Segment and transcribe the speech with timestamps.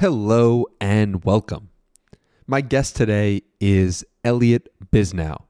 [0.00, 1.68] Hello and welcome.
[2.46, 5.42] My guest today is Elliot Bisnow.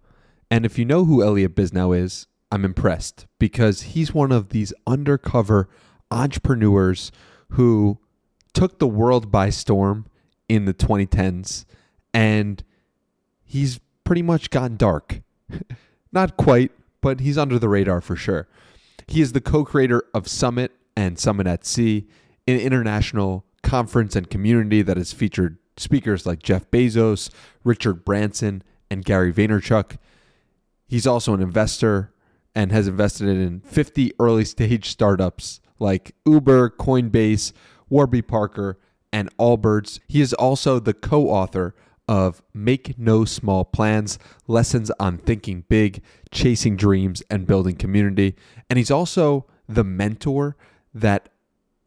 [0.50, 4.72] And if you know who Elliot Bisnow is, I'm impressed because he's one of these
[4.88, 5.68] undercover
[6.10, 7.12] entrepreneurs
[7.50, 8.00] who
[8.52, 10.06] took the world by storm
[10.48, 11.64] in the 2010s
[12.12, 12.64] and
[13.44, 15.20] he's pretty much gone dark.
[16.12, 18.48] Not quite, but he's under the radar for sure.
[19.06, 22.08] He is the co creator of Summit and Summit at Sea,
[22.48, 27.30] an international conference and community that has featured speakers like Jeff Bezos,
[27.62, 29.96] Richard Branson, and Gary Vaynerchuk.
[30.88, 32.12] He's also an investor
[32.52, 37.52] and has invested in 50 early stage startups like Uber, Coinbase,
[37.88, 38.80] Warby Parker,
[39.12, 40.00] and Allbirds.
[40.08, 41.76] He is also the co author
[42.08, 46.02] of Make No Small Plans Lessons on Thinking Big,
[46.32, 48.34] Chasing Dreams, and Building Community.
[48.68, 50.56] And he's also the mentor
[50.92, 51.28] that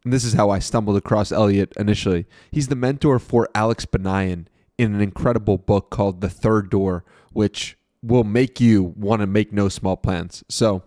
[0.04, 2.26] and this is how I stumbled across Elliot initially.
[2.50, 7.76] He's the mentor for Alex Banayan in an incredible book called The Third Door, which
[8.02, 10.44] will make you want to make no small plans.
[10.48, 10.82] So,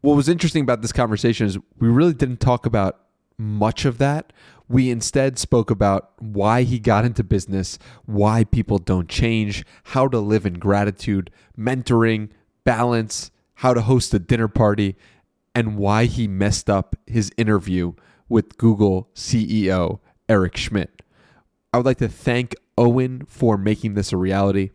[0.00, 3.00] what was interesting about this conversation is we really didn't talk about
[3.38, 4.32] much of that.
[4.68, 10.18] We instead spoke about why he got into business, why people don't change, how to
[10.18, 12.30] live in gratitude, mentoring,
[12.64, 14.96] balance, how to host a dinner party,
[15.56, 17.94] and why he messed up his interview
[18.28, 21.00] with Google CEO Eric Schmidt.
[21.72, 24.72] I would like to thank Owen for making this a reality,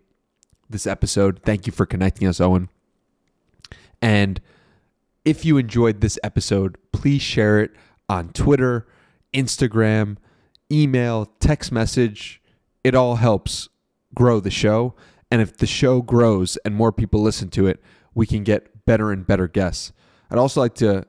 [0.67, 1.41] this episode.
[1.43, 2.67] Thank you for connecting us, Owen.
[4.01, 4.41] And
[5.23, 7.71] if you enjoyed this episode, please share it
[8.09, 8.87] on Twitter,
[9.35, 10.17] Instagram,
[10.71, 12.41] email, text message.
[12.83, 13.69] It all helps
[14.15, 14.95] grow the show.
[15.29, 17.79] And if the show grows and more people listen to it,
[18.15, 19.93] we can get better and better guests.
[20.31, 21.05] I'd also like to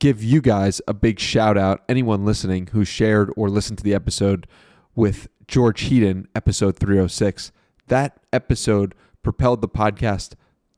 [0.00, 3.94] give you guys a big shout out, anyone listening who shared or listened to the
[3.94, 4.48] episode
[4.96, 7.52] with George Heaton, episode 306.
[7.86, 10.34] That episode propelled the podcast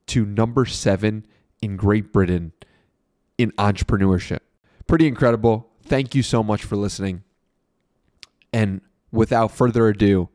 [0.09, 1.27] to number seven
[1.63, 2.53] in Great Britain
[3.39, 4.41] in entrepreneurship.
[4.87, 5.71] Pretty incredible.
[5.83, 7.25] Thank you so much for listening.
[8.53, 10.29] And without further ado,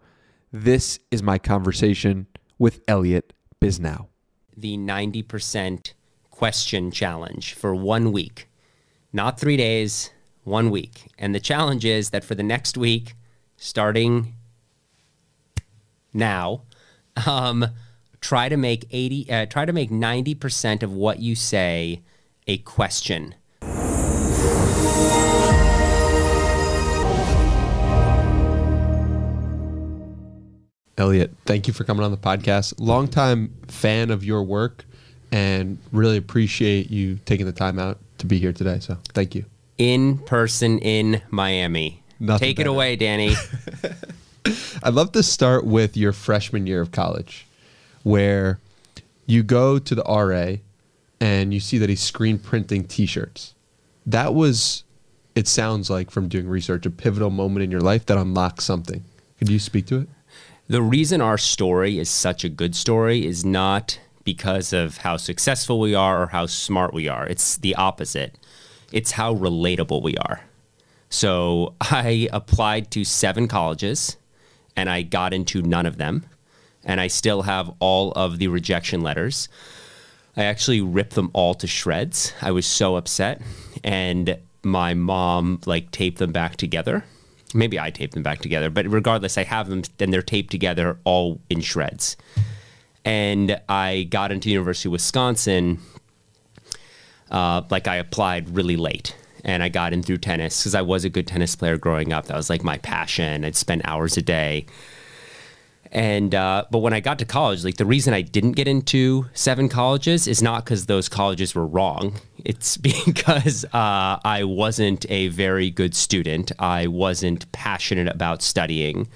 [0.52, 2.26] this is my conversation
[2.58, 4.08] with Elliot Bisnow.
[4.58, 5.94] The 90%
[6.42, 8.50] question challenge for one week,
[9.14, 10.10] not three days,
[10.44, 11.06] one week.
[11.20, 13.14] And the challenge is that for the next week,
[13.58, 14.34] starting
[16.16, 16.64] now,
[17.28, 17.68] um,
[18.22, 22.02] try to make 80, uh, try to make 90% of what you say
[22.48, 23.36] a question.
[30.98, 32.74] Elliot, thank you for coming on the podcast.
[32.80, 34.86] Longtime fan of your work
[35.32, 38.80] and really appreciate you taking the time out to be here today.
[38.80, 39.46] So thank you.
[39.78, 42.04] In person in Miami.
[42.20, 42.70] Nothing Take better.
[42.70, 43.36] it away, Danny.
[44.84, 47.48] I'd love to start with your freshman year of college,
[48.04, 48.60] where
[49.26, 50.58] you go to the RA
[51.20, 53.56] and you see that he's screen printing t shirts.
[54.06, 54.84] That was,
[55.36, 59.04] it sounds like from doing research, a pivotal moment in your life that unlocked something.
[59.40, 60.10] Could you speak to it?
[60.68, 65.80] The reason our story is such a good story is not because of how successful
[65.80, 67.26] we are or how smart we are.
[67.28, 68.36] It's the opposite.
[68.92, 70.42] It's how relatable we are.
[71.10, 74.18] So I applied to seven colleges
[74.76, 76.26] and I got into none of them.
[76.84, 79.48] And I still have all of the rejection letters.
[80.36, 82.34] I actually ripped them all to shreds.
[82.42, 83.42] I was so upset.
[83.84, 87.04] And my mom like taped them back together.
[87.54, 90.98] Maybe I taped them back together, but regardless, I have them and they're taped together
[91.04, 92.16] all in shreds
[93.06, 95.80] and I got into University of Wisconsin.
[97.30, 101.06] Uh, like I applied really late, and I got in through tennis because I was
[101.06, 102.28] a good tennis player growing up.
[102.28, 103.46] That was like my passion.
[103.46, 104.66] I'd spend hours a day.
[105.94, 109.26] And uh, but when I got to college, like the reason I didn't get into
[109.34, 112.16] seven colleges is not because those colleges were wrong.
[112.46, 116.52] It's because uh, I wasn't a very good student.
[116.60, 119.10] I wasn't passionate about studying.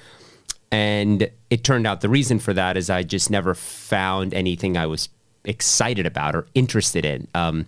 [0.71, 4.85] And it turned out the reason for that is I just never found anything I
[4.88, 5.09] was
[5.44, 7.27] excited about or interested in.
[7.33, 7.67] Um,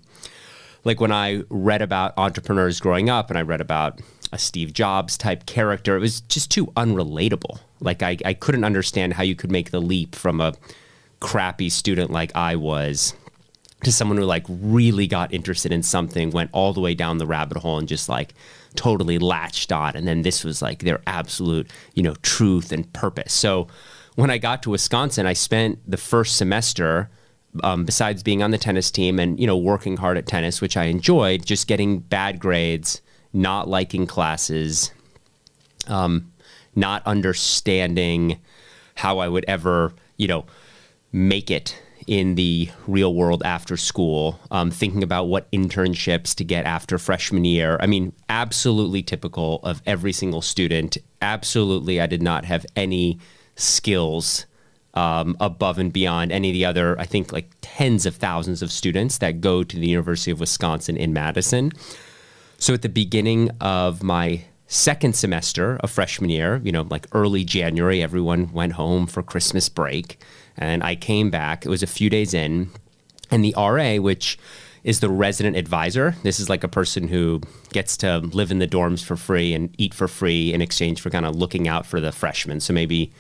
[0.84, 4.02] like when I read about entrepreneurs growing up and I read about
[4.32, 7.60] a Steve Jobs type character, it was just too unrelatable.
[7.80, 10.54] Like I, I couldn't understand how you could make the leap from a
[11.20, 13.14] crappy student like I was
[13.84, 17.28] to someone who like really got interested in something, went all the way down the
[17.28, 18.34] rabbit hole and just like
[18.76, 19.96] totally latched on.
[19.96, 23.34] And then this was like their absolute, you know, truth and purpose.
[23.34, 23.68] So
[24.16, 27.10] when I got to Wisconsin, I spent the first semester,
[27.64, 30.78] um, besides being on the tennis team and, you know, working hard at tennis, which
[30.78, 33.02] I enjoyed, just getting bad grades,
[33.34, 34.92] not liking classes,
[35.88, 36.32] um,
[36.76, 38.40] not understanding
[38.96, 40.46] how I would ever, you know,
[41.12, 46.66] make it in the real world after school, um, thinking about what internships to get
[46.66, 47.78] after freshman year.
[47.82, 50.98] I mean, absolutely typical of every single student.
[51.22, 53.20] Absolutely, I did not have any
[53.58, 54.46] skills
[54.94, 58.72] um, above and beyond any of the other, I think, like tens of thousands of
[58.72, 61.72] students that go to the University of Wisconsin in Madison.
[62.58, 67.44] So at the beginning of my second semester of freshman year, you know, like early
[67.44, 70.20] January, everyone went home for Christmas break.
[70.58, 72.70] And I came back, it was a few days in,
[73.30, 74.38] and the RA, which
[74.84, 76.16] is the resident advisor.
[76.24, 77.42] This is like a person who
[77.74, 81.10] gets to live in the dorms for free and eat for free in exchange for
[81.10, 82.60] kind of looking out for the freshmen.
[82.60, 83.12] So maybe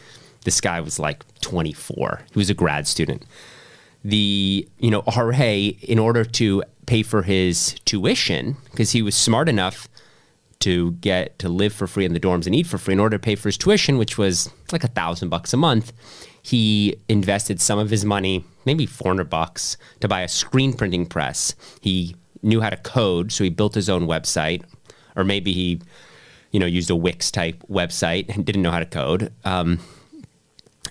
[0.45, 2.21] this guy was like 24.
[2.31, 3.25] He was a grad student.
[4.03, 9.49] The, you know, RA, in order to pay for his tuition, because he was smart
[9.49, 9.89] enough
[10.59, 13.17] to get to live for free in the dorms and eat for free in order
[13.17, 15.91] to pay for his tuition, which was like a thousand bucks a month
[16.47, 21.53] he invested some of his money, maybe 400 bucks, to buy a screen printing press.
[21.81, 24.63] He knew how to code, so he built his own website,
[25.17, 25.81] or maybe he,
[26.51, 29.33] you know, used a Wix type website and didn't know how to code.
[29.43, 29.79] Um,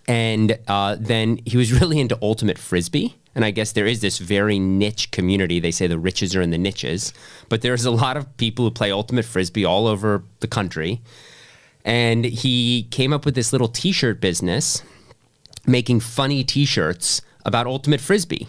[0.07, 3.17] and uh, then he was really into ultimate frisbee.
[3.35, 5.59] And I guess there is this very niche community.
[5.59, 7.15] They say the riches are in the niches,
[7.49, 11.01] but there's a lot of people who play ultimate frisbee all over the country.
[11.83, 14.83] And he came up with this little T-shirt business
[15.67, 18.49] making funny T-shirts about ultimate frisbee.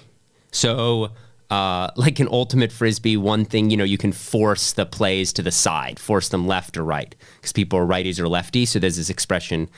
[0.52, 1.12] So,
[1.50, 5.42] uh, like an ultimate frisbee, one thing you know you can force the plays to
[5.42, 8.70] the side, force them left or right, because people are righties or lefties.
[8.70, 9.70] So there's this expression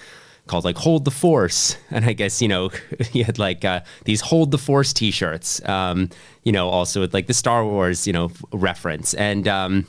[0.48, 2.70] called like "hold the force," and I guess you know
[3.12, 5.68] he had like uh, these "hold the force" T-shirts.
[5.68, 6.10] Um,
[6.44, 9.48] you know, also with like the Star Wars you know reference and.
[9.48, 9.88] Um,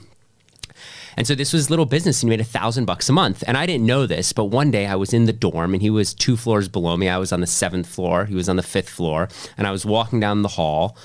[1.20, 3.44] and so this was little business and he made a thousand bucks a month.
[3.46, 5.90] And I didn't know this, but one day I was in the dorm and he
[5.90, 7.10] was two floors below me.
[7.10, 8.24] I was on the seventh floor.
[8.24, 9.28] He was on the fifth floor.
[9.58, 10.96] And I was walking down the hall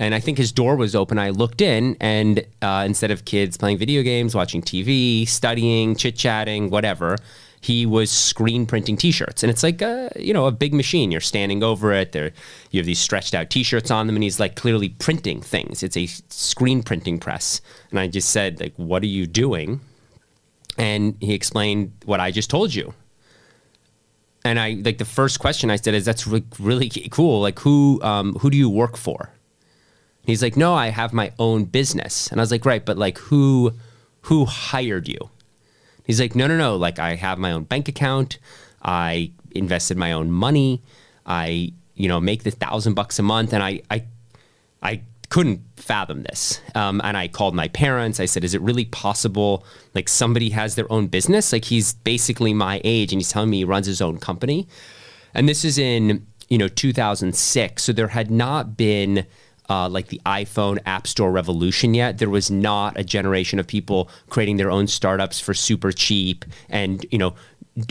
[0.00, 1.16] and I think his door was open.
[1.16, 6.16] I looked in, and uh, instead of kids playing video games, watching TV, studying, chit
[6.16, 7.18] chatting, whatever,
[7.62, 11.12] he was screen printing T-shirts, and it's like a you know a big machine.
[11.12, 12.10] You're standing over it.
[12.10, 12.32] There,
[12.72, 15.84] you have these stretched out T-shirts on them, and he's like clearly printing things.
[15.84, 17.60] It's a screen printing press,
[17.90, 19.80] and I just said like, "What are you doing?"
[20.76, 22.94] And he explained what I just told you.
[24.44, 27.40] And I like the first question I said is, "That's really, really cool.
[27.40, 29.30] Like, who um, who do you work for?"
[30.26, 33.18] He's like, "No, I have my own business." And I was like, "Right, but like
[33.18, 33.72] who
[34.22, 35.30] who hired you?"
[36.04, 36.76] He's like, no, no, no.
[36.76, 38.38] Like, I have my own bank account.
[38.82, 40.82] I invested my own money.
[41.24, 43.52] I, you know, make the thousand bucks a month.
[43.52, 44.04] And I, I,
[44.82, 46.60] I couldn't fathom this.
[46.74, 48.20] Um, and I called my parents.
[48.20, 49.64] I said, is it really possible?
[49.94, 51.52] Like, somebody has their own business?
[51.52, 54.66] Like, he's basically my age and he's telling me he runs his own company.
[55.34, 57.82] And this is in, you know, 2006.
[57.82, 59.26] So there had not been,
[59.72, 62.18] uh, like the iPhone App Store revolution yet.
[62.18, 67.06] There was not a generation of people creating their own startups for super cheap and,
[67.10, 67.34] you know,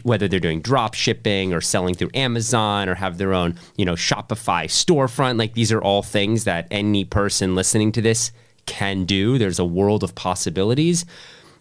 [0.04, 3.96] whether they're doing drop shipping or selling through Amazon or have their own, you know,
[3.96, 5.40] Shopify storefront.
[5.40, 8.32] Like these are all things that any person listening to this
[8.68, 9.40] can do.
[9.40, 11.04] There's a world of possibilities.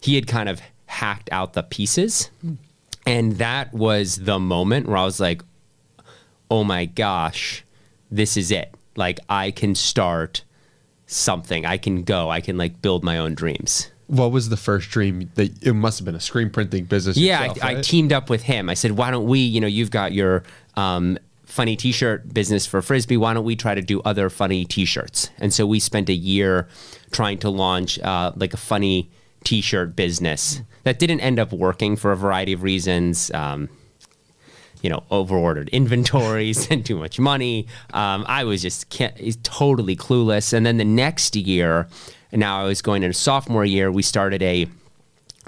[0.02, 2.28] He had kind of hacked out the pieces.
[3.06, 5.40] And that was the moment where I was like,
[6.50, 7.64] oh my gosh,
[8.10, 10.44] this is it like I can start
[11.06, 11.66] something.
[11.66, 12.30] I can go.
[12.30, 13.90] I can like build my own dreams.
[14.06, 17.16] What was the first dream that it must have been a screen printing business?
[17.16, 17.78] Yeah, yourself, I, right?
[17.78, 18.68] I, teamed up with him.
[18.68, 20.42] I said, why don't we, you know, you've got your
[20.76, 23.16] um, funny t-shirt business for Frisbee.
[23.16, 25.30] Why don't we try to do other funny t-shirts?
[25.38, 26.68] And so we spent a year
[27.12, 29.10] trying to launch uh, like a funny
[29.44, 33.30] t-shirt business that didn't end up working for a variety of reasons.
[33.32, 33.68] Um,
[34.82, 37.66] you know, overordered inventories and too much money.
[37.92, 38.90] Um, I was just
[39.42, 40.52] totally clueless.
[40.52, 41.88] And then the next year,
[42.32, 44.66] now I was going into sophomore year, we started a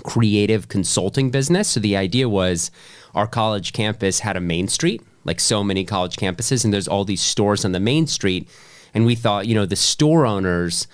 [0.05, 1.69] creative consulting business.
[1.69, 2.71] So the idea was
[3.15, 7.05] our college campus had a main street, like so many college campuses, and there's all
[7.05, 8.49] these stores on the main street.
[8.95, 10.87] And we thought, you know, the store owners,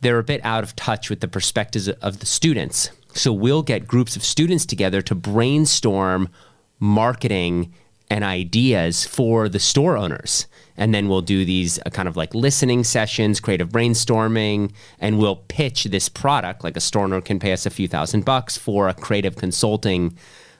[0.00, 2.90] they're a bit out of touch with the perspectives of the students.
[3.14, 6.28] So we'll get groups of students together to brainstorm
[6.78, 7.72] marketing
[8.10, 10.46] and ideas for the store owners.
[10.76, 15.36] And then we'll do these uh, kind of like listening sessions, creative brainstorming, and we'll
[15.36, 16.62] pitch this product.
[16.62, 20.16] Like a store owner can pay us a few thousand bucks for a creative consulting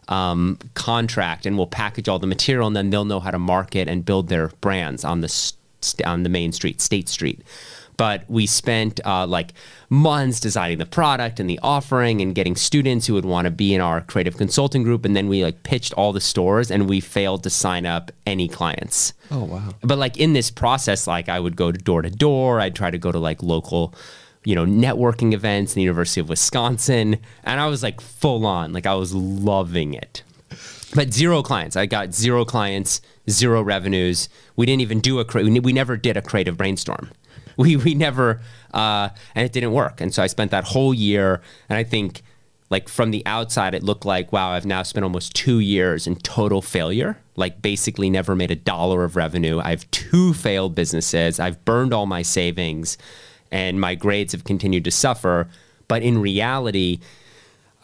[0.08, 3.88] um, contract, and we'll package all the material, and then they'll know how to market
[3.88, 7.42] and build their brands on the st- on the main street, State Street.
[7.96, 9.52] But we spent uh, like
[9.88, 13.74] months designing the product and the offering and getting students who would want to be
[13.74, 15.04] in our creative consulting group.
[15.04, 18.48] And then we like pitched all the stores and we failed to sign up any
[18.48, 19.14] clients.
[19.30, 19.74] Oh wow.
[19.80, 22.60] But like in this process, like I would go to door to door.
[22.60, 23.94] I'd try to go to like local,
[24.44, 27.18] you know, networking events in the University of Wisconsin.
[27.44, 30.22] And I was like full on, like I was loving it.
[30.94, 31.76] But zero clients.
[31.76, 34.28] I got zero clients, zero revenues.
[34.54, 37.10] We didn't even do a, we never did a creative brainstorm.
[37.66, 38.40] We, we never,
[38.74, 40.02] uh, and it didn't work.
[40.02, 41.40] And so I spent that whole year.
[41.70, 42.22] And I think
[42.68, 46.16] like from the outside, it looked like, wow, I've now spent almost two years in
[46.16, 47.18] total failure.
[47.34, 49.58] Like basically never made a dollar of revenue.
[49.58, 51.40] I have two failed businesses.
[51.40, 52.98] I've burned all my savings
[53.50, 55.48] and my grades have continued to suffer.
[55.88, 57.00] But in reality,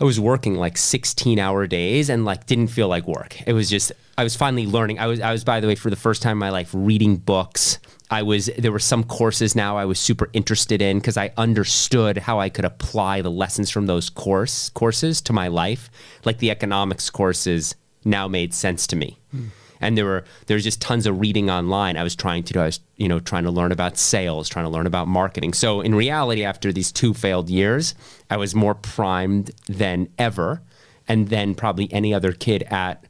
[0.01, 3.41] I was working like 16 hour days and like didn't feel like work.
[3.47, 4.99] It was just I was finally learning.
[4.99, 7.17] I was I was by the way for the first time in my life reading
[7.17, 7.79] books.
[8.13, 12.19] I was there were some courses now I was super interested in because I understood
[12.19, 15.91] how I could apply the lessons from those course courses to my life.
[16.25, 19.19] Like the economics courses now made sense to me.
[19.35, 19.51] Mm
[19.83, 22.61] and there were there was just tons of reading online I was trying to do.
[22.61, 25.53] I was you know trying to learn about sales, trying to learn about marketing.
[25.53, 27.95] So in reality, after these two failed years,
[28.31, 30.63] I was more primed than ever,
[31.07, 33.05] and then probably any other kid at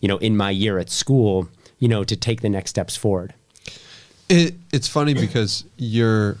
[0.00, 1.48] you know in my year at school,
[1.78, 3.32] you know, to take the next steps forward.
[4.28, 6.36] It, it's funny because you're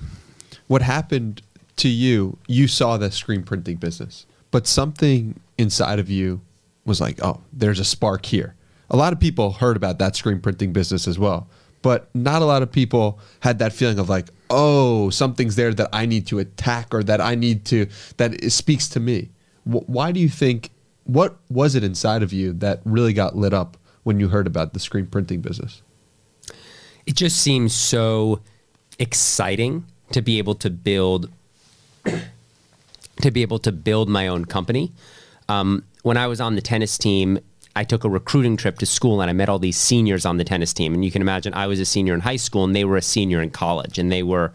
[0.66, 1.42] what happened
[1.76, 2.38] to you.
[2.48, 6.40] You saw the screen printing business, but something inside of you
[6.84, 8.56] was like, oh, there's a spark here
[8.90, 11.48] a lot of people heard about that screen printing business as well,
[11.82, 15.88] but not a lot of people had that feeling of like, oh, something's there that
[15.92, 19.30] I need to attack or that I need to that speaks to me.
[19.64, 20.70] Why do you think?
[21.04, 24.72] What was it inside of you that really got lit up when you heard about
[24.72, 25.82] the screen printing business?
[27.06, 28.40] It just seems so
[28.98, 31.30] exciting to be able to build
[33.22, 34.92] to be able to build my own company.
[35.48, 37.38] Um, when I was on the tennis team,
[37.74, 40.44] I took a recruiting trip to school and I met all these seniors on the
[40.44, 40.94] tennis team.
[40.94, 43.02] And you can imagine I was a senior in high school and they were a
[43.02, 44.52] senior in college and they were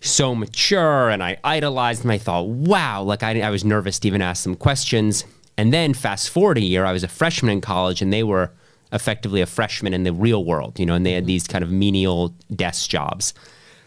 [0.00, 2.10] so mature and I idolized them.
[2.10, 5.24] I thought, wow, like I, I was nervous to even ask them questions.
[5.56, 8.52] And then fast forward a year, I was a freshman in college and they were
[8.92, 11.70] effectively a freshman in the real world, you know, and they had these kind of
[11.70, 13.34] menial desk jobs.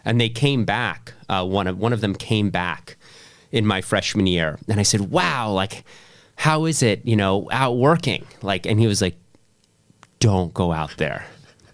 [0.04, 1.14] And they came back.
[1.30, 2.98] Uh, one of one of them came back
[3.52, 5.84] in my freshman year, and I said, "Wow, like
[6.42, 8.26] how is it, you know, out working?
[8.42, 9.16] Like, and he was like,
[10.20, 11.24] don't go out there.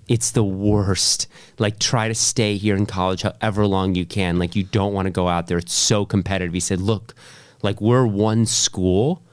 [0.10, 1.28] It's the worst.
[1.58, 4.38] Like, try to stay here in college however long you can.
[4.38, 5.58] Like, you don't want to go out there.
[5.58, 6.54] It's so competitive.
[6.54, 7.16] He said, look,
[7.62, 9.24] like, we're one school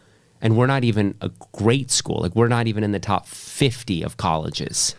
[0.44, 2.20] and we're not even a great school.
[2.20, 4.94] Like, we're not even in the top 50 of colleges.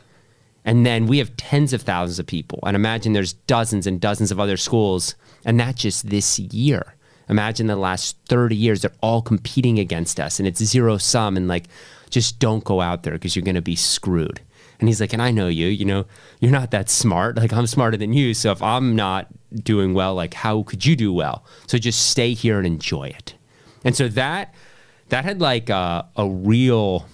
[0.65, 2.59] And then we have tens of thousands of people.
[2.65, 5.13] And imagine there's dozens and dozens of other schools.
[5.45, 6.95] And that's just this year.
[7.29, 11.37] Imagine the last 30 years, they're all competing against us and it's zero sum.
[11.37, 11.65] And like,
[12.09, 14.41] just don't go out there because you're going to be screwed.
[14.79, 16.05] And he's like, and I know you, you know,
[16.39, 17.37] you're not that smart.
[17.37, 18.33] Like, I'm smarter than you.
[18.33, 21.45] So if I'm not doing well, like, how could you do well?
[21.67, 23.35] So just stay here and enjoy it.
[23.83, 24.53] And so that,
[25.09, 27.05] that had like a, a real,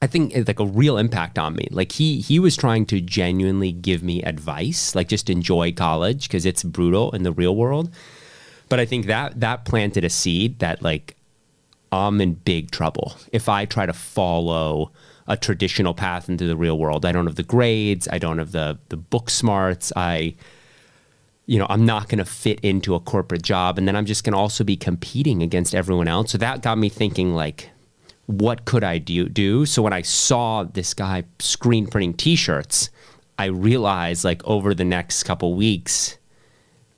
[0.00, 1.68] I think eh, like a real impact on me.
[1.70, 6.46] Like he he was trying to genuinely give me advice, like just enjoy college because
[6.46, 7.90] it's brutal in the real world.
[8.68, 11.16] But I think that that planted a seed that like
[11.90, 14.92] I'm in big trouble if I try to follow
[15.28, 17.04] a traditional path into the real world.
[17.04, 19.92] I don't have the grades, I don't have the the book smarts.
[19.94, 20.34] I
[21.52, 24.24] you know, I'm not going to fit into a corporate job and then I'm just
[24.24, 26.30] going to also be competing against everyone else.
[26.32, 27.68] So that got me thinking like
[28.24, 29.66] what could I do do?
[29.66, 32.88] So when I saw this guy screen printing t-shirts,
[33.38, 36.16] I realized like over the next couple weeks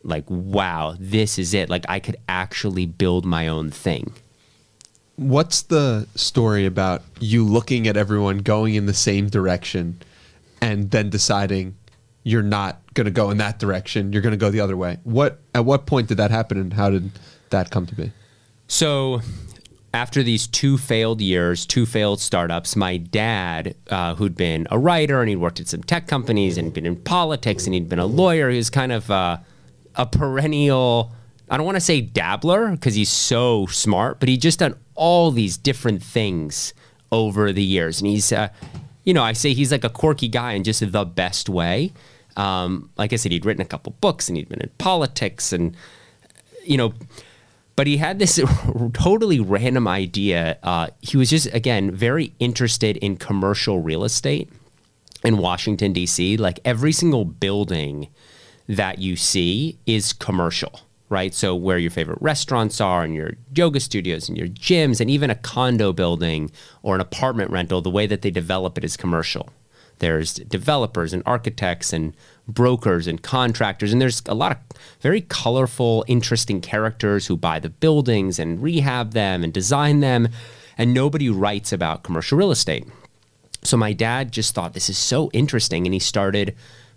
[0.05, 4.13] like wow this is it like i could actually build my own thing
[5.17, 9.99] what's the story about you looking at everyone going in the same direction
[10.61, 11.75] and then deciding
[12.25, 14.13] you're not going to go in that direction.
[14.13, 14.99] You're going to go the other way.
[15.05, 17.13] What at what point did that happen and how did
[17.51, 18.11] that come to be?
[18.67, 19.21] So
[19.93, 25.21] after these two failed years, two failed startups, my dad, uh, who'd been a writer
[25.21, 28.07] and he'd worked at some tech companies and been in politics and he'd been a
[28.07, 29.37] lawyer, he was kind of uh,
[29.95, 31.13] a perennial
[31.49, 35.31] I don't want to say dabbler because he's so smart, but he just done all
[35.31, 36.73] these different things
[37.13, 38.49] over the years, and he's, uh,
[39.05, 41.93] you know, I say he's like a quirky guy in just the best way.
[42.37, 45.77] Um, like I said, he'd written a couple books and he'd been in politics, and
[46.65, 46.95] you know,
[47.77, 48.41] but he had this
[48.93, 50.59] totally random idea.
[50.63, 54.51] Uh, he was just again very interested in commercial real estate
[55.25, 56.37] in Washington D.C.
[56.37, 58.09] Like every single building
[58.69, 61.35] that you see is commercial, right?
[61.35, 65.31] So where your favorite restaurants are and your yoga studios and your gyms and even
[65.31, 66.51] a condo building
[66.83, 69.51] or an apartment rental, the way that they develop it is commercial.
[70.05, 72.15] There's developers and architects and
[72.47, 74.59] brokers and contractors, and there's a lot of
[75.01, 80.29] very colorful, interesting characters who buy the buildings and rehab them and design them,
[80.77, 82.87] and nobody writes about commercial real estate.
[83.63, 86.55] So my dad just thought this is so interesting, and he started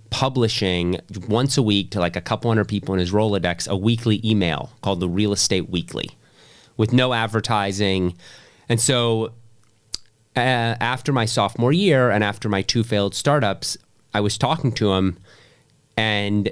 [0.09, 0.99] publishing
[1.29, 4.71] once a week to like a couple hundred people in his Rolodex a weekly email
[4.81, 6.09] called the Real Estate Weekly
[6.75, 8.17] with no advertising.
[8.67, 9.31] And so
[10.37, 13.77] uh, after my sophomore year and after my two failed startups,
[14.13, 15.17] I was talking to him
[15.97, 16.51] and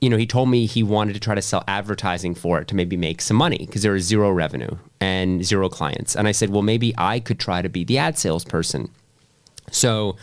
[0.00, 2.76] you know, he told me he wanted to try to sell advertising for it to
[2.76, 6.14] maybe make some money because there was zero revenue and zero clients.
[6.14, 8.90] And I said, well, maybe I could try to be the ad salesperson.
[9.72, 10.16] So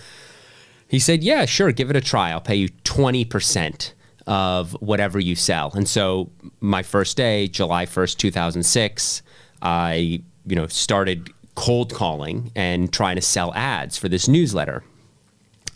[0.88, 2.32] he said, Yeah, sure, give it a try.
[2.32, 3.94] I'll pay you 20%
[4.28, 5.72] of whatever you sell.
[5.76, 6.30] And so
[6.60, 9.22] my first day, July 1st, 2006,
[9.62, 14.84] I, you know, started cold calling and trying to sell ads for this newsletter.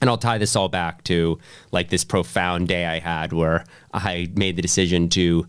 [0.02, 1.40] And I'll tie this all back to
[1.72, 5.48] like this profound day I had where I made the decision to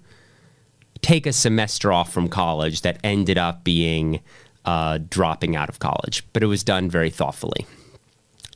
[1.03, 4.21] take a semester off from college that ended up being
[4.65, 7.67] uh, dropping out of college, but it was done very thoughtfully.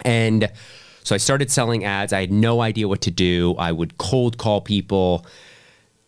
[0.05, 0.51] And
[1.05, 2.13] so I started selling ads.
[2.13, 3.55] I had no idea what to do.
[3.59, 5.25] I would cold call people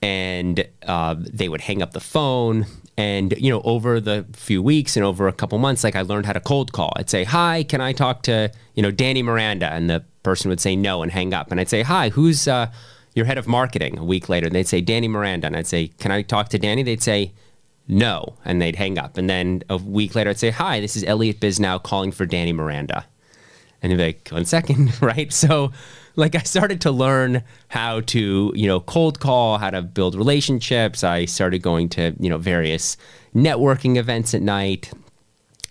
[0.02, 2.66] and uh, they would hang up the phone.
[2.98, 6.26] And, you know, over the few weeks and over a couple months, like I learned
[6.26, 6.92] how to cold call.
[6.96, 9.70] I'd say, Hi, can I talk to, you know, Danny Miranda?
[9.70, 11.50] And the person would say no and hang up.
[11.50, 12.70] And I'd say, Hi, who's uh,
[13.14, 13.98] your head of marketing?
[13.98, 15.46] A week later, and they'd say, Danny Miranda.
[15.46, 16.82] And I'd say, Can I talk to Danny?
[16.82, 17.32] They'd say,
[17.86, 18.36] No.
[18.46, 19.18] And they'd hang up.
[19.18, 22.54] And then a week later, I'd say, Hi, this is Elliot Bisnow calling for Danny
[22.54, 23.04] Miranda.
[23.82, 25.30] And they'd be like, one second, right?
[25.32, 25.72] So,
[26.16, 31.04] like, I started to learn how to, you know, cold call, how to build relationships.
[31.04, 32.96] I started going to, you know, various
[33.34, 34.92] networking events at night.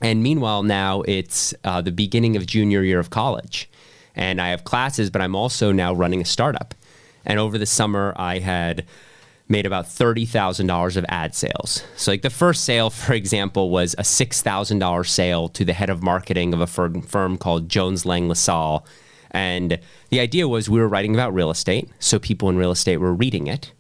[0.02, 3.70] And meanwhile, now it's uh, the beginning of junior year of college.
[4.16, 6.74] And I have classes, but I'm also now running a startup.
[7.26, 8.86] And over the summer, I had
[9.48, 11.84] made about $30,000 of ad sales.
[11.96, 16.04] So, like the first sale, for example, was a $6,000 sale to the head of
[16.04, 18.86] marketing of a firm, firm called Jones Lang LaSalle.
[19.32, 22.98] And the idea was we were writing about real estate, so people in real estate
[22.98, 23.72] were reading it.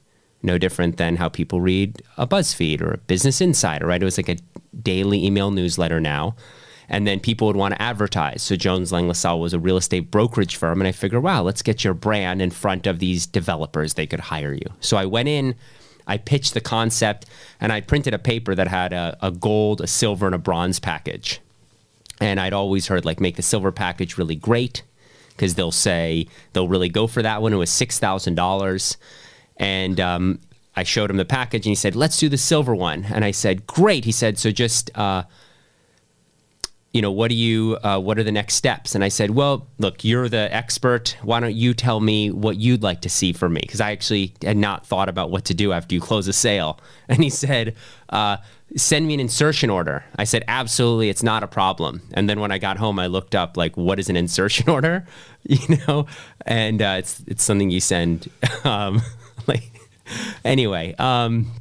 [0.43, 4.01] No different than how people read a BuzzFeed or a Business Insider, right?
[4.01, 4.37] It was like a
[4.81, 6.35] daily email newsletter now
[6.89, 8.41] and then people would want to advertise.
[8.41, 11.61] So Jones Lang LaSalle was a real estate brokerage firm, and I figured, wow, let's
[11.61, 13.93] get your brand in front of these developers.
[13.93, 14.73] They could hire you.
[14.79, 15.55] So I went in,
[16.07, 17.25] I pitched the concept,
[17.59, 20.79] and I printed a paper that had a, a gold, a silver, and a bronze
[20.79, 21.41] package.
[22.21, 24.83] And I'd always heard like make the silver package really great
[25.35, 27.53] because they'll say they'll really go for that one.
[27.53, 28.97] It was six thousand dollars,
[29.57, 30.39] and um,
[30.75, 33.31] I showed him the package, and he said, "Let's do the silver one." And I
[33.31, 35.23] said, "Great." He said, "So just." Uh,
[36.95, 38.95] you know, what do you, uh, what are the next steps?
[38.95, 41.17] And I said, well, look, you're the expert.
[41.23, 43.59] Why don't you tell me what you'd like to see from me?
[43.59, 46.79] Because I actually had not thought about what to do after you close a sale.
[47.07, 47.75] And he said,
[48.09, 48.37] uh,
[48.77, 50.05] send me an insertion order.
[50.15, 52.01] I said, absolutely, it's not a problem.
[52.13, 55.05] And then when I got home, I looked up like, what is an insertion order?
[55.47, 56.07] You know,
[56.47, 58.31] and uh, it's it's something you send.
[58.63, 59.03] Um,
[59.45, 59.69] like,
[60.43, 61.51] anyway, um,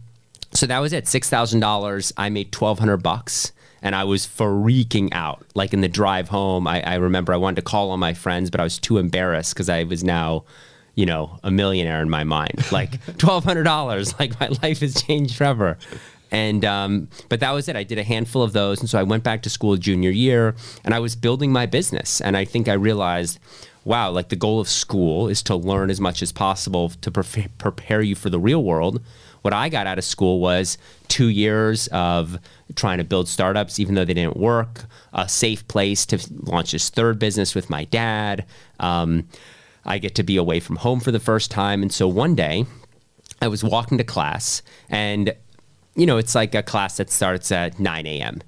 [0.55, 1.07] so that was it.
[1.07, 2.11] Six thousand dollars.
[2.17, 3.53] I made twelve hundred bucks
[3.85, 5.45] and I was freaking out.
[5.55, 8.51] Like in the drive home, I, I remember I wanted to call all my friends,
[8.51, 10.45] but I was too embarrassed because I was now,
[10.95, 12.73] you know, a millionaire in my mind.
[12.73, 14.19] Like twelve hundred dollars.
[14.19, 15.77] Like my life has changed forever.
[16.31, 17.77] And um, but that was it.
[17.77, 20.57] I did a handful of those, and so I went back to school junior year,
[20.83, 22.21] and I was building my business.
[22.23, 23.39] And I think I realized,
[23.85, 27.49] wow, like the goal of school is to learn as much as possible to pre-
[27.59, 29.01] prepare you for the real world
[29.45, 30.79] what I got out of school was
[31.09, 32.39] two years of
[32.77, 36.89] trying to build startups, even though they didn't work, a safe place to launch this
[36.89, 38.47] third business with my dad.
[38.81, 39.29] Um,
[39.85, 41.83] I get to be away from home for the first time.
[41.83, 42.65] And so one day
[43.43, 45.35] I was walking to class, and,
[45.95, 48.41] you know, it's like a class that starts at 9 a.m.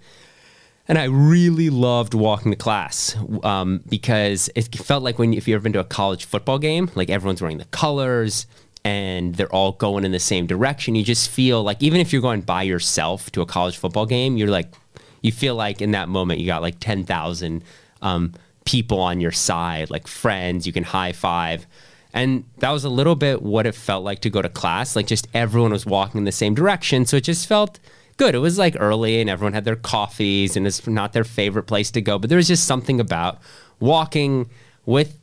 [0.88, 5.56] And I really loved walking to class um, because it felt like when if you've
[5.56, 8.46] ever been to a college football game, like everyone's wearing the colors,
[8.86, 10.94] and they're all going in the same direction.
[10.94, 14.36] You just feel like even if you're going by yourself to a college football game,
[14.36, 14.72] you're like
[15.22, 17.64] you feel like in that moment you got like ten thousand
[18.00, 18.32] um,
[18.64, 20.68] people on your side, like friends.
[20.68, 21.66] You can high five.
[22.14, 24.94] And that was a little bit what it felt like to go to class.
[24.94, 27.06] Like just everyone was walking in the same direction.
[27.06, 27.80] So it just felt
[28.18, 28.36] good.
[28.36, 31.90] It was like early and everyone had their coffees and it's not their favorite place
[31.90, 32.20] to go.
[32.20, 33.38] But there was just something about
[33.80, 34.48] walking
[34.86, 35.18] with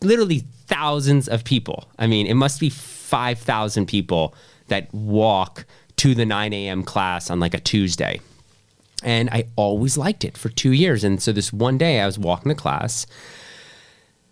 [0.00, 1.88] literally thousands of people.
[1.98, 2.70] I mean, it must be
[3.04, 4.34] 5,000 people
[4.68, 6.82] that walk to the 9 a.m.
[6.82, 8.20] class on like a Tuesday.
[9.02, 11.04] And I always liked it for two years.
[11.04, 13.06] And so this one day I was walking to class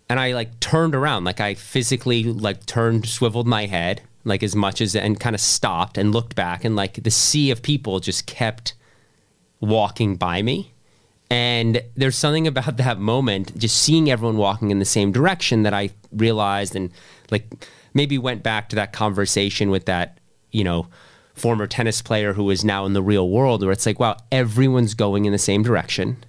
[0.09, 4.55] and I like turned around, like I physically like turned, swiveled my head like as
[4.55, 7.99] much as and kind of stopped and looked back and like the sea of people
[7.99, 8.73] just kept
[9.59, 10.71] walking by me.
[11.29, 15.73] And there's something about that moment, just seeing everyone walking in the same direction that
[15.73, 16.91] I realized and
[17.31, 20.17] like maybe went back to that conversation with that,
[20.51, 20.87] you know,
[21.33, 24.93] former tennis player who is now in the real world where it's like, wow, everyone's
[24.93, 26.23] going in the same direction.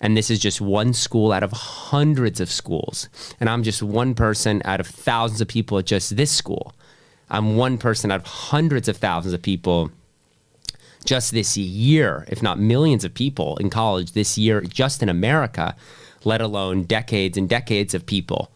[0.00, 3.08] And this is just one school out of hundreds of schools.
[3.40, 6.72] And I'm just one person out of thousands of people at just this school.
[7.30, 9.90] I'm one person out of hundreds of thousands of people
[11.04, 15.74] just this year, if not millions of people in college this year, just in America,
[16.24, 18.50] let alone decades and decades of people.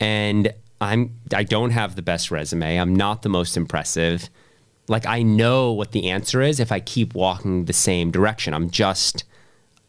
[0.00, 2.76] And I'm I don't have the best resume.
[2.76, 4.28] I'm not the most impressive.
[4.88, 8.54] Like I know what the answer is if I keep walking the same direction.
[8.54, 9.24] I'm just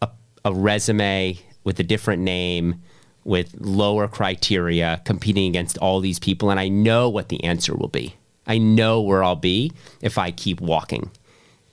[0.02, 0.08] a,
[0.44, 2.82] a resume with a different name
[3.24, 7.88] with lower criteria competing against all these people and I know what the answer will
[7.88, 8.16] be.
[8.46, 11.10] I know where I'll be if I keep walking.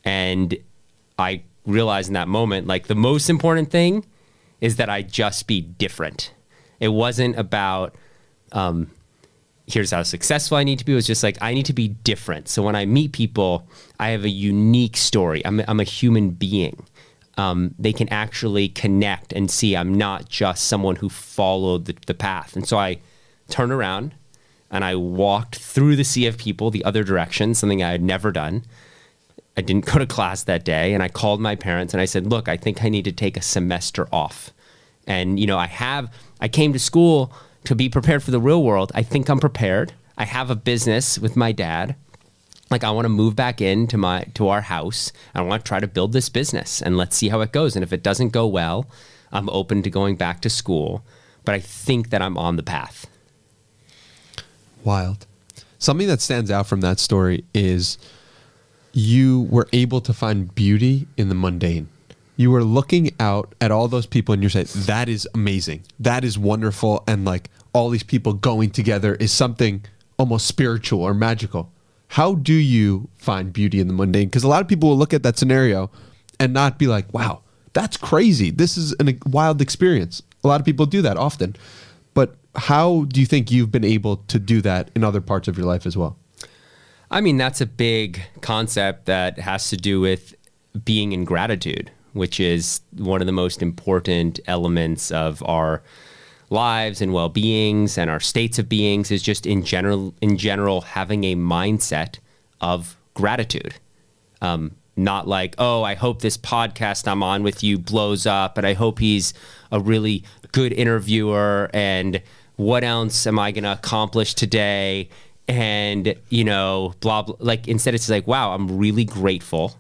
[0.04, 0.58] And
[1.18, 4.06] I realized in that moment like the most important thing
[4.60, 6.34] is that I just be different.
[6.82, 7.96] It wasn't about
[8.52, 8.92] um,
[9.68, 10.92] here's how successful I need to be.
[10.92, 12.48] It was just like I need to be different.
[12.48, 13.68] So when I meet people,
[14.00, 15.46] I have a unique story.
[15.46, 16.86] I'm, I'm a human being.
[17.38, 22.14] Um, they can actually connect and see I'm not just someone who followed the, the
[22.14, 22.56] path.
[22.56, 23.00] And so I
[23.50, 24.14] turned around
[24.72, 28.32] and I walked through the sea of people the other direction, something I had never
[28.32, 28.64] done.
[29.58, 32.28] I didn't go to class that day and I called my parents and I said,
[32.28, 34.52] "Look, I think I need to take a semester off."
[35.08, 37.34] And you know, I have I came to school
[37.66, 38.92] to be prepared for the real world.
[38.96, 39.94] I think I'm prepared.
[40.18, 41.96] I have a business with my dad.
[42.70, 45.12] Like I want to move back into my to our house.
[45.34, 47.76] I want to try to build this business and let's see how it goes.
[47.76, 48.88] And if it doesn't go well,
[49.32, 51.04] I'm open to going back to school.
[51.44, 53.08] But I think that I'm on the path.
[54.84, 55.28] Wild.
[55.78, 58.00] Something that stands out from that story is
[58.94, 61.90] you were able to find beauty in the mundane.
[62.38, 65.84] You were looking out at all those people and you're saying, that is amazing.
[66.00, 67.04] That is wonderful.
[67.08, 69.84] And like all these people going together is something
[70.18, 71.72] almost spiritual or magical.
[72.10, 74.28] How do you find beauty in the mundane?
[74.28, 75.90] Because a lot of people will look at that scenario
[76.40, 77.42] and not be like, wow,
[77.74, 78.52] that's crazy.
[78.52, 80.22] This is a wild experience.
[80.44, 81.56] A lot of people do that often.
[82.14, 85.58] But how do you think you've been able to do that in other parts of
[85.58, 86.18] your life as well?
[87.12, 90.36] I mean, that's a big concept that has to do with
[90.84, 95.84] being in gratitude, which is one of the most important elements of our
[96.50, 101.24] lives and well-beings and our states of beings is just in general in general having
[101.24, 102.20] a mindset
[102.62, 103.76] of gratitude.
[104.42, 108.66] Um, not like oh i hope this podcast i'm on with you blows up and
[108.66, 109.34] i hope he's
[109.70, 110.24] a really
[110.54, 112.22] good interviewer and
[112.56, 115.10] what else am i going to accomplish today?
[115.48, 119.76] And you know blah blah like instead it's like wow i'm really grateful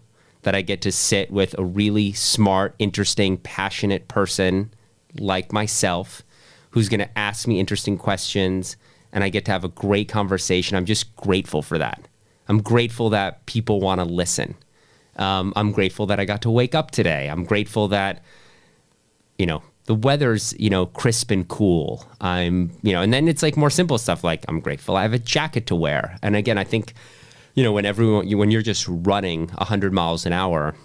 [0.45, 4.71] that i get to sit with a really smart interesting passionate person
[5.19, 6.23] like myself
[6.69, 8.77] who's going to ask me interesting questions
[9.11, 10.77] and i get to have a great conversation.
[10.77, 12.07] I'm just grateful for that.
[12.47, 14.55] I'm grateful that people want to listen.
[15.15, 17.27] Um, i'm grateful that i got to wake up today.
[17.29, 18.23] I'm grateful that
[19.39, 22.05] you know the weather's you know crisp and cool.
[22.21, 25.13] I'm you know and then it's like more simple stuff like i'm grateful i have
[25.13, 26.19] a jacket to wear.
[26.21, 26.93] And again i think
[27.55, 30.75] you know when everyone when you're just running 100 miles an hour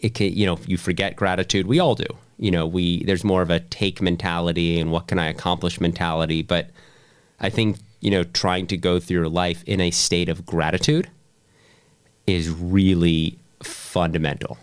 [0.00, 1.66] it can you know you forget gratitude.
[1.66, 2.06] We all do.
[2.36, 6.42] You know we there's more of a take mentality and what can i accomplish mentality.
[6.42, 6.70] But
[7.40, 11.08] i think you know trying to go through your life in a state of gratitude
[12.26, 14.58] is really fundamental.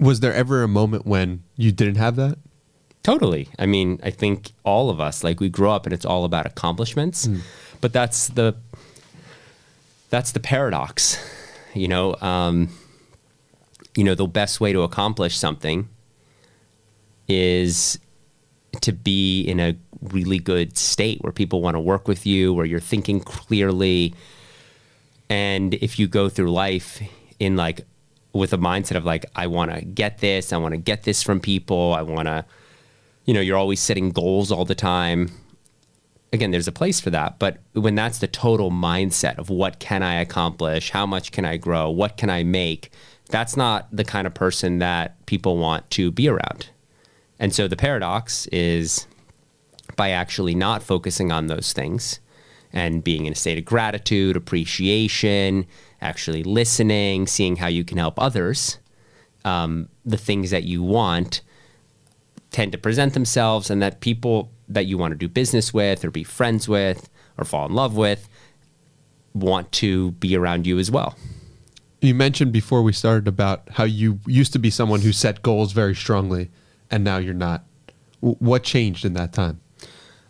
[0.00, 2.38] Was there ever a moment when you didn't have that?
[3.04, 3.48] Totally.
[3.58, 6.46] I mean, I think all of us like we grow up and it's all about
[6.46, 7.40] accomplishments, mm.
[7.80, 8.56] but that's the
[10.14, 11.18] that's the paradox.
[11.74, 12.68] You know, um,
[13.96, 15.88] you know, the best way to accomplish something
[17.26, 17.98] is
[18.80, 22.64] to be in a really good state where people want to work with you, where
[22.64, 24.14] you're thinking clearly.
[25.28, 27.02] And if you go through life
[27.40, 27.80] in like
[28.32, 31.24] with a mindset of like, I want to get this, I want to get this
[31.24, 32.44] from people, I want to
[33.24, 35.30] you know, you're always setting goals all the time.
[36.34, 40.02] Again, there's a place for that, but when that's the total mindset of what can
[40.02, 42.90] I accomplish, how much can I grow, what can I make,
[43.28, 46.70] that's not the kind of person that people want to be around.
[47.38, 49.06] And so the paradox is
[49.94, 52.18] by actually not focusing on those things
[52.72, 55.66] and being in a state of gratitude, appreciation,
[56.00, 58.78] actually listening, seeing how you can help others,
[59.44, 61.42] um, the things that you want
[62.50, 66.10] tend to present themselves, and that people that you want to do business with, or
[66.10, 67.08] be friends with,
[67.38, 68.28] or fall in love with
[69.34, 71.16] want to be around you as well.
[72.00, 75.72] You mentioned before we started about how you used to be someone who set goals
[75.72, 76.50] very strongly,
[76.90, 77.64] and now you're not.
[78.20, 79.60] What changed in that time?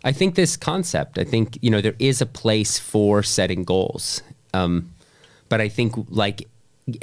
[0.02, 1.18] I think this concept.
[1.18, 4.92] I think you know there is a place for setting goals, um,
[5.48, 6.48] but I think like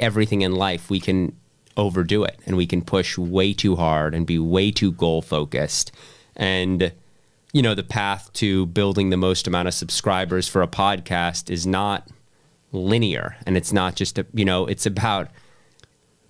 [0.00, 1.36] everything in life, we can
[1.76, 5.92] overdo it and we can push way too hard and be way too goal focused.
[6.36, 6.92] And
[7.52, 11.66] you know the path to building the most amount of subscribers for a podcast is
[11.66, 12.08] not
[12.72, 15.30] linear, and it's not just a you know it's about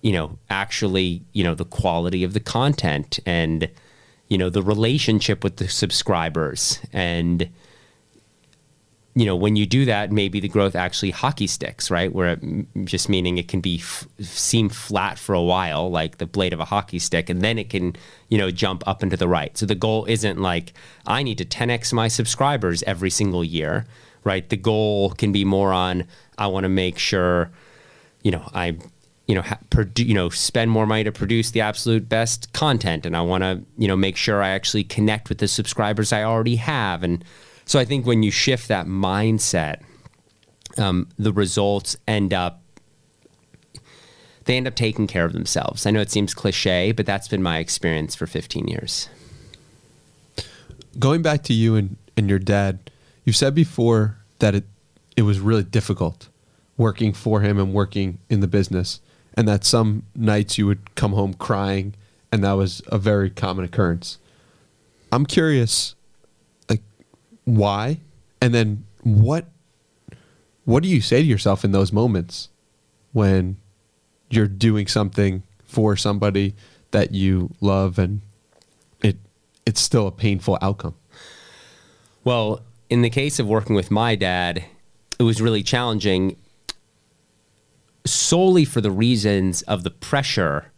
[0.01, 3.69] you know actually you know the quality of the content and
[4.27, 6.79] you know the relationship with the subscribers.
[6.91, 7.49] And
[9.15, 12.85] you know when you do that maybe the growth actually hockey sticks right where it,
[12.85, 16.59] just meaning it can be f- seem flat for a while like the blade of
[16.59, 17.95] a hockey stick and then it can
[18.29, 20.73] you know jump up and to the right so the goal isn't like
[21.05, 23.85] i need to 10x my subscribers every single year
[24.23, 26.05] right the goal can be more on
[26.37, 27.51] i want to make sure
[28.23, 28.75] you know i
[29.27, 33.05] you know, ha- produ- you know, spend more money to produce the absolute best content,
[33.05, 36.23] and I want to, you know, make sure I actually connect with the subscribers I
[36.23, 37.03] already have.
[37.03, 37.23] And
[37.65, 39.81] so I think when you shift that mindset,
[40.77, 42.59] um, the results end up
[44.45, 45.85] they end up taking care of themselves.
[45.85, 49.07] I know it seems cliche, but that's been my experience for 15 years.
[50.99, 52.91] Going back to you and, and your dad,
[53.23, 54.65] you said before that it
[55.15, 56.27] it was really difficult
[56.75, 58.99] working for him and working in the business
[59.35, 61.95] and that some nights you would come home crying,
[62.31, 64.19] and that was a very common occurrence.
[65.11, 65.95] I'm curious,
[67.45, 67.99] why,
[68.41, 69.45] and then what,
[70.65, 72.49] what do you say to yourself in those moments
[73.11, 73.57] when
[74.29, 76.55] you're doing something for somebody
[76.91, 78.21] that you love and
[79.01, 79.17] it
[79.65, 80.95] it's still a painful outcome?
[82.23, 84.63] Well, in the case of working with my dad,
[85.19, 86.37] it was really challenging
[88.05, 90.71] solely for the reasons of the pressure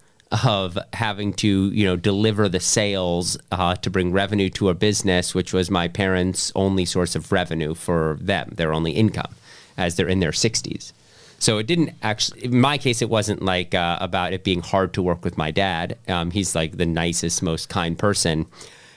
[0.44, 5.36] of having to you know deliver the sales uh, to bring revenue to a business
[5.36, 9.34] which was my parents only source of revenue for them their only income
[9.78, 10.92] as they're in their 60s
[11.40, 14.94] so it didn't actually in my case it wasn't like uh, about it being hard
[14.94, 15.98] to work with my dad.
[16.08, 18.46] Um, he's like the nicest most kind person.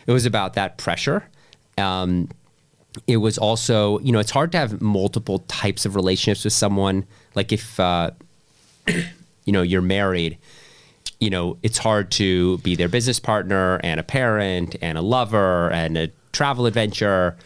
[0.06, 1.28] It was about that pressure.
[1.76, 2.30] Um,
[3.06, 7.06] it was also you know it's hard to have multiple types of relationships with someone.
[7.34, 8.12] Like if uh,
[8.86, 10.38] you know you're married
[11.20, 15.70] you know it's hard to be their business partner and a parent and a lover
[15.70, 17.36] and a travel adventure.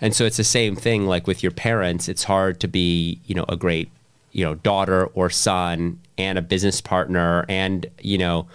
[0.00, 3.34] And so it's the same thing like with your parents it's hard to be you
[3.34, 3.90] know a great
[4.32, 8.46] you know daughter or son and a business partner and you know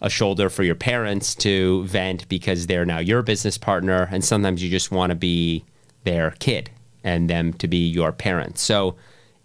[0.00, 4.08] a shoulder for your parents to vent because they're now your business partner.
[4.10, 5.64] And sometimes you just want to be
[6.04, 6.70] their kid
[7.02, 8.62] and them to be your parents.
[8.62, 8.96] So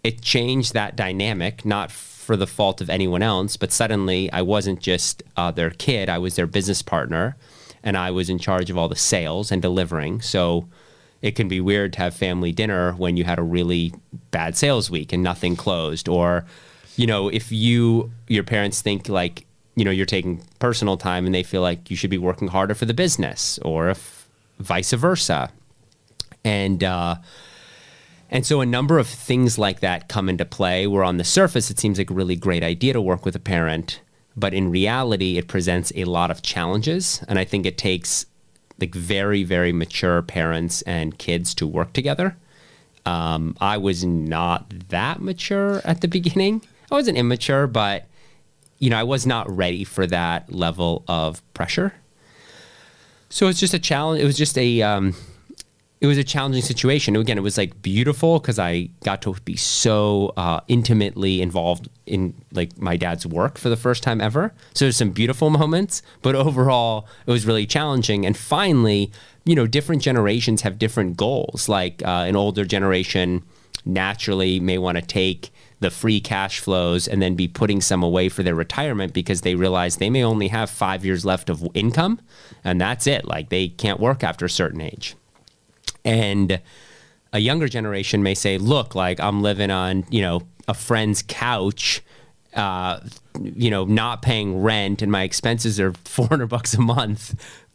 [0.04, 1.90] it changed that dynamic not
[2.22, 6.18] for the fault of anyone else, but suddenly I wasn't just uh, their kid, I
[6.18, 7.36] was their business partner,
[7.82, 10.20] and I was in charge of all the sales and delivering.
[10.20, 10.68] So
[11.20, 13.92] it can be weird to have family dinner when you had a really
[14.30, 16.44] bad sales week and nothing closed, or
[16.96, 21.34] you know, if you your parents think like you know you're taking personal time and
[21.34, 24.28] they feel like you should be working harder for the business, or if
[24.60, 25.50] vice versa,
[26.44, 27.16] and uh,
[28.32, 31.70] and so a number of things like that come into play where on the surface
[31.70, 34.00] it seems like a really great idea to work with a parent,
[34.34, 37.22] but in reality it presents a lot of challenges.
[37.28, 38.24] And I think it takes
[38.80, 42.34] like very, very mature parents and kids to work together.
[43.04, 46.62] Um, I was not that mature at the beginning.
[46.90, 48.06] I wasn't immature, but
[48.78, 51.92] you know, I was not ready for that level of pressure.
[53.28, 54.22] So it's just a challenge.
[54.22, 55.14] It was just a um,
[56.02, 57.14] it was a challenging situation.
[57.14, 62.34] Again, it was like beautiful because I got to be so uh, intimately involved in
[62.50, 64.52] like my dad's work for the first time ever.
[64.74, 68.26] So there's some beautiful moments, but overall, it was really challenging.
[68.26, 69.12] And finally,
[69.44, 71.68] you know, different generations have different goals.
[71.68, 73.44] Like uh, an older generation
[73.84, 78.28] naturally may want to take the free cash flows and then be putting some away
[78.28, 82.20] for their retirement because they realize they may only have five years left of income
[82.64, 83.24] and that's it.
[83.24, 85.14] Like they can't work after a certain age.
[86.04, 86.60] And
[87.32, 92.02] a younger generation may say, look, like I'm living on, you know, a friend's couch,
[92.54, 93.00] uh,
[93.40, 97.34] you know, not paying rent and my expenses are 400 bucks a month.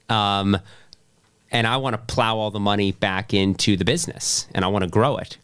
[0.09, 0.57] Um,
[1.51, 4.83] and I want to plow all the money back into the business and I want
[4.83, 5.37] to grow it.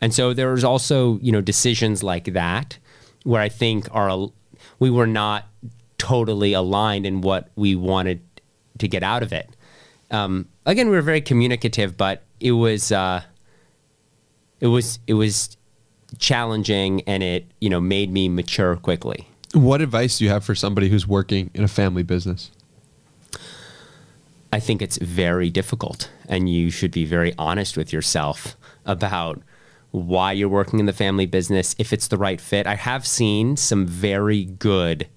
[0.00, 2.78] And so there's also, you know, decisions like that
[3.24, 4.30] where I think are
[4.78, 5.46] we were not
[5.98, 8.20] totally aligned in what we wanted
[8.78, 9.54] to get out of it.
[10.10, 13.22] Um, again, we were very communicative, but it was uh,
[14.60, 15.56] it was it was
[16.18, 19.28] challenging, and it you know made me mature quickly.
[19.52, 22.50] What advice do you have for somebody who's working in a family business?
[24.52, 29.40] I think it's very difficult, and you should be very honest with yourself about
[29.92, 32.66] why you're working in the family business, if it's the right fit.
[32.66, 35.08] I have seen some very good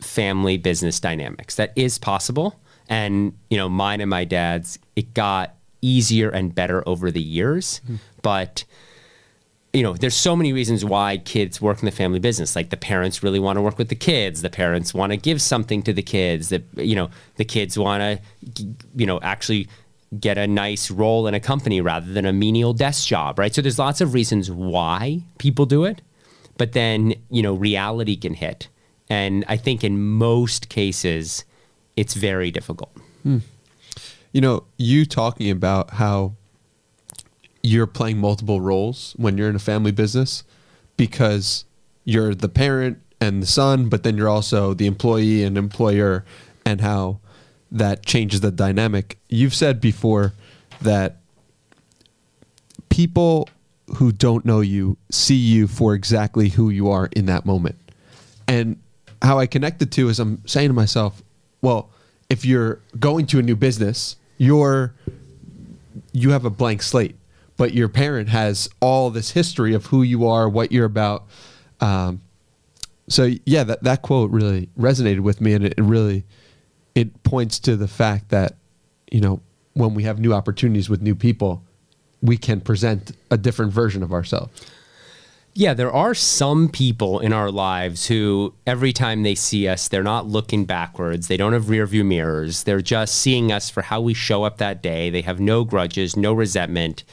[0.00, 1.56] family business dynamics.
[1.56, 2.60] That is possible.
[2.88, 5.53] And, you know, mine and my dad's, it got
[5.84, 7.80] easier and better over the years.
[7.84, 7.96] Mm-hmm.
[8.22, 8.64] But,
[9.72, 12.56] you know, there's so many reasons why kids work in the family business.
[12.56, 14.42] Like the parents really want to work with the kids.
[14.42, 16.48] The parents want to give something to the kids.
[16.48, 18.66] That you know, the kids want to,
[18.96, 19.68] you know, actually
[20.18, 23.54] get a nice role in a company rather than a menial desk job, right?
[23.54, 26.02] So there's lots of reasons why people do it,
[26.56, 28.68] but then you know, reality can hit,
[29.08, 31.44] and I think in most cases,
[31.96, 32.96] it's very difficult.
[33.22, 33.38] Hmm.
[34.34, 36.34] You know, you talking about how
[37.62, 40.42] you're playing multiple roles when you're in a family business
[40.96, 41.64] because
[42.04, 46.24] you're the parent and the son, but then you're also the employee and employer,
[46.66, 47.20] and how
[47.70, 49.18] that changes the dynamic.
[49.28, 50.32] You've said before
[50.82, 51.18] that
[52.88, 53.48] people
[53.98, 57.76] who don't know you see you for exactly who you are in that moment.
[58.48, 58.80] And
[59.22, 61.22] how I connect the two is I'm saying to myself,
[61.62, 61.90] well,
[62.28, 64.94] if you're going to a new business, you're
[66.12, 67.16] you have a blank slate,
[67.56, 71.24] but your parent has all this history of who you are, what you're about.
[71.80, 72.20] Um,
[73.08, 76.24] so yeah, that that quote really resonated with me, and it, it really
[76.94, 78.56] it points to the fact that
[79.10, 79.40] you know
[79.74, 81.62] when we have new opportunities with new people,
[82.22, 84.66] we can present a different version of ourselves.
[85.56, 90.02] Yeah, there are some people in our lives who every time they see us, they're
[90.02, 91.28] not looking backwards.
[91.28, 92.64] They don't have rear view mirrors.
[92.64, 95.10] They're just seeing us for how we show up that day.
[95.10, 97.04] They have no grudges, no resentment.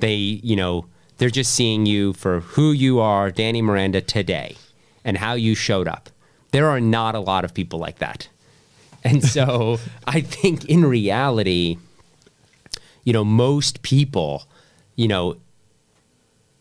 [0.00, 0.86] They, you know,
[1.18, 4.56] they're just seeing you for who you are, Danny Miranda, today
[5.04, 6.10] and how you showed up.
[6.50, 8.28] There are not a lot of people like that.
[9.04, 9.78] And so
[10.08, 11.78] I think in reality,
[13.04, 14.48] you know, most people,
[14.96, 15.36] you know,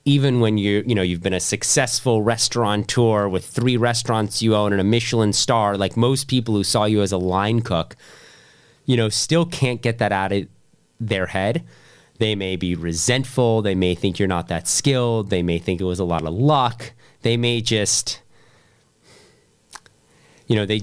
[0.06, 4.72] even when you you know you've been a successful restaurateur with three restaurants you own
[4.72, 7.96] and a Michelin star, like most people who saw you as a line cook,
[8.86, 10.48] you know, still can't get that out of
[11.00, 11.63] their head.
[12.20, 13.62] They may be resentful.
[13.62, 15.30] They may think you're not that skilled.
[15.30, 16.94] They may think it was a lot of luck.
[17.22, 18.22] They may just,
[20.48, 20.82] you know, they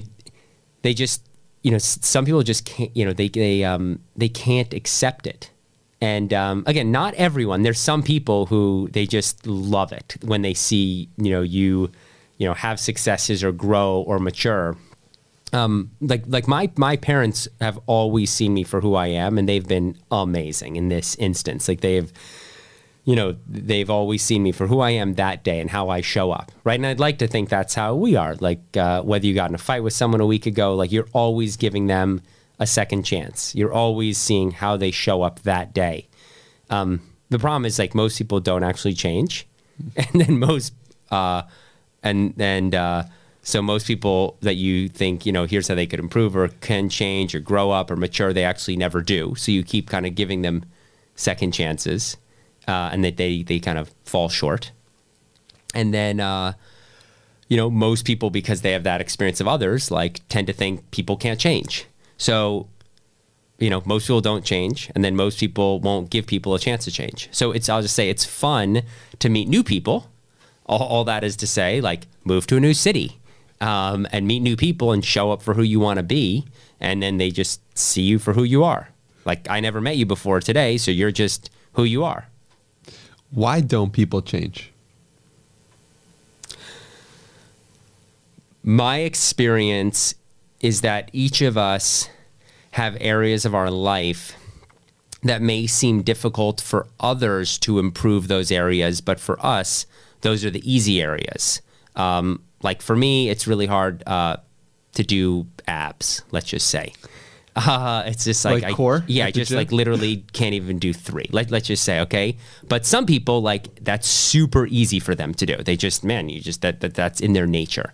[0.81, 1.27] they just,
[1.61, 5.51] you know, some people just can't, you know, they they um they can't accept it
[6.01, 7.61] and um, again, not everyone.
[7.61, 11.91] There's some people who they just love it when they see you know you
[12.37, 14.75] you know have successes or grow or mature.
[15.53, 19.47] Um, like like my my parents have always seen me for who I am, and
[19.47, 21.67] they've been amazing in this instance.
[21.67, 22.11] Like they've
[23.05, 26.01] you know they've always seen me for who I am that day and how I
[26.01, 26.79] show up, right?
[26.79, 28.35] And I'd like to think that's how we are.
[28.35, 31.09] Like uh, whether you got in a fight with someone a week ago, like you're
[31.13, 32.23] always giving them
[32.61, 33.55] a second chance.
[33.55, 36.07] You're always seeing how they show up that day.
[36.69, 39.47] Um, the problem is like most people don't actually change,
[39.95, 40.73] and then most
[41.09, 41.41] uh,
[42.03, 43.03] and and uh,
[43.41, 46.87] so most people that you think you know here's how they could improve or can
[46.87, 49.33] change or grow up or mature, they actually never do.
[49.35, 50.63] So you keep kind of giving them
[51.15, 52.15] second chances,
[52.67, 54.71] uh, and that they they kind of fall short,
[55.73, 56.21] and then.
[56.21, 56.53] Uh,
[57.47, 60.89] you know, most people, because they have that experience of others, like tend to think
[60.91, 61.85] people can't change.
[62.21, 62.67] So,
[63.57, 66.85] you know, most people don't change, and then most people won't give people a chance
[66.85, 67.27] to change.
[67.31, 68.83] So it's, I'll just say, it's fun
[69.17, 70.11] to meet new people.
[70.67, 73.17] All, all that is to say, like, move to a new city
[73.59, 76.45] um, and meet new people and show up for who you want to be,
[76.79, 78.89] and then they just see you for who you are.
[79.25, 82.27] Like, I never met you before today, so you're just who you are.
[83.31, 84.71] Why don't people change?
[88.61, 90.13] My experience
[90.61, 92.07] is that each of us
[92.71, 94.35] have areas of our life
[95.23, 99.85] that may seem difficult for others to improve those areas, but for us,
[100.21, 101.61] those are the easy areas.
[101.95, 104.37] Um, like for me, it's really hard uh,
[104.93, 106.23] to do abs.
[106.31, 106.93] Let's just say.
[107.55, 109.03] Uh, it's just like, like I, core.
[109.07, 111.25] Yeah, I just like literally can't even do three.
[111.31, 112.37] Let let's just say okay.
[112.67, 115.57] But some people like that's super easy for them to do.
[115.57, 117.93] They just man, you just that, that that's in their nature.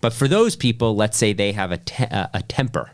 [0.00, 2.92] But for those people, let's say they have a, te- a temper.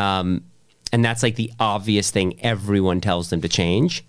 [0.00, 0.44] Um,
[0.92, 4.04] and that's like the obvious thing everyone tells them to change,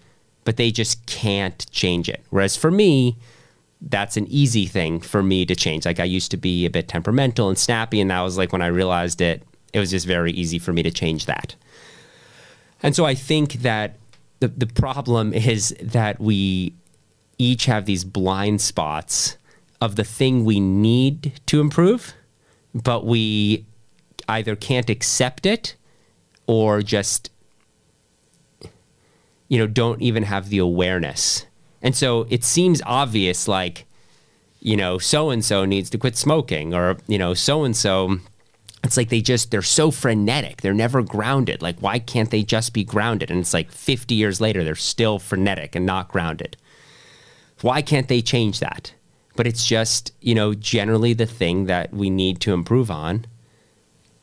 [0.45, 2.23] but they just can't change it.
[2.29, 3.17] Whereas for me,
[3.81, 5.85] that's an easy thing for me to change.
[5.85, 8.61] Like I used to be a bit temperamental and snappy, and that was like when
[8.61, 11.55] I realized it, it was just very easy for me to change that.
[12.81, 13.97] And so I think that
[14.39, 16.73] the the problem is that we
[17.37, 19.37] each have these blind spots
[19.81, 22.13] of the thing we need to improve,
[22.73, 23.65] but we
[24.29, 25.75] either can't accept it
[26.51, 27.31] or just
[29.47, 31.45] you know don't even have the awareness.
[31.81, 33.85] And so it seems obvious like
[34.59, 38.17] you know so and so needs to quit smoking or you know so and so
[38.83, 40.59] it's like they just they're so frenetic.
[40.59, 41.61] They're never grounded.
[41.61, 43.31] Like why can't they just be grounded?
[43.31, 46.57] And it's like 50 years later they're still frenetic and not grounded.
[47.61, 48.93] Why can't they change that?
[49.37, 53.25] But it's just you know generally the thing that we need to improve on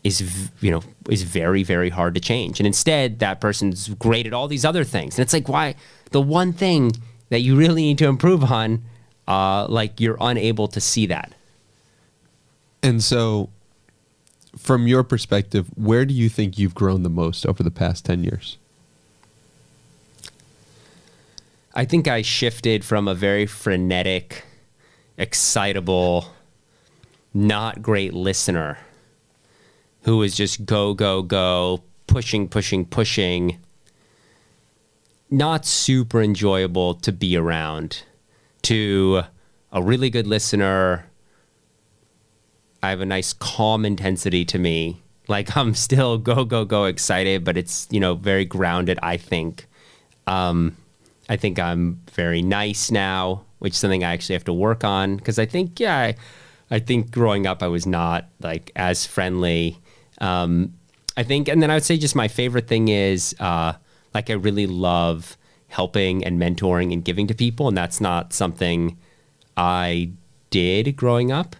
[0.08, 2.60] is you know is very very hard to change.
[2.60, 5.18] And instead that person's great at all these other things.
[5.18, 5.74] And it's like why
[6.10, 6.92] the one thing
[7.30, 8.82] that you really need to improve on
[9.26, 11.32] uh, like you're unable to see that.
[12.82, 13.50] And so,
[14.56, 18.24] from your perspective, where do you think you've grown the most over the past 10
[18.24, 18.56] years?
[21.78, 24.44] i think i shifted from a very frenetic
[25.16, 26.26] excitable
[27.32, 28.78] not great listener
[30.02, 33.58] who was just go go go pushing pushing pushing.
[35.30, 38.02] Not super enjoyable to be around.
[38.62, 39.22] To
[39.72, 41.04] a really good listener
[42.82, 45.02] i have a nice calm intensity to me.
[45.26, 49.66] Like i'm still go go go excited but it's you know very grounded i think.
[50.26, 50.76] Um,
[51.28, 55.16] i think i'm very nice now which is something i actually have to work on.
[55.16, 56.14] Because i think yeah I,
[56.70, 59.78] I think growing up i was not like as friendly
[60.20, 60.74] um,
[61.16, 63.72] I think, and then I would say just my favorite thing is uh,
[64.14, 65.36] like I really love
[65.68, 68.96] helping and mentoring and giving to people, and that's not something
[69.56, 70.10] I
[70.50, 71.56] did growing up,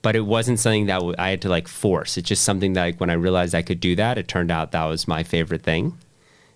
[0.00, 2.16] but it wasn't something that I had to like force.
[2.16, 4.72] It's just something that like when I realized I could do that, it turned out
[4.72, 5.98] that was my favorite thing.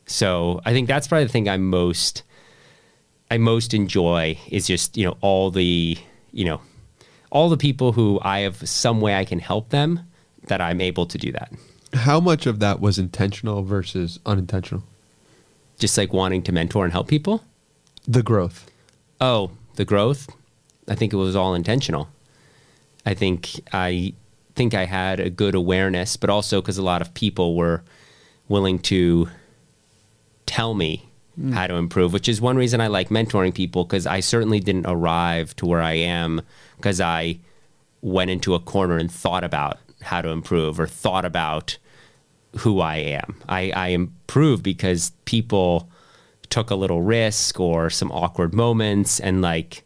[0.06, 2.22] So I think that's probably the thing I most
[3.30, 5.98] I most enjoy is just you know all the
[6.32, 6.60] you know
[7.30, 10.00] all the people who I have some way I can help them
[10.46, 11.52] that I'm able to do that.
[11.92, 14.84] How much of that was intentional versus unintentional?
[15.78, 17.44] Just like wanting to mentor and help people.
[18.06, 18.70] The growth.
[19.20, 20.28] Oh, the growth.
[20.88, 22.08] I think it was all intentional.
[23.04, 24.14] I think I
[24.54, 27.82] think I had a good awareness, but also because a lot of people were
[28.48, 29.28] willing to
[30.46, 31.52] tell me hmm.
[31.52, 34.86] how to improve, which is one reason I like mentoring people because I certainly didn't
[34.86, 36.42] arrive to where I am
[36.76, 37.38] because I
[38.00, 41.78] went into a corner and thought about how to improve or thought about
[42.58, 43.36] who I am.
[43.48, 45.90] I, I improved because people
[46.48, 49.84] took a little risk or some awkward moments and like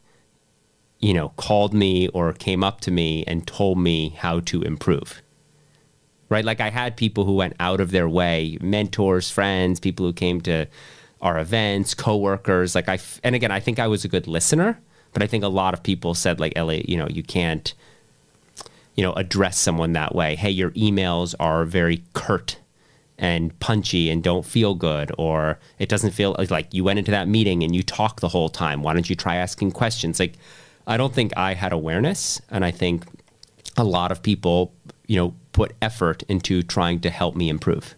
[0.99, 5.23] you know called me or came up to me and told me how to improve.
[6.29, 6.45] Right?
[6.45, 10.41] Like i had people who went out of their way mentors friends people who came
[10.43, 10.67] to
[11.21, 12.75] our events coworkers.
[12.75, 14.79] Like i and again i think i was a good listener
[15.13, 17.75] but i think a lot of people said like elliot you know you can't
[19.01, 20.37] you know address someone that way.
[20.37, 22.59] Hey your emails are very curt
[23.17, 27.11] and punchy and don't feel good or it doesn't feel uh, like you went into
[27.11, 28.83] that meeting and you talk the whole time.
[28.83, 30.21] Why don't you try asking questions?
[30.21, 30.35] Like
[30.87, 33.05] i don't think i had awareness and i think
[33.77, 34.73] a lot of people
[35.07, 37.95] you know put effort into trying to help me improve.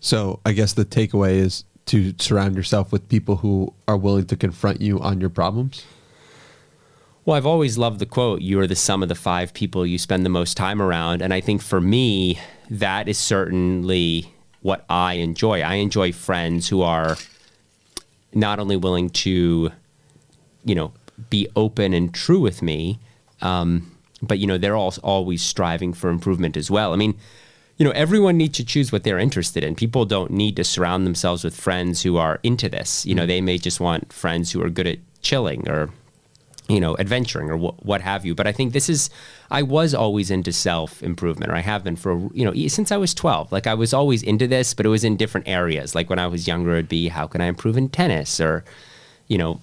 [0.00, 4.36] So, I guess the takeaway is to surround yourself with people who are willing to
[4.36, 5.84] confront you on your problems.
[7.24, 9.98] Well, I've always loved the quote, you are the sum of the five people you
[9.98, 11.22] spend the most time around.
[11.22, 15.62] And I think for me, that is certainly what I enjoy.
[15.62, 17.16] I enjoy friends who are
[18.34, 19.72] not only willing to,
[20.66, 20.92] you know,
[21.30, 22.98] be open and true with me,
[23.40, 26.92] um, but, you know, they're all, always striving for improvement as well.
[26.92, 27.14] I mean,
[27.78, 29.76] you know, everyone needs to choose what they're interested in.
[29.76, 33.06] People don't need to surround themselves with friends who are into this.
[33.06, 35.90] You know, they may just want friends who are good at chilling or
[36.68, 38.34] you know, adventuring or wh- what have you.
[38.34, 39.10] But I think this is,
[39.50, 42.96] I was always into self improvement, or I have been for, you know, since I
[42.96, 43.52] was 12.
[43.52, 45.94] Like I was always into this, but it was in different areas.
[45.94, 48.64] Like when I was younger, it'd be, how can I improve in tennis or,
[49.28, 49.60] you know,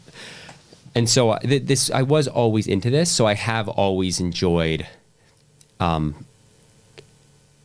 [0.93, 3.09] and so uh, th- this, I was always into this.
[3.09, 4.85] So I have always enjoyed,
[5.79, 6.25] um,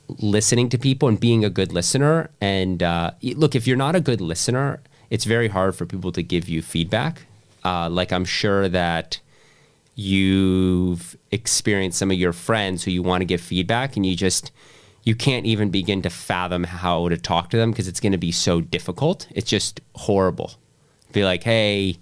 [0.08, 2.30] listening to people and being a good listener.
[2.40, 4.80] And uh, look, if you're not a good listener,
[5.10, 7.26] it's very hard for people to give you feedback.
[7.64, 9.18] Uh, like I'm sure that
[9.96, 14.52] you've experienced some of your friends who you want to give feedback and you just
[15.02, 18.18] you can't even begin to fathom how to talk to them because it's going to
[18.18, 19.26] be so difficult.
[19.30, 20.54] It's just horrible.
[21.12, 21.96] Be like, hey,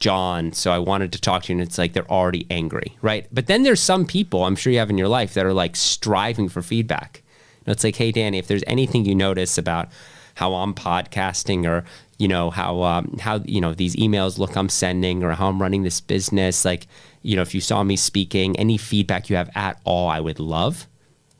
[0.00, 3.26] John, so I wanted to talk to you, and it's like they're already angry, right?
[3.30, 5.76] But then there's some people I'm sure you have in your life that are like
[5.76, 7.22] striving for feedback.
[7.66, 9.90] And it's like, hey, Danny, if there's anything you notice about
[10.36, 11.84] how I'm podcasting or
[12.16, 15.60] you know how um, how you know these emails look I'm sending or how I'm
[15.60, 16.86] running this business, like
[17.22, 20.40] you know if you saw me speaking, any feedback you have at all, I would
[20.40, 20.86] love.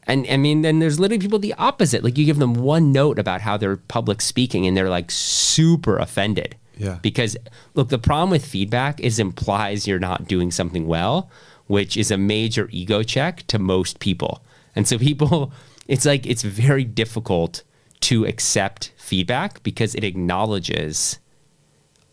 [0.04, 2.02] And I mean, then there's literally people the opposite.
[2.02, 5.98] Like you give them one note about how they're public speaking, and they're like super
[5.98, 6.56] offended.
[6.76, 6.98] Yeah.
[7.02, 7.36] Because
[7.74, 11.30] look, the problem with feedback is implies you're not doing something well,
[11.66, 14.42] which is a major ego check to most people.
[14.74, 15.52] And so people,
[15.88, 17.62] it's like it's very difficult
[18.00, 21.18] to accept feedback because it acknowledges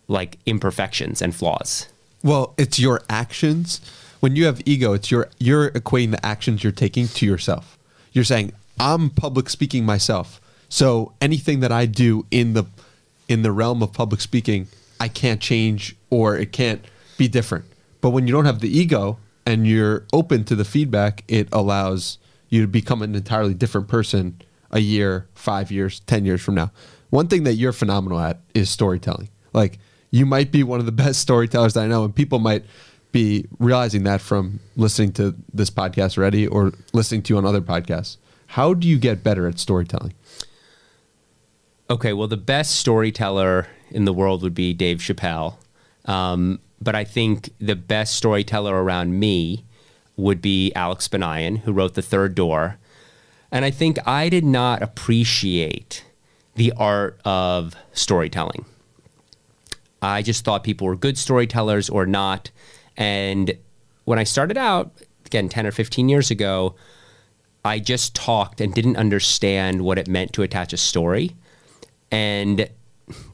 [0.08, 1.88] like imperfections and flaws.
[2.24, 3.82] Well, it's your actions.
[4.20, 7.78] When you have ego, it's your you're equating the actions you're taking to yourself.
[8.12, 10.42] You're saying, I'm public speaking myself.
[10.70, 12.66] So anything that I do in the
[13.28, 14.68] in the realm of public speaking,
[15.00, 16.84] I can't change or it can't
[17.18, 17.66] be different.
[18.02, 22.18] But when you don't have the ego and you're open to the feedback, it allows
[22.50, 24.42] you to become an entirely different person
[24.72, 26.72] a year, five years, 10 years from now.
[27.10, 29.30] One thing that you're phenomenal at is storytelling.
[29.54, 29.80] Like,
[30.12, 32.66] you might be one of the best storytellers that I know, and people might
[33.12, 37.62] be realizing that from listening to this podcast already or listening to you on other
[37.62, 38.18] podcasts.
[38.48, 40.14] How do you get better at storytelling?
[41.90, 45.56] Okay, well, the best storyteller in the world would be Dave Chappelle.
[46.06, 49.66] Um, but I think the best storyteller around me
[50.16, 52.78] would be Alex Banayan, who wrote The Third Door.
[53.52, 56.04] And I think I did not appreciate
[56.56, 58.66] the art of storytelling.
[60.02, 62.52] I just thought people were good storytellers or not.
[62.96, 63.58] And
[64.06, 64.92] when I started out,
[65.26, 66.76] again, 10 or 15 years ago,
[67.66, 71.36] I just talked and didn't understand what it meant to attach a story.
[72.12, 72.70] And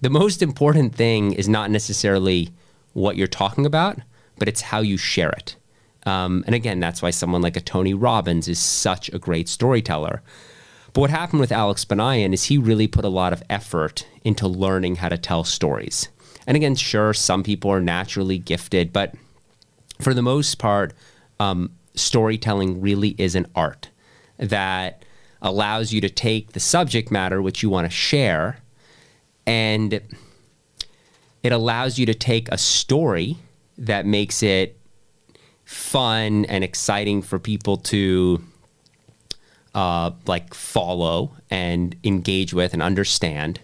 [0.01, 2.49] the most important thing is not necessarily
[2.93, 3.99] what you're talking about,
[4.37, 5.55] but it's how you share it.
[6.05, 10.21] Um, and again, that's why someone like a Tony Robbins is such a great storyteller.
[10.93, 14.47] But what happened with Alex Banayan is he really put a lot of effort into
[14.47, 16.09] learning how to tell stories.
[16.45, 19.15] And again, sure, some people are naturally gifted, but
[20.01, 20.93] for the most part,
[21.39, 23.89] um, storytelling really is an art
[24.37, 25.05] that
[25.41, 28.57] allows you to take the subject matter which you want to share
[29.45, 30.01] and
[31.43, 33.37] it allows you to take a story
[33.77, 34.79] that makes it
[35.65, 38.41] fun and exciting for people to
[39.75, 43.59] uh, like follow and engage with and understand.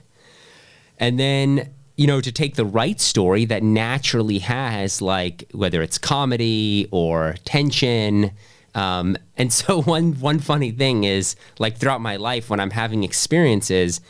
[0.97, 5.97] And then you know to take the right story that naturally has like whether it's
[5.97, 8.31] comedy or tension
[8.75, 13.03] um, and so one one funny thing is like throughout my life when i'm having
[13.03, 14.01] experiences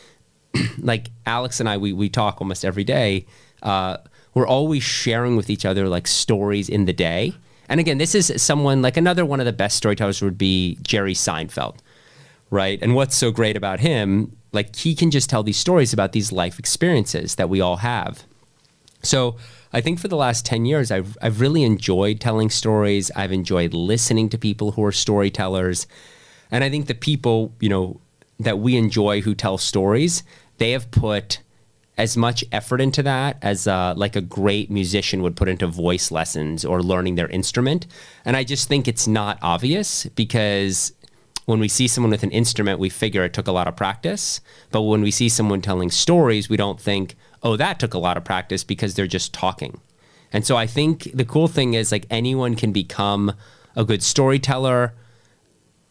[0.78, 3.26] like Alex and I, we, we talk almost every day.
[3.62, 3.98] Uh,
[4.34, 7.34] we're always sharing with each other like stories in the day.
[7.68, 11.14] And again, this is someone like another one of the best storytellers would be Jerry
[11.14, 11.76] Seinfeld,
[12.50, 12.78] right?
[12.82, 16.32] And what's so great about him, like he can just tell these stories about these
[16.32, 18.24] life experiences that we all have.
[19.02, 19.36] So
[19.72, 23.10] I think for the last 10 years, I've, I've really enjoyed telling stories.
[23.14, 25.86] I've enjoyed listening to people who are storytellers.
[26.50, 28.00] And I think the people, you know,
[28.40, 30.22] that we enjoy who tell stories,
[30.58, 31.40] they have put
[31.96, 36.10] as much effort into that as uh, like a great musician would put into voice
[36.10, 37.86] lessons or learning their instrument.
[38.24, 40.92] And I just think it's not obvious because
[41.50, 44.40] when we see someone with an instrument, we figure it took a lot of practice.
[44.70, 48.16] But when we see someone telling stories, we don't think, oh, that took a lot
[48.16, 49.80] of practice because they're just talking.
[50.32, 53.34] And so I think the cool thing is like anyone can become
[53.74, 54.94] a good storyteller.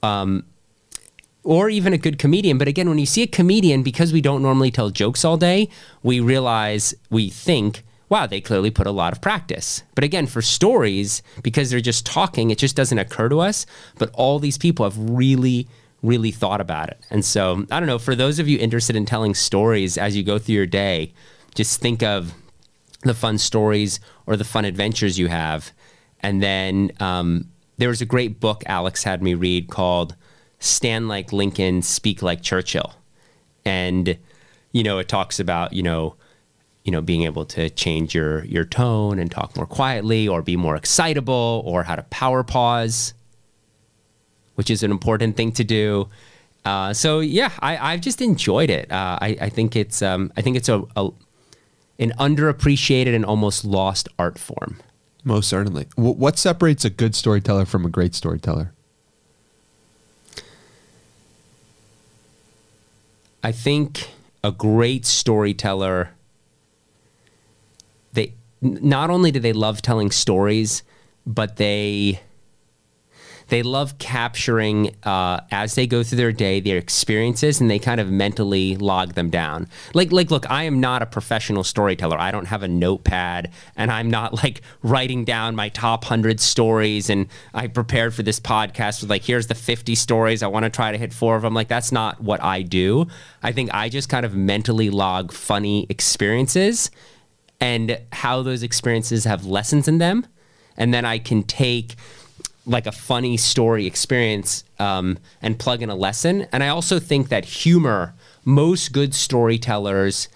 [0.01, 0.45] Um,
[1.43, 2.57] or even a good comedian.
[2.57, 5.69] But again, when you see a comedian, because we don't normally tell jokes all day,
[6.03, 9.83] we realize, we think, wow, they clearly put a lot of practice.
[9.95, 13.65] But again, for stories, because they're just talking, it just doesn't occur to us.
[13.97, 15.67] But all these people have really,
[16.01, 16.99] really thought about it.
[17.09, 20.23] And so, I don't know, for those of you interested in telling stories as you
[20.23, 21.13] go through your day,
[21.53, 22.33] just think of
[23.01, 25.71] the fun stories or the fun adventures you have.
[26.21, 30.15] And then um, there was a great book Alex had me read called
[30.59, 32.93] stand like Lincoln, speak like Churchill.
[33.63, 34.17] And,
[34.71, 36.15] you know, it talks about, you know,
[36.83, 40.55] you know, being able to change your your tone and talk more quietly or be
[40.55, 43.13] more excitable or how to power pause,
[44.55, 46.09] which is an important thing to do.
[46.65, 48.91] Uh, so yeah, I, I've just enjoyed it.
[48.91, 51.09] Uh, I, I think it's um, I think it's a, a
[51.99, 54.77] an underappreciated and almost lost art form.
[55.23, 55.87] Most certainly.
[55.95, 58.71] What separates a good storyteller from a great storyteller?
[63.43, 64.09] I think
[64.43, 66.11] a great storyteller
[68.61, 70.83] not only do they love telling stories,
[71.25, 72.19] but they
[73.49, 77.99] they love capturing uh, as they go through their day their experiences and they kind
[77.99, 79.67] of mentally log them down.
[79.93, 82.17] Like like look i am not a professional storyteller.
[82.17, 87.09] I don't have a notepad and i'm not like writing down my top 100 stories
[87.09, 90.43] and i prepared for this podcast with like here's the 50 stories.
[90.43, 93.07] I want to try to hit four of them like that's not what i do.
[93.43, 96.91] I think i just kind of mentally log funny experiences
[97.61, 100.25] and how those experiences have lessons in them
[100.77, 101.95] and then i can take
[102.69, 106.47] like a funny story experience um, and plug in a lesson.
[106.51, 108.13] And I also think that humor,
[108.45, 110.29] most good storytellers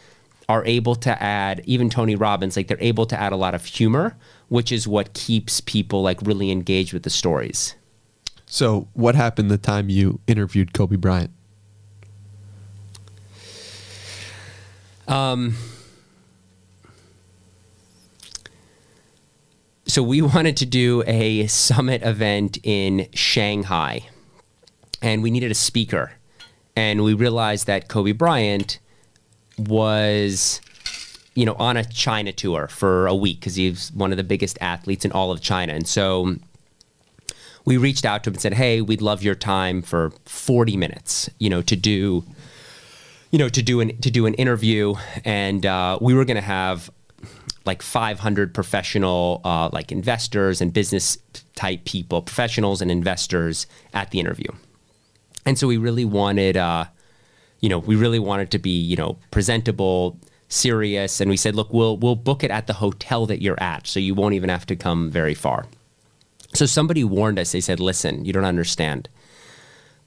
[0.50, 3.64] are able to add, even Tony Robbins, like they're able to add a lot of
[3.66, 4.18] humor,
[4.50, 7.76] which is what keeps people like really engaged with the stories.
[8.48, 11.32] So, what happened the time you interviewed Kobe Bryant?
[15.08, 15.56] Um,
[19.94, 24.10] so we wanted to do a summit event in Shanghai,
[25.04, 26.14] and we needed a speaker,
[26.76, 28.80] and we realized that Kobe Bryant
[29.56, 30.60] was
[31.36, 34.58] you know on a China tour for a week because he's one of the biggest
[34.62, 36.38] athletes in all of China, and so
[37.64, 41.30] we reached out to him and said, "Hey, we'd love your time for 40 minutes,
[41.38, 42.26] you know, to do."
[43.30, 44.94] You know, to do an to do an interview,
[45.26, 46.92] and uh, we were going to have
[47.66, 51.18] like 500 professional uh, like investors and business
[51.56, 54.52] type people, professionals and investors at the interview.
[55.46, 56.86] And so we really wanted, uh,
[57.60, 60.18] you know, we really wanted to be, you know, presentable,
[60.50, 63.88] serious, and we said, look, we'll we'll book it at the hotel that you're at,
[63.88, 65.66] so you won't even have to come very far.
[66.54, 67.52] So somebody warned us.
[67.52, 69.10] They said, listen, you don't understand.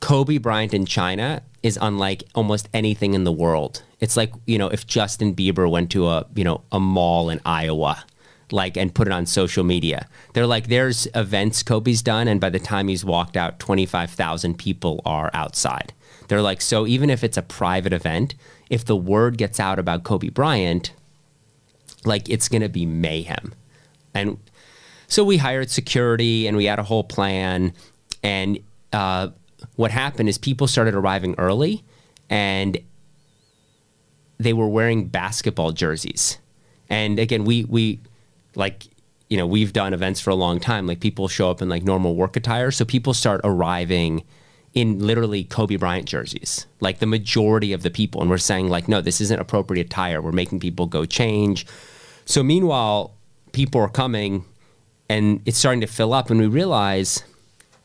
[0.01, 3.83] Kobe Bryant in China is unlike almost anything in the world.
[4.01, 7.41] It's like, you know, if Justin Bieber went to a, you know, a mall in
[7.45, 8.05] Iowa,
[8.53, 10.07] like and put it on social media.
[10.33, 15.03] They're like there's events Kobe's done and by the time he's walked out 25,000 people
[15.05, 15.93] are outside.
[16.29, 18.37] They're like so even if it's a private event,
[18.71, 20.93] if the word gets out about Kobe Bryant,
[22.05, 23.53] like it's going to be mayhem.
[24.15, 24.39] And
[25.09, 27.73] so we hired security and we had a whole plan
[28.23, 28.61] and
[28.93, 29.29] uh,
[29.75, 31.85] what happened is people started arriving early
[32.31, 32.79] and
[34.39, 36.39] they were wearing basketball jerseys.
[36.89, 38.01] And again, we we
[38.55, 38.85] like
[39.29, 40.87] you know, we've done events for a long time.
[40.87, 44.23] Like people show up in like normal work attire, so people start arriving
[44.73, 46.67] in literally Kobe Bryant jerseys.
[46.81, 50.21] Like the majority of the people and we're saying like no, this isn't appropriate attire.
[50.21, 51.67] We're making people go change.
[52.25, 53.15] So meanwhile,
[53.53, 54.45] people are coming
[55.09, 57.23] and it's starting to fill up and we realize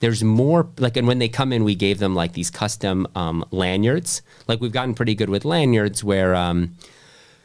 [0.02, 3.46] there's more like and when they come in we gave them like these custom um,
[3.52, 4.22] lanyards.
[4.48, 6.76] Like we've gotten pretty good with lanyards where um,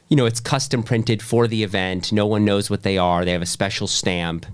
[0.08, 2.12] you know it's custom printed for the event.
[2.12, 3.24] No one knows what they are.
[3.24, 4.46] They have a special stamp.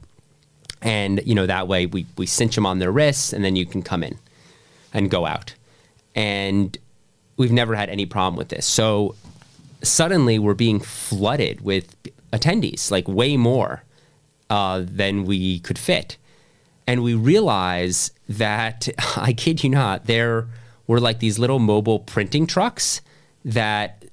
[0.82, 3.64] And you know that way we, we cinch them on their wrists and then you
[3.64, 4.18] can come in
[4.92, 5.54] and go out.
[6.16, 6.76] And
[7.36, 8.66] we've never had any problem with this.
[8.66, 9.14] So
[9.82, 11.96] suddenly we're being flooded with
[12.32, 13.84] attendees like way more
[14.50, 16.16] uh, than we could fit
[16.86, 20.48] and we realize that I kid you not, there
[20.86, 23.00] were like these little mobile printing trucks
[23.44, 24.04] that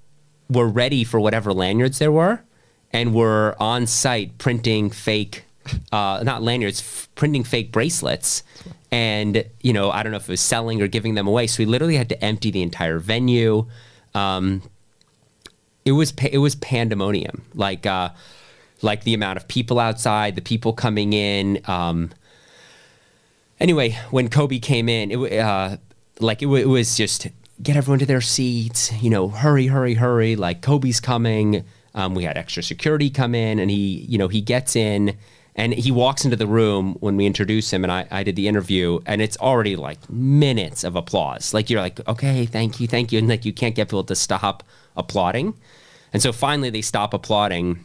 [0.50, 2.42] were ready for whatever lanyards there were,
[2.92, 5.44] and were on site printing fake,
[5.92, 8.44] uh, not lanyards, f- printing fake bracelets.
[8.92, 11.46] And you know, I don't know if it was selling or giving them away.
[11.48, 13.68] So we literally had to empty the entire venue.
[14.16, 14.64] Um,
[15.86, 17.44] it was it was pandemonium.
[17.54, 18.10] Like uh,
[18.82, 21.62] like the amount of people outside, the people coming in.
[21.66, 22.12] Um,
[23.60, 25.78] anyway, when Kobe came in, it uh,
[26.20, 27.28] like it, it, was just
[27.62, 28.92] get everyone to their seats.
[29.02, 30.36] You know, hurry, hurry, hurry!
[30.36, 31.66] Like Kobe's coming.
[31.96, 35.18] Um, we had extra security come in, and he, you know, he gets in
[35.60, 38.48] and he walks into the room when we introduce him, and I, I did the
[38.48, 41.54] interview, and it's already like minutes of applause.
[41.54, 44.16] Like you're like, okay, thank you, thank you, and like you can't get people to
[44.16, 44.64] stop
[44.96, 45.54] applauding.
[46.14, 47.84] And so finally they stop applauding,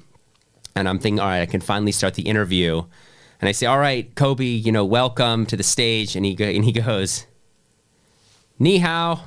[0.76, 2.84] and I'm thinking, all right, I can finally start the interview
[3.40, 6.44] and I say, "All right, Kobe, you know, welcome to the stage." And he go,
[6.44, 7.26] and he goes,
[8.58, 9.20] "Ni hao,"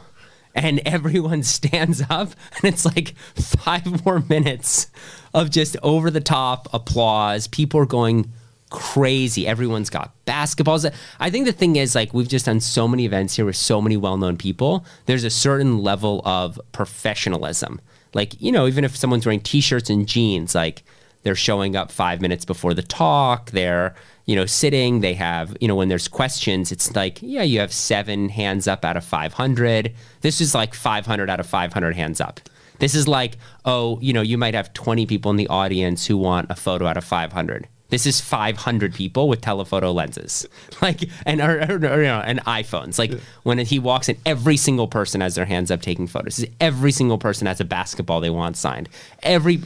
[0.56, 4.88] and everyone stands up, and it's like five more minutes
[5.34, 7.48] of just over the top applause.
[7.48, 8.32] People are going
[8.70, 9.48] crazy.
[9.48, 10.92] Everyone's got basketballs.
[11.20, 13.82] I think the thing is, like, we've just done so many events here with so
[13.82, 14.86] many well known people.
[15.06, 17.80] There's a certain level of professionalism.
[18.14, 20.84] Like, you know, even if someone's wearing t shirts and jeans, like,
[21.24, 23.52] they're showing up five minutes before the talk.
[23.52, 23.96] They're,
[24.26, 25.02] you know, sitting.
[25.02, 28.86] They have, you know, when there's questions, it's like, yeah, you have seven hands up
[28.86, 29.94] out of 500.
[30.22, 32.40] This is like 500 out of 500 hands up.
[32.80, 36.18] This is like, oh, you know, you might have 20 people in the audience who
[36.18, 37.68] want a photo out of 500.
[37.90, 40.46] This is 500 people with telephoto lenses,
[40.82, 43.00] like and or, or, or, you know, and iPhones.
[43.00, 43.14] Like
[43.44, 46.44] when he walks in, every single person has their hands up taking photos.
[46.60, 48.90] Every single person has a basketball they want signed.
[49.24, 49.62] Every,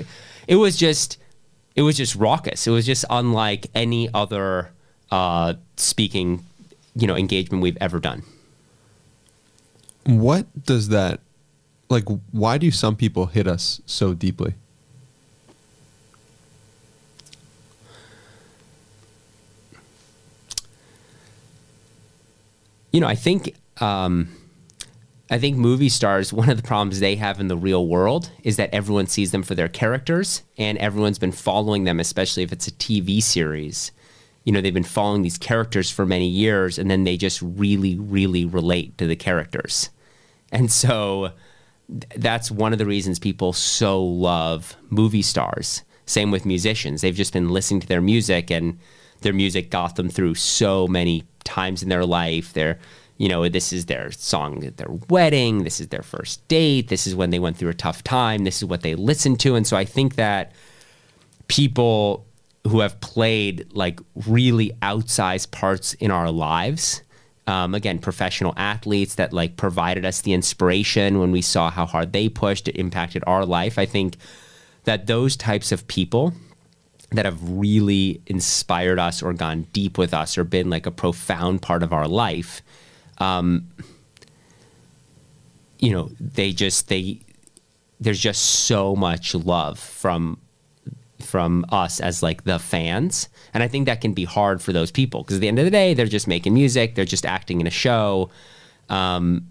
[0.48, 1.18] it was just,
[1.76, 2.68] it was just raucous.
[2.68, 4.72] It was just unlike any other
[5.12, 6.46] uh, speaking,
[6.96, 8.24] you know, engagement we've ever done.
[10.06, 11.20] What does that,
[11.90, 12.06] like?
[12.32, 14.56] Why do some people hit us so deeply?
[22.92, 24.30] you know, I think um,
[25.32, 26.34] I think movie stars.
[26.34, 29.44] One of the problems they have in the real world is that everyone sees them
[29.44, 33.94] for their characters, and everyone's been following them, especially if it's a TV series.
[34.44, 37.98] You know, they've been following these characters for many years, and then they just really,
[37.98, 39.90] really relate to the characters,
[40.52, 41.32] and so
[42.16, 45.84] that's one of the reasons people so love movie stars.
[46.06, 48.80] Same with musicians; they've just been listening to their music and
[49.22, 52.54] their music got them through so many times in their life.
[52.54, 52.80] They're,
[53.22, 55.64] you know, this is their song at their wedding.
[55.64, 56.88] This is their first date.
[56.88, 58.46] This is when they went through a tough time.
[58.46, 59.54] This is what they listened to.
[59.54, 60.54] And so I think that
[61.48, 62.26] people
[62.68, 67.04] who have played like really outsized parts in our lives,
[67.46, 72.14] um, again, professional athletes that like provided us the inspiration when we saw how hard
[72.14, 73.78] they pushed, it impacted our life.
[73.78, 74.18] I think
[74.86, 76.34] that those types of people
[77.12, 81.62] that have really inspired us or gone deep with us or been like a profound
[81.62, 82.64] part of our life
[83.22, 83.68] um,
[85.80, 87.20] you know they just they
[88.00, 90.40] there's just so much love from
[91.20, 94.92] from us as like the fans and i think that can be hard for those
[94.92, 97.62] people because at the end of the day they're just making music they're just acting
[97.62, 98.30] in a show
[98.90, 99.48] um,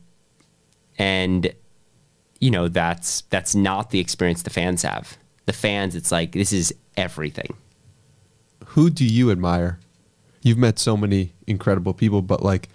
[0.98, 1.54] and
[2.40, 5.16] you know that's that's not the experience the fans have
[5.46, 7.54] the fans it's like this is everything.
[8.66, 9.80] Who do you admire?
[10.42, 12.68] You've met so many incredible people, but like,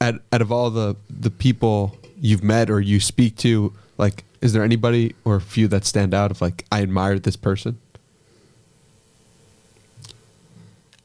[0.00, 4.52] out, out of all the the people you've met or you speak to, like, is
[4.52, 7.78] there anybody or a few that stand out of like I admired this person?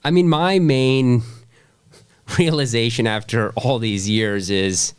[0.03, 1.23] I mean, my main
[2.37, 4.93] realization after all these years is,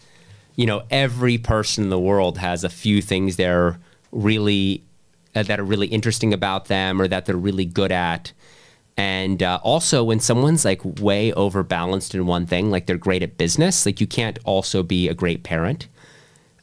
[0.56, 3.78] you know, every person in the world has a few things they're
[4.10, 4.82] really
[5.34, 8.32] uh, that are really interesting about them or that they're really good at.
[8.96, 13.36] And uh, also, when someone's like way overbalanced in one thing, like they're great at
[13.36, 15.86] business, like you can't also be a great parent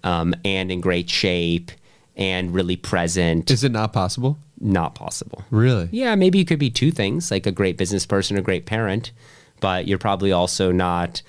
[0.04, 1.72] um, and in great shape
[2.16, 3.52] and really present.
[3.52, 4.38] Is it not possible?
[4.60, 5.44] Not possible.
[5.52, 5.90] Really?
[5.92, 9.12] Yeah, maybe you could be two things, like a great business person, a great parent,
[9.60, 11.22] but you're probably also not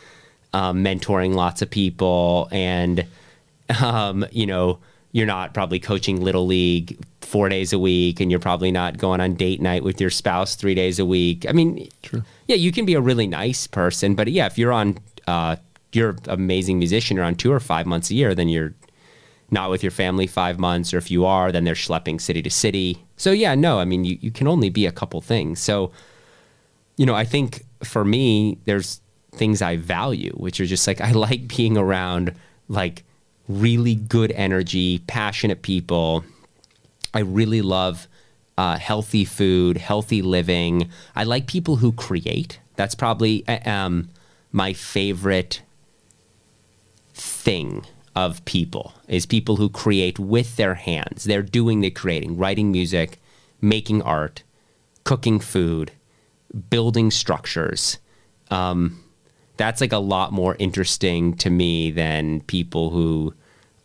[0.53, 3.07] um, mentoring lots of people and,
[3.83, 4.79] um, you know,
[5.13, 9.21] you're not probably coaching little league four days a week and you're probably not going
[9.21, 12.23] on date night with your spouse three days a week i mean True.
[12.47, 15.57] yeah you can be a really nice person but yeah if you're on uh,
[15.93, 18.75] you're an amazing musician you're on tour five months a year then you're
[19.51, 22.51] not with your family five months or if you are then they're schlepping city to
[22.51, 25.91] city so yeah no i mean you, you can only be a couple things so
[26.97, 29.01] you know i think for me there's
[29.33, 32.35] things i value which are just like i like being around
[32.69, 33.05] like
[33.49, 36.25] really good energy, passionate people.
[37.15, 38.09] I really love
[38.59, 40.91] uh, healthy food, healthy living.
[41.15, 42.61] I like people who create.
[42.77, 44.11] That's probably uh, um,
[44.53, 45.63] my favorite
[47.15, 47.87] thing
[48.17, 51.25] of people is people who create with their hands.
[51.25, 53.21] They're doing the creating, writing music,
[53.61, 54.43] making art,
[55.05, 55.93] cooking food,
[56.71, 57.99] building structures.
[58.51, 59.03] Um,
[59.57, 63.35] that's like a lot more interesting to me than people who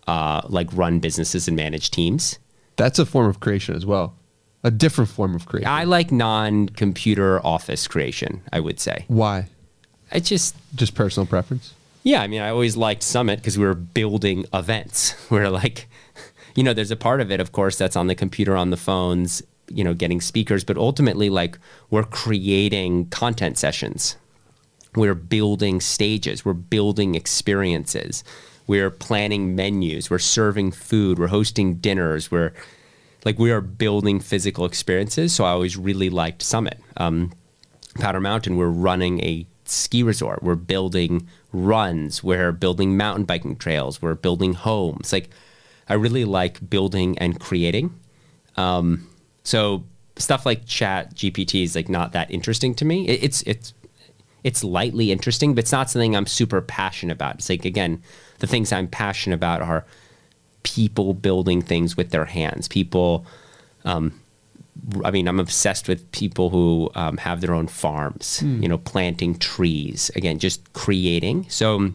[0.08, 2.40] uh, like run businesses and manage teams.
[2.80, 4.16] That's a form of creation as well.
[4.64, 5.70] A different form of creation.
[5.70, 8.42] I like non-computer office creation.
[8.52, 9.06] I would say.
[9.08, 9.48] Why?
[10.12, 11.74] I just just personal preference.
[12.04, 15.16] Yeah, I mean, I always liked Summit because we were building events.
[15.30, 15.88] We are like,
[16.56, 18.78] you know, there's a part of it, of course, that's on the computer, on the
[18.78, 21.60] phones, you know, getting speakers, but ultimately, like,
[21.90, 24.16] we're creating content sessions
[24.96, 28.24] we're building stages, we're building experiences,
[28.70, 32.54] we're planning menus, we're serving food, we're hosting dinners, we're
[33.26, 35.34] like we are building physical experiences.
[35.34, 36.80] So I always really liked Summit.
[36.96, 37.34] Um,
[37.96, 44.04] Powder Mountain, we're running a ski resort, we're building runs, we're building mountain biking trails,
[44.04, 45.12] we're building homes.
[45.12, 45.32] Like
[45.88, 48.00] I really like building and creating.
[48.56, 49.10] Um,
[49.42, 49.84] so
[50.16, 53.08] stuff like Chat GPT is like not that interesting to me.
[53.08, 53.74] It, it's it's
[54.44, 57.38] it's lightly interesting, but it's not something I'm super passionate about.
[57.38, 58.04] It's like again,
[58.40, 59.86] the things I'm passionate about are
[60.64, 62.68] people building things with their hands.
[62.68, 63.26] People,
[63.86, 64.20] um,
[65.04, 68.42] I mean, I'm obsessed with people who um, have their own farms.
[68.62, 70.10] You know, planting trees.
[70.16, 71.46] Again, just creating.
[71.50, 71.94] So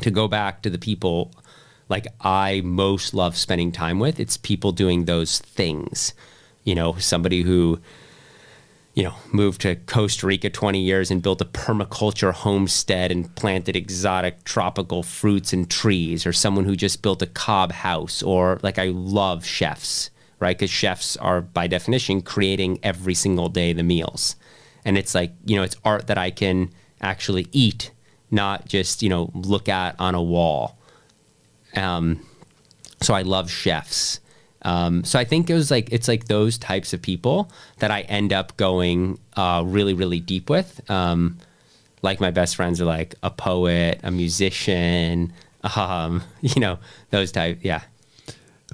[0.00, 1.30] to go back to the people
[1.88, 6.14] like I most love spending time with, it's people doing those things.
[6.64, 7.78] You know, somebody who
[8.96, 13.76] you know, moved to Costa Rica 20 years and built a permaculture homestead and planted
[13.76, 18.78] exotic tropical fruits and trees, or someone who just built a cob house, or like
[18.78, 20.08] I love chefs,
[20.40, 20.56] right?
[20.56, 24.34] Because chefs are by definition creating every single day the meals.
[24.82, 26.70] And it's like, you know, it's art that I can
[27.02, 27.90] actually eat,
[28.30, 30.78] not just, you know, look at on a wall.
[31.74, 32.26] Um,
[33.02, 34.20] so I love chefs.
[34.66, 38.00] Um, so I think it was like it's like those types of people that I
[38.02, 40.90] end up going uh, really really deep with.
[40.90, 41.38] Um,
[42.02, 45.32] like my best friends are like a poet, a musician,
[45.76, 46.78] um, you know
[47.10, 47.60] those type.
[47.62, 47.82] Yeah.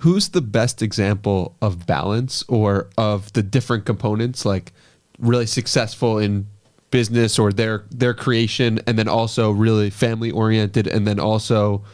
[0.00, 4.72] Who's the best example of balance or of the different components, like
[5.18, 6.46] really successful in
[6.90, 11.84] business or their their creation, and then also really family oriented, and then also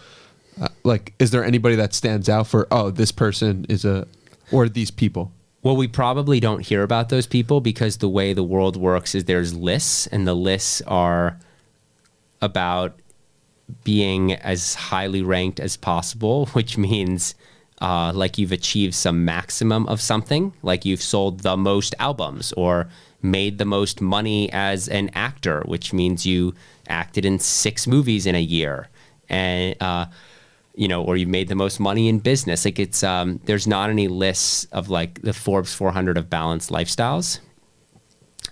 [0.61, 2.67] uh, like, is there anybody that stands out for?
[2.71, 4.07] Oh, this person is a,
[4.53, 5.33] or these people.
[5.63, 9.25] Well, we probably don't hear about those people because the way the world works is
[9.25, 11.39] there's lists, and the lists are
[12.41, 12.99] about
[13.85, 17.35] being as highly ranked as possible, which means
[17.81, 22.89] uh, like you've achieved some maximum of something, like you've sold the most albums or
[23.23, 26.55] made the most money as an actor, which means you
[26.89, 28.89] acted in six movies in a year,
[29.29, 30.07] and uh,
[30.79, 32.65] you know, or you've made the most money in business.
[32.65, 37.41] Like it's um, there's not any lists of like the Forbes 400 of balanced lifestyles.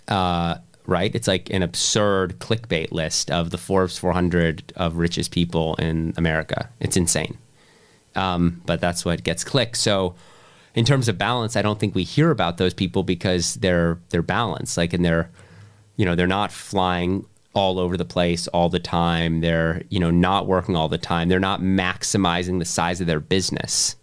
[0.08, 0.56] Uh,
[0.86, 1.14] right?
[1.14, 6.68] It's like an absurd clickbait list of the Forbes 400 of richest people in America.
[6.80, 7.38] It's insane.
[8.16, 9.76] Um, but that's what gets clicked.
[9.76, 10.16] So,
[10.74, 14.20] in terms of balance, I don't think we hear about those people because they're they're
[14.20, 14.76] balanced.
[14.76, 15.30] Like, and they're,
[15.96, 17.24] you know, they're not flying
[17.56, 19.40] all over the place all the time.
[19.40, 21.28] They're, you know, not working all the time.
[21.28, 23.96] They're not maximizing the size of their business,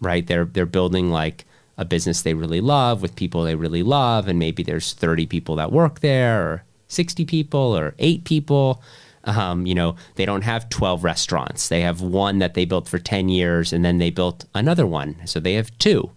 [0.00, 0.26] right?
[0.26, 1.46] They're they're building like
[1.78, 5.54] a business they really love with people they really love, and maybe there's 30 people
[5.56, 8.82] that work there, or 60 people, or eight people.
[9.22, 11.68] Um, you know, they don't have 12 restaurants.
[11.68, 15.16] They have one that they built for 10 years, and then they built another one.
[15.24, 16.10] So they have two,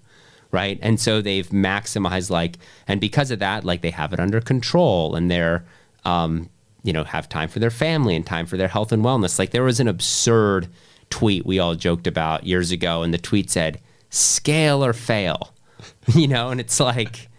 [0.50, 0.80] right?
[0.82, 2.58] And so they've maximized like,
[2.88, 5.64] and because of that, like they have it under control, and they're
[6.06, 6.50] um,
[6.84, 9.38] you know, have time for their family and time for their health and wellness.
[9.38, 10.68] Like there was an absurd
[11.10, 13.80] tweet we all joked about years ago, and the tweet said,
[14.10, 15.54] scale or fail,
[16.16, 17.30] you know, and it's like,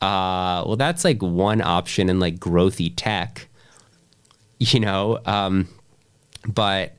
[0.00, 3.48] uh, well, that's like one option in like growthy tech,
[4.58, 5.68] you know, um,
[6.46, 6.94] but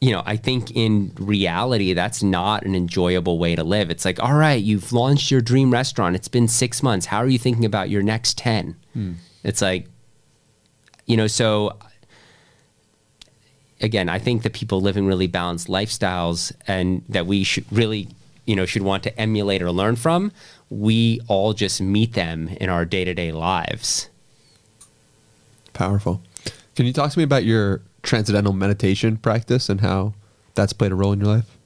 [0.00, 3.90] you know, I think in reality, that's not an enjoyable way to live.
[3.90, 6.14] It's like, all right, you've launched your dream restaurant.
[6.14, 7.06] It's been six months.
[7.06, 8.76] How are you thinking about your next 10?
[8.92, 9.12] Hmm.
[9.42, 9.88] It's like,
[11.06, 11.78] you know, so
[13.80, 18.08] again, I think that people living really balanced lifestyles and that we should really,
[18.44, 20.32] you know, should want to emulate or learn from,
[20.70, 24.08] we all just meet them in our day to day lives.
[25.72, 26.22] Powerful.
[26.74, 30.14] Can you talk to me about your transcendental meditation practice and how
[30.54, 31.56] that's played a role in your life?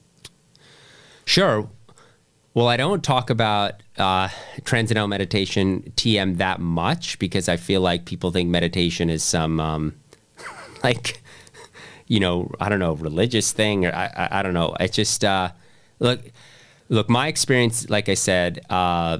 [1.25, 1.69] Sure.
[2.53, 4.29] Well, I don't talk about uh,
[4.65, 9.95] transcendental meditation TM that much because I feel like people think meditation is some um,
[10.83, 11.21] like
[12.07, 14.75] you know I don't know religious thing or I I, I don't know.
[14.79, 15.51] It's just uh,
[15.99, 16.19] look
[16.89, 17.89] look my experience.
[17.89, 19.19] Like I said, uh,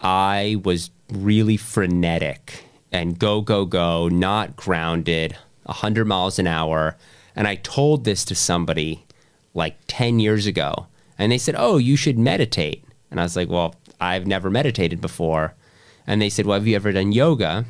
[0.00, 6.96] I was really frenetic and go go go, not grounded, hundred miles an hour,
[7.34, 9.06] and I told this to somebody
[9.54, 10.88] like ten years ago
[11.18, 15.00] and they said, "Oh, you should meditate." And I was like, "Well, I've never meditated
[15.00, 15.54] before."
[16.06, 17.66] And they said, "Well, have you ever done yoga?"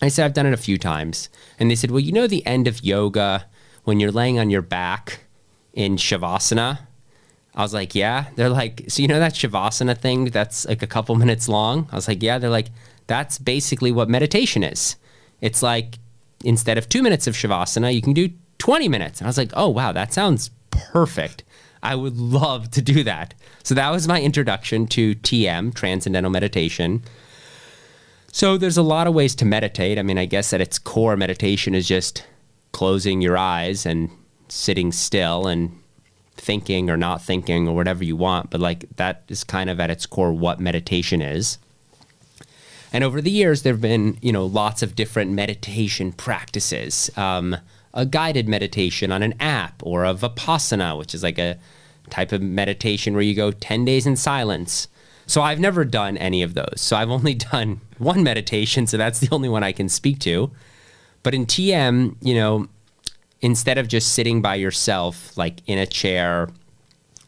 [0.00, 1.28] I said, "I've done it a few times."
[1.58, 3.46] And they said, "Well, you know the end of yoga
[3.84, 5.20] when you're laying on your back
[5.72, 6.80] in shavasana?"
[7.54, 10.86] I was like, "Yeah." They're like, "So you know that shavasana thing that's like a
[10.86, 12.70] couple minutes long?" I was like, "Yeah." They're like,
[13.06, 14.96] "That's basically what meditation is.
[15.40, 15.98] It's like
[16.44, 19.52] instead of 2 minutes of shavasana, you can do 20 minutes." And I was like,
[19.54, 21.44] "Oh, wow, that sounds perfect."
[21.82, 23.34] I would love to do that.
[23.64, 27.02] So that was my introduction to TM, Transcendental Meditation.
[28.30, 29.98] So there's a lot of ways to meditate.
[29.98, 32.24] I mean, I guess at its core, meditation is just
[32.72, 34.10] closing your eyes and
[34.48, 35.78] sitting still and
[36.36, 38.50] thinking or not thinking or whatever you want.
[38.50, 41.58] But like that is kind of at its core what meditation is.
[42.92, 47.10] And over the years, there have been, you know, lots of different meditation practices.
[47.16, 47.56] Um,
[47.94, 51.58] a guided meditation on an app, or a vipassana, which is like a
[52.10, 54.88] type of meditation where you go 10 days in silence.
[55.26, 56.80] So I've never done any of those.
[56.80, 60.50] So I've only done one meditation, so that's the only one I can speak to.
[61.22, 62.68] But in TM, you know,
[63.40, 66.48] instead of just sitting by yourself, like in a chair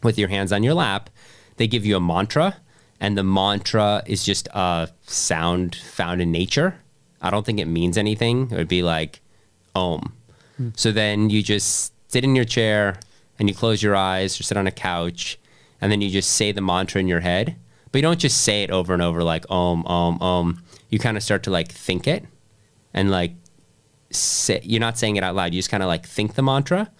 [0.03, 1.09] with your hands on your lap,
[1.57, 2.57] they give you a mantra,
[2.99, 6.79] and the mantra is just a sound found in nature.
[7.21, 8.51] I don't think it means anything.
[8.51, 9.21] It would be like
[9.73, 10.13] Om.
[10.57, 10.69] Hmm.
[10.75, 12.99] So then you just sit in your chair
[13.39, 15.37] and you close your eyes or sit on a couch,
[15.81, 17.55] and then you just say the mantra in your head.
[17.91, 20.63] But you don't just say it over and over like Om, Om, Om.
[20.89, 22.25] You kind of start to like think it
[22.93, 23.33] and like
[24.11, 25.53] say, you're not saying it out loud.
[25.53, 26.91] You just kind of like think the mantra.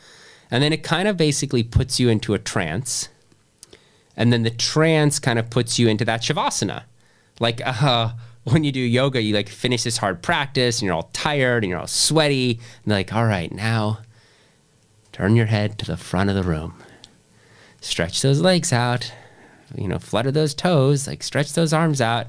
[0.52, 3.10] And then it kind of basically puts you into a trance
[4.18, 6.84] and then the trance kind of puts you into that shavasana.
[7.40, 8.12] Like uh,
[8.46, 11.72] when you do yoga, you like finish this hard practice and you're all tired and
[11.72, 12.60] you're all sweaty.
[12.84, 14.00] And like, all right, now
[15.12, 16.76] turn your head to the front of the room.
[17.82, 19.12] Stretch those legs out,
[19.76, 22.28] you know, flutter those toes, like stretch those arms out.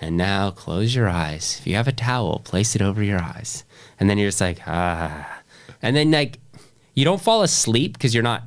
[0.00, 1.58] And now close your eyes.
[1.60, 3.64] If you have a towel, place it over your eyes.
[4.00, 5.40] And then you're just like, ah.
[5.80, 6.38] And then like
[6.94, 8.44] you don't fall asleep because you're not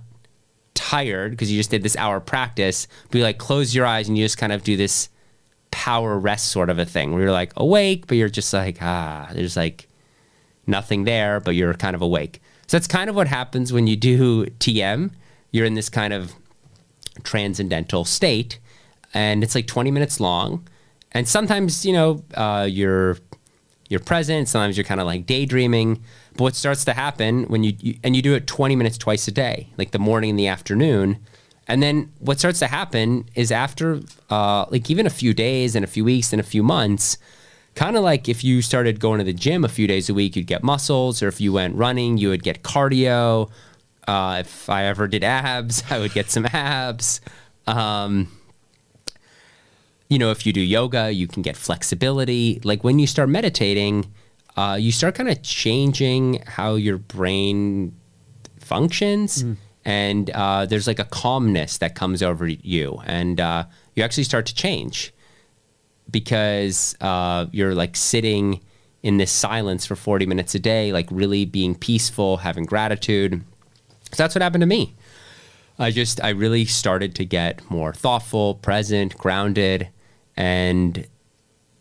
[0.73, 4.17] tired because you just did this hour practice, but you like close your eyes and
[4.17, 5.09] you just kind of do this
[5.77, 9.29] power rest sort of a thing where you're like awake, but you're just like, ah,
[9.31, 9.87] there's like
[10.65, 12.41] nothing there, but you're kind of awake.
[12.65, 15.11] So that's kind of what happens when you do TM.
[15.51, 16.33] You're in this kind of
[17.23, 18.57] transcendental state,
[19.13, 20.67] and it's like 20 minutes long.
[21.11, 23.19] And sometimes, you know, uh, you're
[23.87, 24.49] you're present.
[24.49, 26.01] Sometimes you're kind of like daydreaming.
[26.33, 29.27] But what starts to happen when you, you, and you do it 20 minutes twice
[29.27, 31.19] a day, like the morning and the afternoon.
[31.67, 35.83] And then what starts to happen is after uh, like even a few days and
[35.83, 37.17] a few weeks and a few months,
[37.75, 40.35] kind of like if you started going to the gym a few days a week,
[40.35, 43.49] you'd get muscles, or if you went running, you would get cardio.
[44.07, 47.21] Uh, if I ever did abs, I would get some abs.
[47.65, 48.31] Um,
[50.09, 52.61] you know, if you do yoga, you can get flexibility.
[52.63, 54.11] Like when you start meditating,
[54.55, 57.93] uh, you start kind of changing how your brain
[58.59, 59.43] functions.
[59.43, 59.57] Mm.
[59.87, 63.01] And uh, there's like a calmness that comes over you.
[63.05, 65.13] And uh, you actually start to change
[66.11, 68.59] because uh, you're like sitting
[69.01, 73.41] in this silence for 40 minutes a day, like really being peaceful, having gratitude.
[74.11, 74.93] So that's what happened to me.
[75.79, 79.87] I just, I really started to get more thoughtful, present, grounded,
[80.35, 81.07] and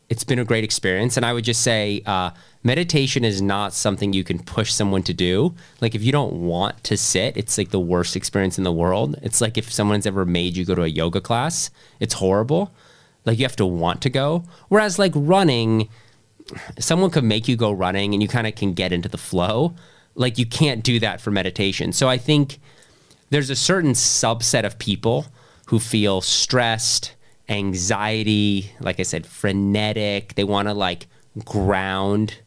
[0.08, 1.16] it's been a great experience.
[1.16, 2.30] And I would just say, uh,
[2.62, 5.54] meditation is not something you can push someone to do.
[5.80, 9.16] Like if you don't want to sit, it's like the worst experience in the world.
[9.22, 12.72] It's like if someone's ever made you go to a yoga class, it's horrible.
[13.24, 14.44] Like you have to want to go.
[14.68, 15.88] Whereas like running,
[16.78, 19.74] someone could make you go running and you kind of can get into the flow.
[20.14, 21.92] Like you can't do that for meditation.
[21.92, 22.60] So I think
[23.30, 25.26] there's a certain subset of people
[25.66, 27.15] who feel stressed,
[27.48, 30.34] anxiety, like I said, frenetic.
[30.34, 31.06] They want to like
[31.44, 32.38] ground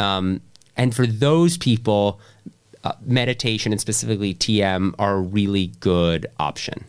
[0.00, 0.40] um,
[0.76, 2.20] and for those people,
[2.84, 6.84] uh, meditation and specifically TM are a really good option.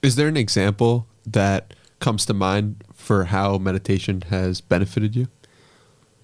[0.00, 5.28] Is there an example that comes to mind for how meditation has benefited you?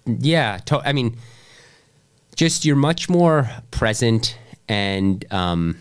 [0.06, 1.18] Yeah, to- I mean,
[2.36, 5.78] just you're much more present and um,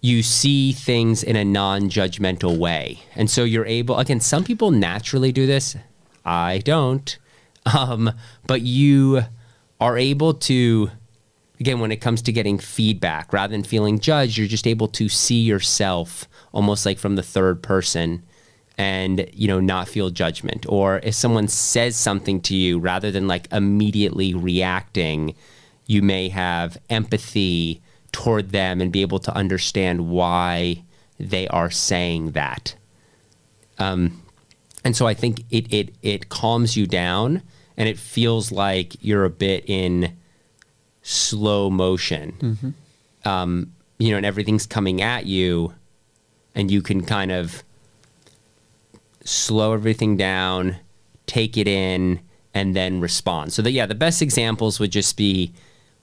[0.00, 3.98] you see things in a non-judgmental way, and so you're able.
[3.98, 5.76] Again, some people naturally do this.
[6.24, 7.18] I don't.
[7.76, 8.12] Um,
[8.46, 9.24] but you
[9.78, 10.90] are able to,
[11.60, 15.10] again, when it comes to getting feedback, rather than feeling judged, you're just able to
[15.10, 18.22] see yourself almost like from the third person
[18.78, 23.26] and you know not feel judgment or if someone says something to you rather than
[23.26, 25.34] like immediately reacting
[25.86, 27.82] you may have empathy
[28.12, 30.82] toward them and be able to understand why
[31.18, 32.74] they are saying that
[33.78, 34.22] um,
[34.84, 37.42] and so i think it, it it calms you down
[37.78, 40.16] and it feels like you're a bit in
[41.08, 42.36] slow motion.
[42.38, 43.28] Mm-hmm.
[43.28, 45.72] Um, you know, and everything's coming at you,
[46.54, 47.62] and you can kind of
[49.24, 50.76] slow everything down,
[51.26, 52.20] take it in,
[52.52, 53.52] and then respond.
[53.52, 55.52] So that yeah, the best examples would just be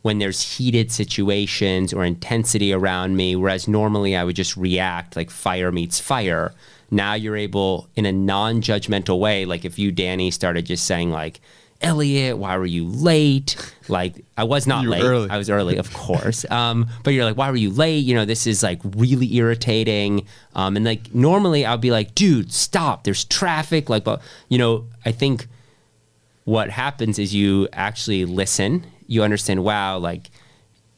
[0.05, 5.31] when there's heated situations or intensity around me, whereas normally I would just react like
[5.31, 6.53] fire meets fire.
[6.91, 11.41] Now you're able in a non-judgmental way, like if you, Danny, started just saying like,
[11.81, 13.55] Elliot, why were you late?
[13.87, 15.01] Like, I was not late.
[15.01, 15.27] early.
[15.27, 16.45] I was early, of course.
[16.51, 18.05] Um, but you're like, why were you late?
[18.05, 20.27] You know, this is like really irritating.
[20.53, 23.05] Um, and like, normally I'll be like, dude, stop.
[23.05, 23.89] There's traffic.
[23.89, 25.47] Like, but, you know, I think
[26.43, 28.85] what happens is you actually listen.
[29.07, 30.29] You understand, wow, like,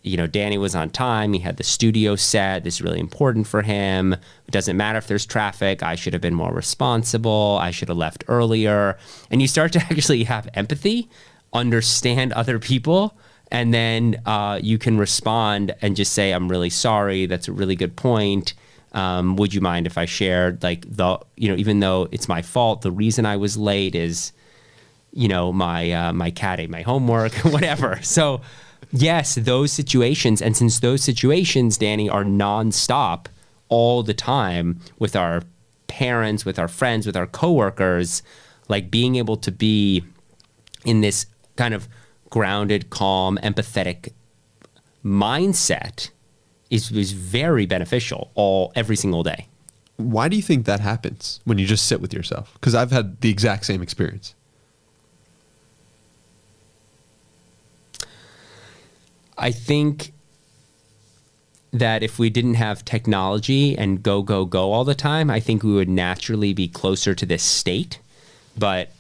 [0.01, 1.33] you know, Danny was on time.
[1.33, 2.63] He had the studio set.
[2.63, 4.13] This is really important for him.
[4.13, 5.83] It doesn't matter if there's traffic.
[5.83, 7.57] I should have been more responsible.
[7.61, 8.97] I should have left earlier.
[9.29, 11.09] And you start to actually have empathy,
[11.53, 13.17] understand other people,
[13.51, 17.25] and then uh, you can respond and just say, "I'm really sorry.
[17.25, 18.53] That's a really good point."
[18.93, 22.41] Um, would you mind if I shared like the you know even though it's my
[22.41, 24.33] fault, the reason I was late is
[25.17, 28.39] you know my uh, my cat ate my homework whatever so
[28.91, 33.25] yes those situations and since those situations danny are nonstop
[33.67, 35.41] all the time with our
[35.87, 38.21] parents with our friends with our coworkers
[38.69, 40.03] like being able to be
[40.85, 41.87] in this kind of
[42.29, 44.13] grounded calm empathetic
[45.03, 46.11] mindset
[46.69, 49.47] is, is very beneficial all every single day
[49.97, 52.53] Why do you think that happens when you just sit with yourself?
[52.53, 54.35] Because I've had the exact same experience.
[59.37, 60.13] I think
[61.73, 65.63] that if we didn't have technology and go, go, go all the time, I think
[65.63, 67.99] we would naturally be closer to this state.
[68.57, 68.91] But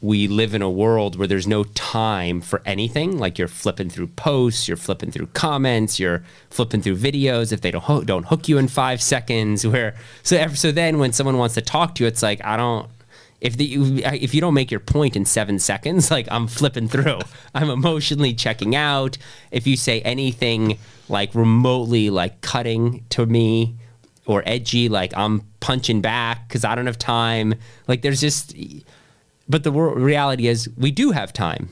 [0.00, 3.18] we live in a world where there's no time for anything.
[3.18, 7.52] Like you're flipping through posts, you're flipping through comments, you're flipping through videos.
[7.52, 11.12] If they don't ho- don't hook you in five seconds, where so so then when
[11.12, 12.88] someone wants to talk to you, it's like I don't.
[13.40, 17.20] If the if you don't make your point in seven seconds, like I'm flipping through,
[17.54, 19.18] I'm emotionally checking out.
[19.50, 20.78] If you say anything
[21.08, 23.76] like remotely like cutting to me
[24.26, 27.54] or edgy, like I'm punching back because I don't have time.
[27.86, 28.54] Like there's just
[29.48, 31.68] but the reality is we do have time.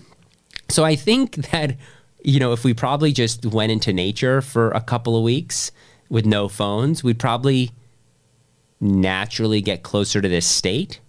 [0.68, 1.76] So I think that
[2.22, 5.72] you know if we probably just went into nature for a couple of weeks
[6.08, 7.70] with no phones, we'd probably
[8.80, 11.00] naturally get closer to this state.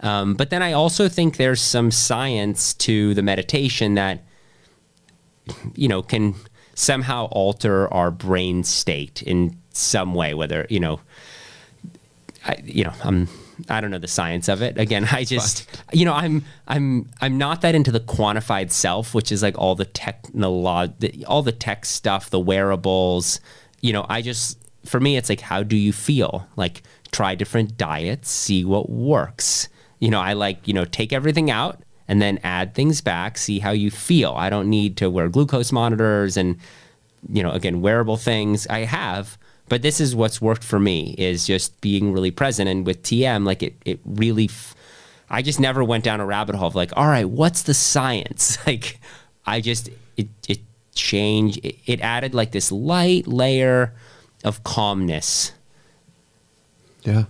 [0.00, 4.24] Um, but then I also think there's some science to the meditation that
[5.74, 6.34] you know can
[6.74, 11.00] somehow alter our brain state in some way, whether you know
[12.46, 13.28] I, you know, I'm
[13.68, 14.78] I don't know the science of it.
[14.78, 19.32] Again, I just you know, I'm I'm I'm not that into the quantified self, which
[19.32, 23.40] is like all the technolo- all the tech stuff, the wearables.
[23.80, 26.48] You know, I just for me it's like how do you feel?
[26.56, 26.82] Like
[27.12, 29.68] try different diets, see what works.
[29.98, 33.58] You know, I like, you know, take everything out and then add things back, see
[33.58, 34.34] how you feel.
[34.36, 36.58] I don't need to wear glucose monitors and
[37.32, 39.38] you know, again, wearable things I have,
[39.68, 42.68] but this is what's worked for me is just being really present.
[42.68, 44.74] And with TM, like it, it really, f-
[45.28, 48.58] I just never went down a rabbit hole of like, all right, what's the science?
[48.66, 49.00] Like,
[49.48, 50.58] I just, it, it
[50.94, 53.92] changed, it, it added like this light layer
[54.44, 55.52] of calmness.
[57.02, 57.24] Yeah.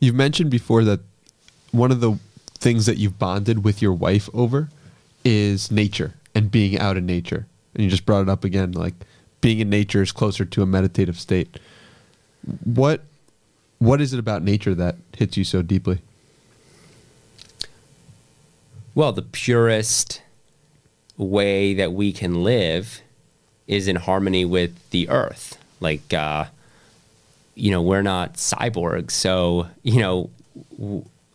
[0.00, 1.00] You've mentioned before that
[1.74, 2.18] one of the
[2.58, 4.68] things that you've bonded with your wife over
[5.24, 7.46] is nature and being out in nature.
[7.74, 8.94] And you just brought it up again like
[9.40, 11.58] being in nature is closer to a meditative state.
[12.64, 13.02] What
[13.78, 15.98] what is it about nature that hits you so deeply?
[18.94, 20.22] Well, the purest
[21.16, 23.02] way that we can live
[23.66, 25.58] is in harmony with the earth.
[25.80, 26.46] Like, uh,
[27.54, 29.10] you know, we're not cyborgs.
[29.10, 30.30] So, you know,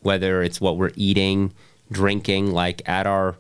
[0.02, 1.54] whether it's what we're eating,
[1.92, 3.36] drinking, like at our,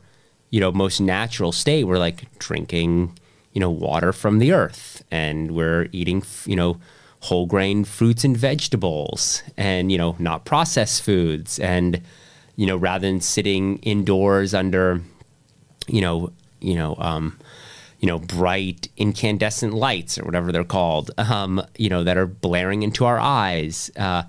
[0.49, 3.17] you know, most natural state, we're like drinking,
[3.53, 6.79] you know, water from the earth and we're eating, you know,
[7.21, 11.59] whole grain fruits and vegetables and, you know, not processed foods.
[11.59, 12.01] And,
[12.55, 15.01] you know, rather than sitting indoors under,
[15.87, 17.37] you know, you know, um,
[17.99, 22.83] you know, bright incandescent lights or whatever they're called, um, you know, that are blaring
[22.83, 23.91] into our eyes.
[23.97, 24.23] Uh,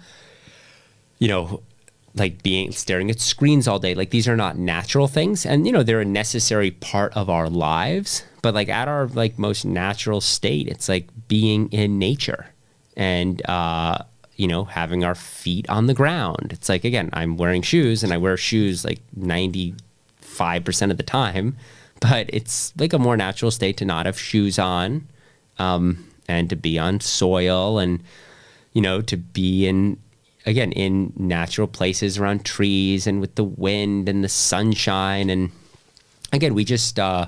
[1.18, 1.62] you know,
[2.14, 3.94] like being staring at screens all day.
[3.94, 7.48] Like these are not natural things, and you know, they're a necessary part of our
[7.48, 8.24] lives.
[8.42, 12.48] But like at our like most natural state, it's like being in nature
[12.96, 13.98] and uh,
[14.36, 16.48] you know having our feet on the ground.
[16.52, 19.74] It's like again, I'm wearing shoes, and I wear shoes like ninety
[20.20, 21.56] five percent of the time.
[22.00, 25.06] But it's like a more natural state to not have shoes on,
[25.58, 28.02] um, and to be on soil, and
[28.72, 29.98] you know to be in
[30.46, 35.30] again in natural places around trees and with the wind and the sunshine.
[35.30, 35.50] And
[36.32, 37.26] again we just uh,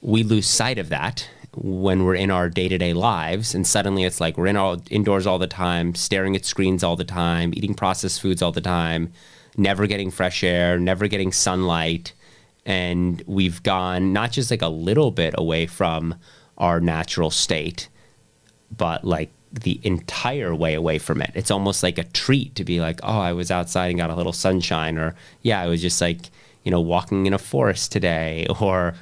[0.00, 3.54] we lose sight of that when we're in our day-to-day lives.
[3.54, 6.96] And suddenly it's like we're in all indoors all the time staring at screens all
[6.96, 9.12] the time eating processed foods all the time
[9.56, 12.12] never getting fresh air never getting sunlight.
[12.66, 16.14] And we've gone not just like a little bit away from
[16.58, 17.88] our natural state,
[18.76, 21.32] but like the entire way away from it.
[21.34, 24.14] It's almost like a treat to be like, oh, I was outside and got a
[24.14, 26.30] little sunshine, or yeah, I was just like,
[26.62, 28.94] you know, walking in a forest today, or,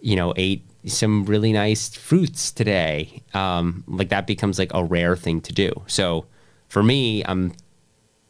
[0.00, 3.22] you know, ate some really nice fruits today.
[3.32, 5.72] Um, like that becomes like a rare thing to do.
[5.86, 6.26] So
[6.68, 7.54] for me, I'm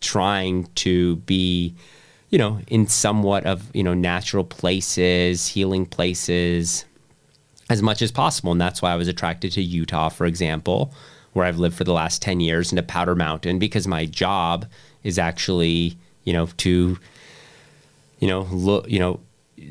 [0.00, 1.74] trying to be,
[2.30, 6.84] you know, in somewhat of, you know, natural places, healing places
[7.70, 8.52] as much as possible.
[8.52, 10.92] And that's why I was attracted to Utah, for example,
[11.34, 14.66] where I've lived for the last 10 years, and to Powder Mountain because my job
[15.02, 16.98] is actually, you know, to,
[18.18, 19.20] you know, look, you know,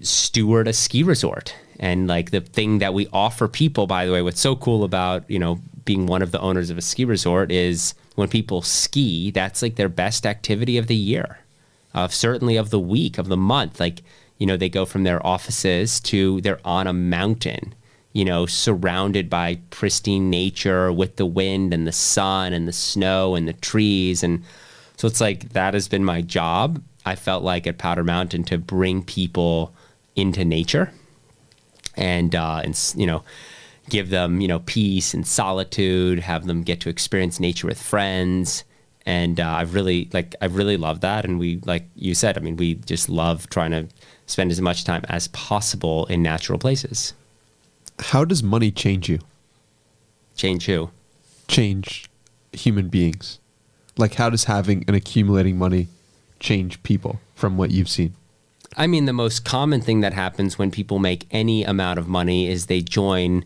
[0.02, 1.56] steward a ski resort.
[1.80, 5.30] And like the thing that we offer people, by the way, what's so cool about,
[5.30, 9.32] you know, being one of the owners of a ski resort is when people ski,
[9.32, 11.40] that's like their best activity of the year,
[11.94, 13.80] uh, certainly of the week, of the month.
[13.80, 14.02] Like,
[14.38, 17.74] you know, they go from their offices to they're on a mountain,
[18.14, 23.36] you know, surrounded by pristine nature with the wind and the sun and the snow
[23.36, 24.24] and the trees.
[24.24, 24.44] And
[24.98, 26.82] so it's like that has been my job.
[27.06, 29.74] I felt like at Powder Mountain to bring people
[30.16, 30.92] into nature
[31.98, 33.24] and, uh, and you know,
[33.90, 38.64] give them you know peace and solitude, have them get to experience nature with friends.
[39.06, 42.42] And uh, I've really like I've really loved that, and we like you said, I
[42.42, 43.88] mean, we just love trying to
[44.28, 47.14] spend as much time as possible in natural places.
[48.04, 49.20] How does money change you?
[50.36, 50.92] Change who?
[51.48, 52.10] Change
[52.52, 53.40] human beings.
[53.98, 55.88] Like, how does having and accumulating money
[56.40, 58.14] change people from what you've seen?
[58.76, 62.50] I mean, the most common thing that happens when people make any amount of money
[62.50, 63.46] is they join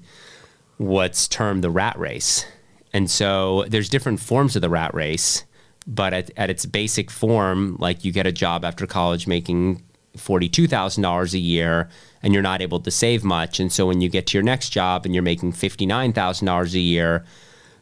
[0.78, 2.46] what's termed the rat race.
[2.94, 5.44] And so there's different forms of the rat race,
[5.86, 9.84] but at, at its basic form, like you get a job after college making
[10.18, 11.90] $42,000 a year
[12.22, 13.60] and you're not able to save much.
[13.60, 17.26] And so when you get to your next job and you're making $59,000 a year,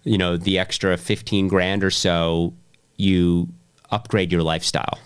[0.04, 2.54] you know, the extra 15 grand or so,
[2.98, 3.50] you
[3.92, 5.00] upgrade your lifestyle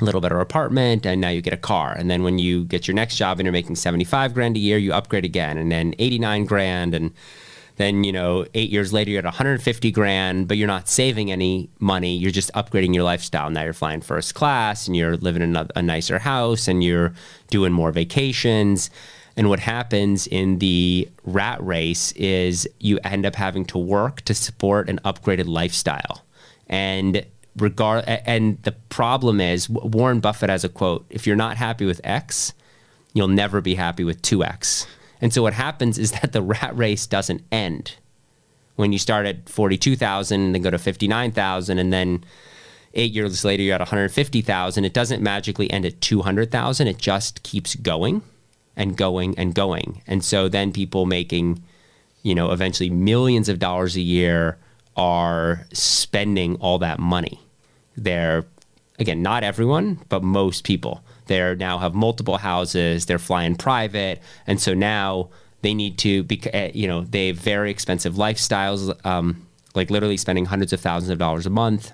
[0.00, 2.86] a little better apartment and now you get a car and then when you get
[2.86, 5.94] your next job and you're making 75 grand a year you upgrade again and then
[5.98, 7.12] 89 grand and
[7.76, 11.68] then you know eight years later you're at 150 grand but you're not saving any
[11.78, 12.16] money.
[12.16, 13.50] You're just upgrading your lifestyle.
[13.50, 17.12] Now you're flying first class and you're living in a, a nicer house and you're
[17.50, 18.90] doing more vacations.
[19.36, 24.34] And what happens in the rat race is you end up having to work to
[24.34, 26.24] support an upgraded lifestyle.
[26.68, 27.26] And
[27.56, 32.00] regard and the problem is Warren Buffett has a quote if you're not happy with
[32.04, 32.52] X
[33.14, 34.86] you'll never be happy with 2X
[35.20, 37.96] and so what happens is that the rat race doesn't end.
[38.76, 42.24] When you start at 42,000 then go to 59,000 and then
[42.94, 47.74] 8 years later you're at 150,000 it doesn't magically end at 200,000 it just keeps
[47.74, 48.22] going
[48.76, 50.02] and going and going.
[50.06, 51.62] And so then people making
[52.22, 54.58] you know eventually millions of dollars a year
[54.96, 57.40] are spending all that money.
[57.96, 58.44] They're
[58.98, 61.02] again not everyone, but most people.
[61.26, 63.06] They now have multiple houses.
[63.06, 65.30] They're flying private, and so now
[65.62, 70.16] they need to be eh, you know they have very expensive lifestyles, um, like literally
[70.16, 71.92] spending hundreds of thousands of dollars a month,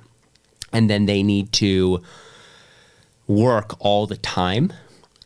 [0.72, 2.02] and then they need to
[3.26, 4.72] work all the time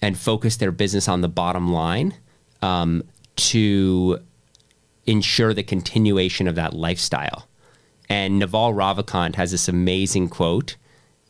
[0.02, 2.14] and focus their business on the bottom line
[2.62, 3.02] um,
[3.34, 4.18] to
[5.06, 7.48] ensure the continuation of that lifestyle.
[8.08, 10.76] And Naval Ravikant has this amazing quote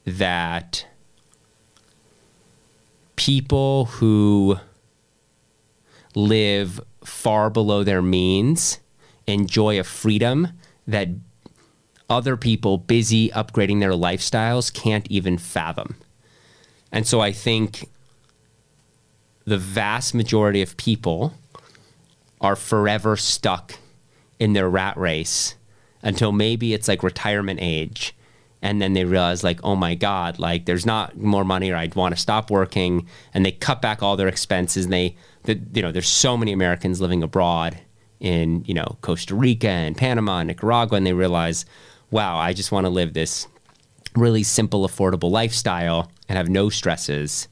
[0.05, 0.87] that
[3.17, 4.59] people who
[6.15, 8.79] live far below their means
[9.27, 10.49] enjoy a freedom
[10.87, 11.09] that
[12.09, 15.97] other people busy upgrading their lifestyles can't even fathom.
[16.93, 17.89] And so I think
[19.45, 21.35] the vast majority of people
[22.41, 23.75] are forever stuck
[24.39, 25.57] in their rat race
[26.03, 28.15] until maybe it's like retirement age
[28.67, 31.95] and then they realize like oh my god like there's not more money or i'd
[31.95, 33.07] want to stop working.
[33.33, 34.87] And they cut back all their expenses.
[34.87, 37.79] And they the, you know there's so many americans living abroad
[38.19, 40.97] in you know costa rica and panama and nicaragua.
[40.97, 41.65] And they realize
[42.11, 43.47] wow i just want to live this
[44.17, 47.47] really simple affordable lifestyle and have no stresses.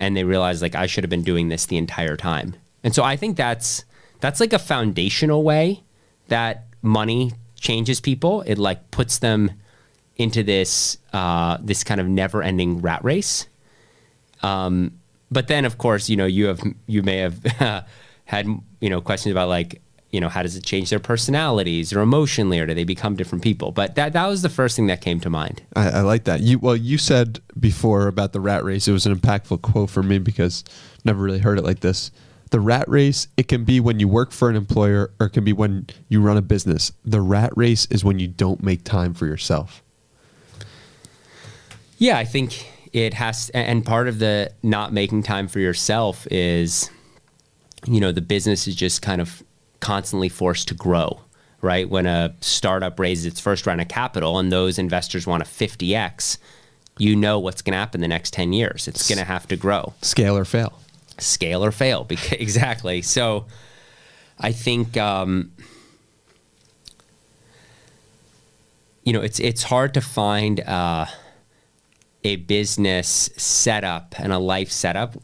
[0.00, 2.56] And they realize like i should have been doing this the entire time.
[2.82, 3.84] And so i think that's
[4.18, 5.84] that's like a foundational way
[6.26, 7.30] that money
[7.60, 8.42] changes people.
[8.42, 9.52] It like puts them
[10.18, 13.46] into this uh, this kind of never ending rat race.
[14.42, 14.98] Um,
[15.30, 17.86] but then, of course, you know you have you may have
[18.24, 18.46] had
[18.80, 19.80] you know questions about like
[20.10, 23.44] you know how does it change their personalities or emotionally or do they become different
[23.44, 26.24] people but that that was the first thing that came to mind I, I, like
[26.24, 29.90] that you well you said before about the rat race it was an impactful quote
[29.90, 30.64] for me because
[30.94, 32.10] i've never really heard it like this.
[32.50, 35.44] The rat race, it can be when you work for an employer or it can
[35.44, 36.92] be when you run a business.
[37.04, 39.82] The rat race is when you don't make time for yourself.
[41.98, 46.90] Yeah, I think it has, and part of the not making time for yourself is,
[47.86, 49.42] you know, the business is just kind of
[49.80, 51.20] constantly forced to grow,
[51.60, 51.88] right?
[51.88, 56.38] When a startup raises its first round of capital and those investors want a 50x,
[56.98, 58.88] you know what's going to happen the next 10 years.
[58.88, 59.94] It's going to have to grow.
[60.02, 60.80] Scale or fail.
[61.18, 62.04] Scale or fail.
[62.08, 63.02] Because, exactly.
[63.02, 63.46] So
[64.38, 65.52] I think, um,
[69.04, 71.06] you know, it's, it's hard to find uh,
[72.24, 75.16] a business setup and a life setup,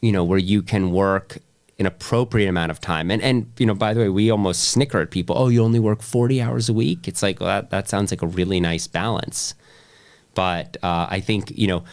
[0.00, 1.38] you know, where you can work
[1.78, 3.10] an appropriate amount of time.
[3.10, 5.36] And and you know, by the way, we almost snicker at people.
[5.36, 7.08] Oh, you only work forty hours a week.
[7.08, 9.54] It's like well, that that sounds like a really nice balance.
[10.34, 11.84] But uh, I think you know,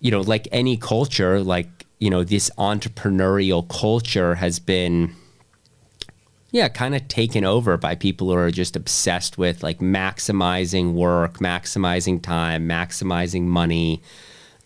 [0.00, 5.14] you know, like any culture, like you know, this entrepreneurial culture has been.
[6.52, 11.38] Yeah, kind of taken over by people who are just obsessed with like maximizing work,
[11.38, 14.00] maximizing time, maximizing money.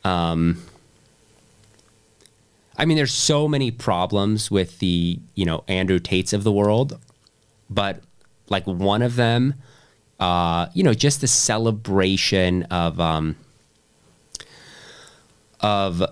[0.05, 0.63] Um,
[2.77, 6.99] I mean, there's so many problems with the, you know, Andrew Tates of the world,
[7.69, 8.03] but
[8.49, 9.55] like one of them,
[10.19, 13.37] uh, you know, just the celebration of, um,
[15.61, 16.03] of,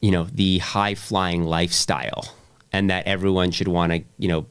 [0.00, 2.34] you know, the high flying lifestyle
[2.72, 4.46] and that everyone should want to, you know,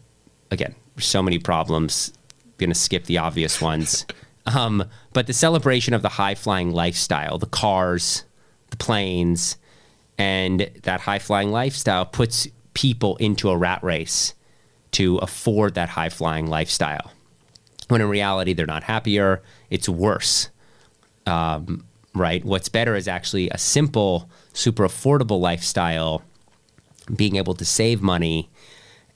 [0.52, 2.14] again, so many problems.
[2.58, 4.06] Going to skip the obvious ones.
[4.48, 8.24] Um, but the celebration of the high flying lifestyle, the cars,
[8.70, 9.58] the planes,
[10.18, 14.34] and that high flying lifestyle puts people into a rat race
[14.92, 17.12] to afford that high flying lifestyle.
[17.90, 20.50] When in reality, they're not happier, it's worse.
[21.26, 22.44] Um, right?
[22.44, 26.24] What's better is actually a simple, super affordable lifestyle,
[27.14, 28.50] being able to save money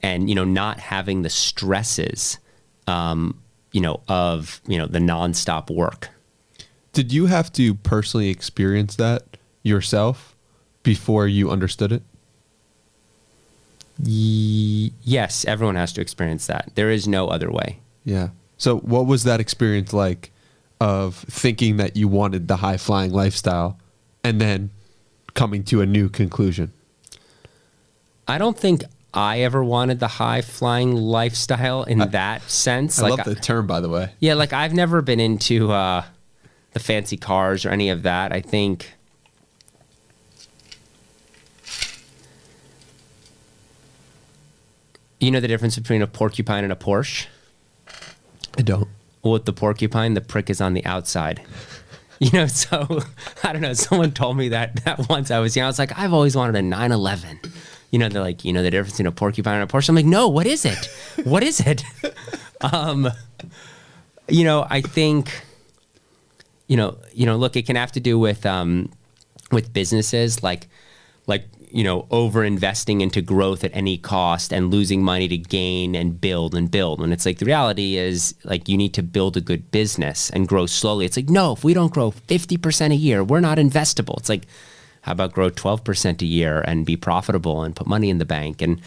[0.02, 2.38] and, you know, not having the stresses,
[2.86, 3.38] um,
[3.72, 6.10] you know, of, you know, the nonstop work.
[6.92, 10.32] Did you have to personally experience that yourself?
[10.82, 12.02] before you understood it?
[14.04, 16.70] yes, everyone has to experience that.
[16.74, 17.78] There is no other way.
[18.04, 18.30] Yeah.
[18.56, 20.32] So, what was that experience like
[20.80, 23.78] of thinking that you wanted the high flying lifestyle
[24.24, 24.70] and then
[25.34, 26.72] coming to a new conclusion?
[28.26, 28.82] I don't think
[29.14, 32.98] I ever wanted the high flying lifestyle in I, that sense.
[32.98, 34.10] I like, love the term, by the way.
[34.20, 36.04] Yeah, like I've never been into uh,
[36.72, 38.32] the fancy cars or any of that.
[38.32, 38.94] I think
[45.22, 47.26] You know the difference between a porcupine and a Porsche?
[48.58, 48.88] I don't.
[49.22, 51.40] Well, with the porcupine, the prick is on the outside.
[52.18, 53.02] You know, so
[53.42, 53.72] I don't know.
[53.72, 55.64] Someone told me that that once I was young.
[55.64, 57.40] I was like, I've always wanted a 911.
[57.92, 59.88] You know, they're like, you know, the difference between a porcupine and a Porsche.
[59.88, 60.88] I'm like, no, what is it?
[61.24, 61.84] What is it?
[62.60, 63.08] um,
[64.28, 65.44] you know, I think,
[66.66, 68.90] you know, you know, look, it can have to do with um,
[69.50, 70.68] with businesses like
[71.26, 75.94] like you know, over investing into growth at any cost and losing money to gain
[75.94, 77.00] and build and build.
[77.00, 80.46] When it's like the reality is like you need to build a good business and
[80.46, 81.06] grow slowly.
[81.06, 84.18] It's like, no, if we don't grow 50% a year, we're not investable.
[84.18, 84.46] It's like,
[85.02, 88.62] how about grow 12% a year and be profitable and put money in the bank?
[88.62, 88.80] And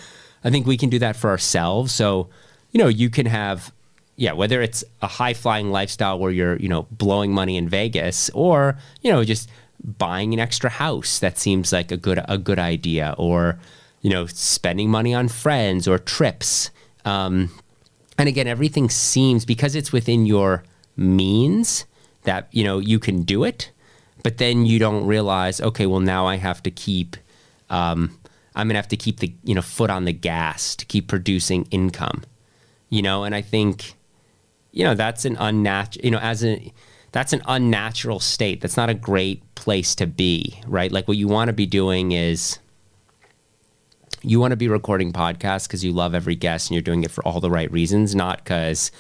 [0.44, 1.94] I think we can do that for ourselves.
[1.94, 2.30] So,
[2.72, 3.72] you know, you can have,
[4.16, 8.30] yeah, whether it's a high flying lifestyle where you're, you know, blowing money in Vegas
[8.34, 9.50] or, you know, just
[9.84, 13.60] buying an extra house that seems like a good a good idea or
[14.02, 16.72] you know spending money on friends or trips
[17.04, 17.52] um,
[18.18, 20.64] and again everything seems because it's within your
[20.98, 21.86] means
[22.24, 23.70] that you know you can do it
[24.26, 27.16] but then you don't realize okay well now i have to keep
[27.70, 28.18] um,
[28.56, 31.68] i'm gonna have to keep the you know foot on the gas to keep producing
[31.70, 32.24] income
[32.90, 33.94] you know and i think
[34.72, 36.74] you know that's an unnatural you know as a
[37.16, 38.60] that's an unnatural state.
[38.60, 40.92] That's not a great place to be, right?
[40.92, 42.60] Like what you want to be doing is
[44.22, 47.12] you want to be recording podcasts because you love every guest and you're doing it
[47.12, 48.92] for all the right reasons, not because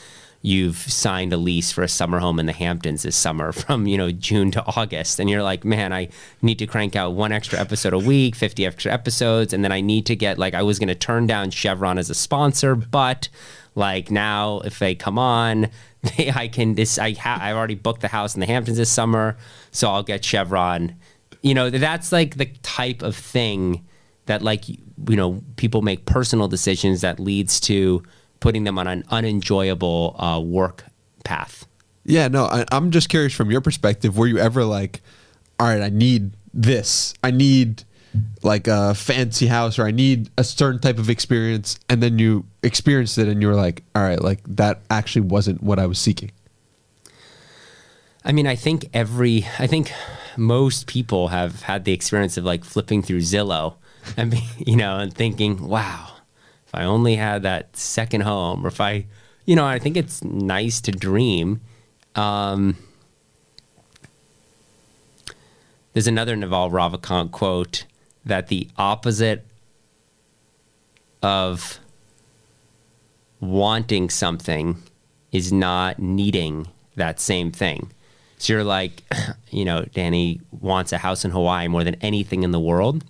[0.45, 3.97] you've signed a lease for a summer home in the Hamptons this summer from, you
[3.97, 5.19] know, June to August.
[5.19, 6.09] And you're like, man, I
[6.41, 9.53] need to crank out one extra episode a week, 50 extra episodes.
[9.53, 12.09] And then I need to get, like, I was going to turn down Chevron as
[12.09, 13.29] a sponsor, but
[13.75, 15.69] like now if they come on,
[16.17, 18.91] they, I can this I ha- I've already booked the house in the Hamptons this
[18.91, 19.37] summer,
[19.71, 20.95] so I'll get Chevron.
[21.41, 23.85] You know, that's like the type of thing
[24.25, 28.01] that like you know people make personal decisions that leads to
[28.39, 30.85] putting them on an unenjoyable uh, work
[31.23, 31.65] path.
[32.03, 34.17] Yeah, no, I, I'm just curious from your perspective.
[34.17, 35.01] Were you ever like,
[35.59, 37.13] all right, I need this.
[37.23, 37.83] I need
[38.43, 42.45] like a fancy house or I need a certain type of experience and then you
[42.63, 45.99] experienced it and you were like, all right, like that actually wasn't what I was
[45.99, 46.31] seeking?
[48.23, 49.91] I mean, I think every, I think
[50.37, 53.75] most people have had the experience of like flipping through Zillow
[54.17, 56.14] and, be, you know, and thinking, wow,
[56.75, 59.05] I only had that second home or if I,
[59.45, 61.61] you know, I think it's nice to dream.
[62.15, 62.77] Um,
[65.93, 67.85] there's another Naval Ravikant quote
[68.25, 69.45] that the opposite
[71.21, 71.79] of
[73.39, 74.81] wanting something
[75.31, 77.91] is not needing that same thing.
[78.37, 79.03] So you're like,
[79.49, 83.03] you know, Danny wants a house in Hawaii more than anything in the world.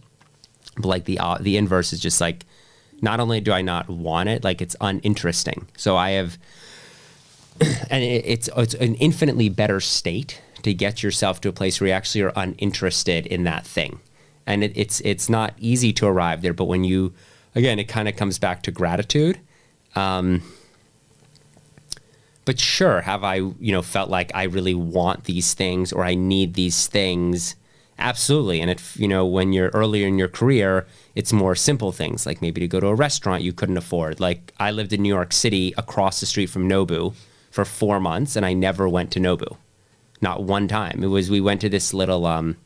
[0.78, 2.46] But like the uh, the inverse is just like,
[3.06, 5.68] not only do I not want it, like it's uninteresting.
[5.78, 6.38] So I have,
[7.90, 11.90] and it, it's it's an infinitely better state to get yourself to a place where
[11.90, 14.00] you actually are uninterested in that thing,
[14.46, 16.54] and it, it's it's not easy to arrive there.
[16.54, 17.14] But when you,
[17.54, 19.40] again, it kind of comes back to gratitude.
[19.96, 20.42] Um,
[22.44, 26.16] but sure, have I, you know, felt like I really want these things or I
[26.16, 27.56] need these things?
[27.98, 28.60] Absolutely.
[28.60, 30.86] And if, you know, when you're earlier in your career,
[31.16, 34.20] it's more simple things like maybe to go to a restaurant you couldn't afford.
[34.20, 37.14] Like I lived in New York City across the street from Nobu
[37.52, 39.58] for four months and I never went to Nobu.
[40.22, 41.04] Not one time.
[41.04, 42.58] It was, we went to this little, um,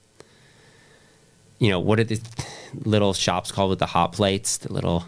[1.59, 2.19] you know, what are the
[2.73, 4.57] little shops called with the hot plates?
[4.57, 5.05] The little,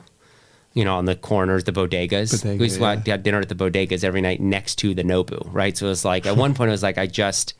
[0.73, 2.31] you know, on the corners, the bodegas.
[2.31, 3.01] Bodega, we used to yeah.
[3.07, 5.75] have dinner at the bodegas every night next to the Nobu, right?
[5.75, 7.53] So it was like, at one point, it was like, I just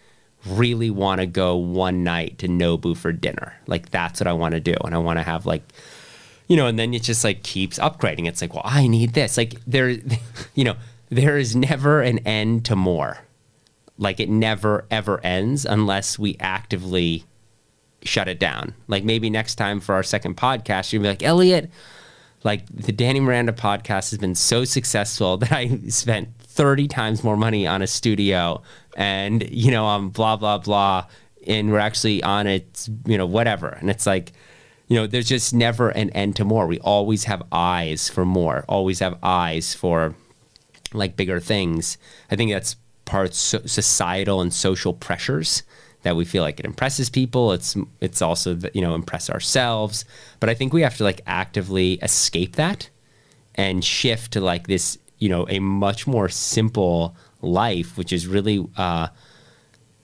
[0.46, 3.54] really want to go one night to Nobu for dinner.
[3.68, 4.76] Like, that's what I want to do.
[4.84, 5.64] And I want to have, like,
[6.48, 8.28] you know, and then it just like keeps upgrading.
[8.28, 9.38] It's like, well, I need this.
[9.38, 9.90] Like, there,
[10.56, 10.76] you know,
[11.10, 13.20] there is never an end to more.
[13.98, 17.26] Like, it never, ever ends unless we actively
[18.04, 18.74] shut it down.
[18.88, 21.70] Like, maybe next time for our second podcast, you'll be like, Elliot,
[22.44, 27.38] like the Danny Miranda podcast has been so successful that I spent 30 times more
[27.38, 28.62] money on a studio
[28.96, 31.06] and, you know, on blah, blah, blah.
[31.48, 33.70] And we're actually on it, you know, whatever.
[33.70, 34.34] And it's like,
[34.88, 36.68] you know, there's just never an end to more.
[36.68, 40.16] We always have eyes for more, always have eyes for
[40.94, 41.98] like bigger things.
[42.30, 42.76] I think that's
[43.06, 45.64] part so- societal and social pressures
[46.04, 47.52] that we feel like it impresses people.
[47.52, 50.06] It's it's also that, you know impress ourselves,
[50.40, 52.90] but I think we have to like actively escape that
[53.56, 58.68] and shift to like this you know a much more simple life, which is really
[58.76, 59.08] uh,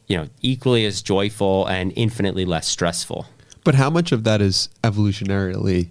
[0.07, 3.25] you know equally as joyful and infinitely less stressful.
[3.65, 5.89] But how much of that is evolutionarily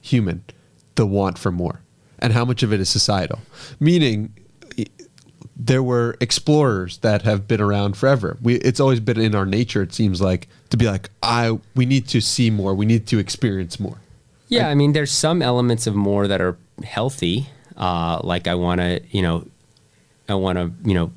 [0.00, 0.44] human,
[0.94, 1.80] the want for more?
[2.20, 3.40] And how much of it is societal?
[3.80, 4.34] Meaning,
[5.56, 8.36] there were explorers that have been around forever.
[8.40, 11.86] We, it's always been in our nature, it seems like, to be like, I, we
[11.86, 13.98] need to see more, we need to experience more.
[14.48, 17.48] Yeah, I mean, there's some elements of more that are healthy.
[17.80, 19.44] Uh, like I want to, you know,
[20.28, 21.10] I want to, you know,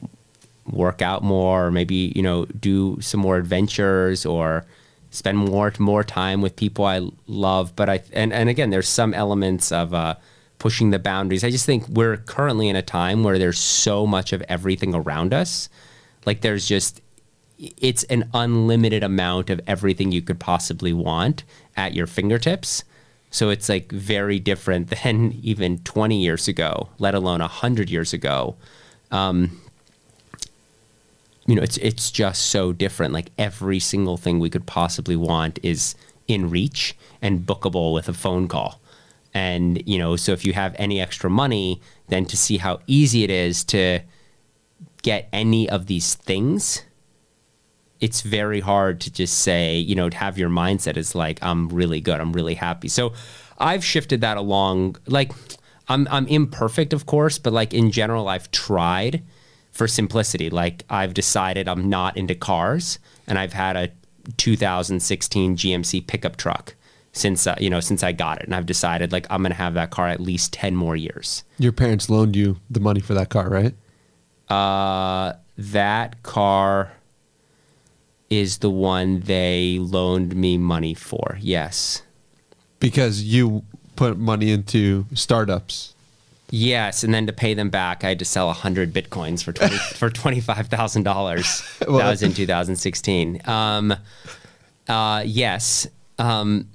[0.65, 4.65] work out more, or maybe you know, do some more adventures, or
[5.11, 7.76] spend more more time with people I love.
[7.76, 10.15] But I and and again, there's some elements of uh,
[10.57, 11.44] pushing the boundaries.
[11.44, 15.34] I just think we're currently in a time where there's so much of everything around
[15.34, 15.68] us.
[16.26, 17.02] Like there's just
[17.60, 21.44] it's an unlimited amount of everything you could possibly want
[21.76, 22.84] at your fingertips.
[23.34, 28.56] So it's like very different than even 20 years ago, let alone 100 years ago.
[29.12, 29.60] Um,
[31.48, 33.12] you know, it's it's just so different.
[33.12, 35.96] Like every single thing we could possibly want is
[36.28, 38.80] in reach and bookable with a phone call.
[39.34, 43.24] And you know, so if you have any extra money, then to see how easy
[43.24, 44.02] it is to
[45.02, 46.84] get any of these things
[48.04, 51.70] it's very hard to just say, you know, to have your mindset is like, I'm
[51.70, 52.90] really good, I'm really happy.
[52.90, 53.14] So
[53.58, 54.98] I've shifted that along.
[55.08, 55.32] Like,
[55.88, 59.24] I'm I'm imperfect, of course, but like in general, I've tried
[59.72, 60.50] for simplicity.
[60.50, 63.90] Like I've decided I'm not into cars, and I've had a
[64.36, 66.76] 2016 GMC pickup truck
[67.14, 69.76] since uh, you know since I got it, and I've decided like I'm gonna have
[69.76, 71.44] that car at least 10 more years.
[71.58, 73.74] Your parents loaned you the money for that car, right?
[74.50, 76.92] Uh, that car
[78.40, 81.38] is the one they loaned me money for.
[81.42, 82.02] Yes.
[82.80, 83.64] Because you
[83.96, 85.94] put money into startups.
[86.50, 89.76] Yes, and then to pay them back, I had to sell hundred bitcoins for 20,
[89.96, 91.64] for twenty five thousand dollars.
[91.88, 93.42] Well- that was in 2016.
[93.46, 93.96] Um,
[94.88, 95.88] uh, yes,
[96.20, 96.70] um,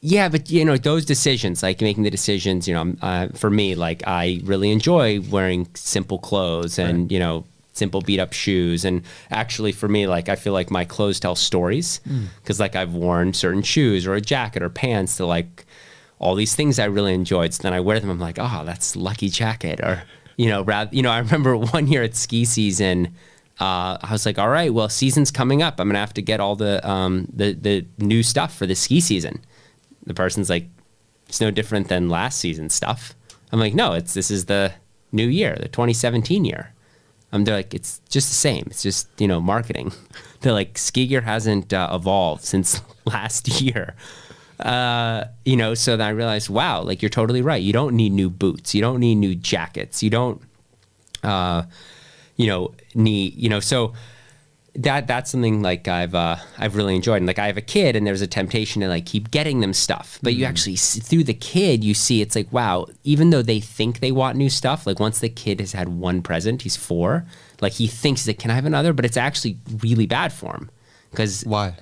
[0.00, 2.66] yeah, but you know those decisions, like making the decisions.
[2.68, 7.44] You know, uh, for me, like I really enjoy wearing simple clothes, and you know,
[7.78, 8.84] simple beat up shoes.
[8.84, 12.00] And actually, for me, like I feel like my clothes tell stories
[12.42, 15.64] because like I've worn certain shoes or a jacket or pants to like
[16.18, 17.54] all these things I really enjoyed.
[17.54, 18.10] So then I wear them.
[18.10, 19.80] I'm like, oh, that's lucky jacket.
[19.80, 20.02] Or
[20.36, 23.14] you know, rather, you know, I remember one year at ski season.
[23.60, 25.80] Uh, I was like, all right, well, season's coming up.
[25.80, 29.00] I'm gonna have to get all the um, the the new stuff for the ski
[29.00, 29.44] season.
[30.06, 30.68] The person's like,
[31.28, 33.14] it's no different than last season stuff.
[33.52, 34.72] I'm like, no, it's this is the
[35.12, 36.72] new year, the 2017 year.
[37.32, 38.64] Um, they're like, it's just the same.
[38.66, 39.92] It's just you know marketing.
[40.40, 43.96] They're like, ski gear hasn't uh, evolved since last year.
[44.60, 47.62] Uh, you know, so then I realized, wow, like you're totally right.
[47.62, 48.74] You don't need new boots.
[48.74, 50.02] You don't need new jackets.
[50.02, 50.42] You don't,
[51.22, 51.64] uh,
[52.36, 53.60] you know, need you know.
[53.60, 53.94] So
[54.74, 57.18] that that's something like I've uh, I've really enjoyed.
[57.18, 59.72] And like I have a kid, and there's a temptation to like keep getting them
[59.72, 62.86] stuff, but you actually see, through the kid, you see it's like wow.
[63.04, 66.22] Even though they think they want new stuff, like once the kid has had one
[66.22, 67.24] present, he's four,
[67.60, 70.70] like he thinks that can I have another, but it's actually really bad for him
[71.10, 71.74] because Why?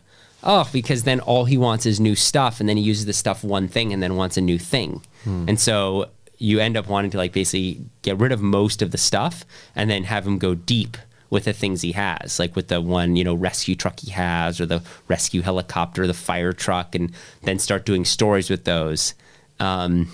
[0.43, 3.45] oh, because then all he wants is new stuff, and then he uses the stuff
[3.45, 6.09] one thing, and then wants a new thing, and so
[6.39, 9.45] you end up wanting to like basically get rid of most of the stuff,
[9.75, 10.97] and then have him go deep
[11.31, 14.61] with the things he has, like with the one you know rescue truck he has,
[14.61, 17.13] or the rescue helicopter, the fire truck, and
[17.43, 19.15] then start doing stories with those.
[19.61, 20.09] Um,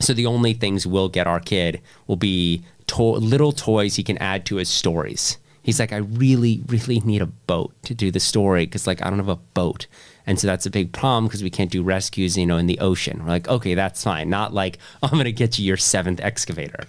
[0.00, 4.18] so the only things we'll get our kid will be to- little toys he can
[4.18, 5.36] add to his stories.
[5.62, 9.10] He's like, I really, really need a boat to do the story because like I
[9.10, 9.86] don't have a boat,
[10.26, 12.78] and so that's a big problem because we can't do rescues, you know, in the
[12.78, 13.20] ocean.
[13.22, 14.30] We're like, okay, that's fine.
[14.30, 16.84] Not like I'm gonna get you your seventh excavator.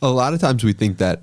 [0.00, 1.22] A lot of times we think that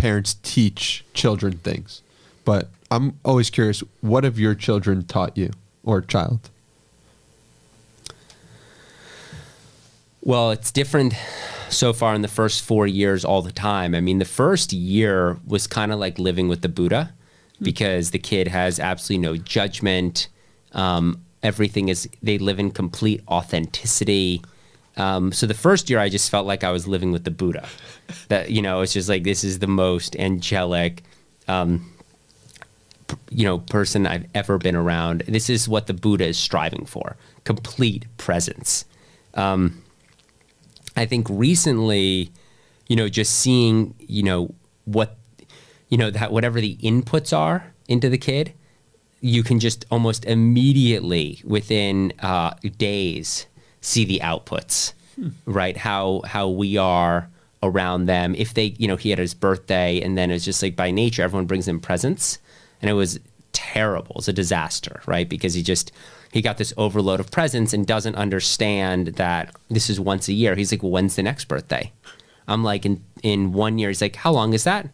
[0.00, 2.00] parents teach children things,
[2.44, 5.50] but I'm always curious what have your children taught you
[5.84, 6.50] or child?
[10.22, 11.14] Well, it's different
[11.68, 13.94] so far in the first four years all the time.
[13.94, 17.12] I mean, the first year was kind of like living with the Buddha
[17.60, 20.28] because the kid has absolutely no judgment.
[20.72, 24.42] Um, everything is, they live in complete authenticity.
[25.00, 27.66] Um, so the first year, I just felt like I was living with the Buddha.
[28.28, 31.02] That, you know, it's just like, this is the most angelic,
[31.48, 31.90] um,
[33.08, 35.22] p- you know, person I've ever been around.
[35.26, 38.84] This is what the Buddha is striving for complete presence.
[40.96, 42.30] I think recently,
[42.88, 44.54] you know, just seeing, you know,
[44.84, 45.16] what,
[45.88, 48.52] you know, that whatever the inputs are into the kid,
[49.22, 53.46] you can just almost immediately within uh, days
[53.80, 54.92] see the outputs,
[55.46, 55.76] right?
[55.76, 57.28] How how we are
[57.62, 58.34] around them.
[58.36, 61.22] If they, you know, he had his birthday, and then it's just like by nature,
[61.22, 62.38] everyone brings him presents,
[62.80, 63.20] and it was
[63.52, 64.16] terrible.
[64.18, 65.28] It's a disaster, right?
[65.28, 65.92] Because he just
[66.32, 70.54] he got this overload of presents and doesn't understand that this is once a year.
[70.54, 71.92] He's like, when's the next birthday?
[72.48, 73.88] I'm like, in in one year.
[73.88, 74.88] He's like, how long is that?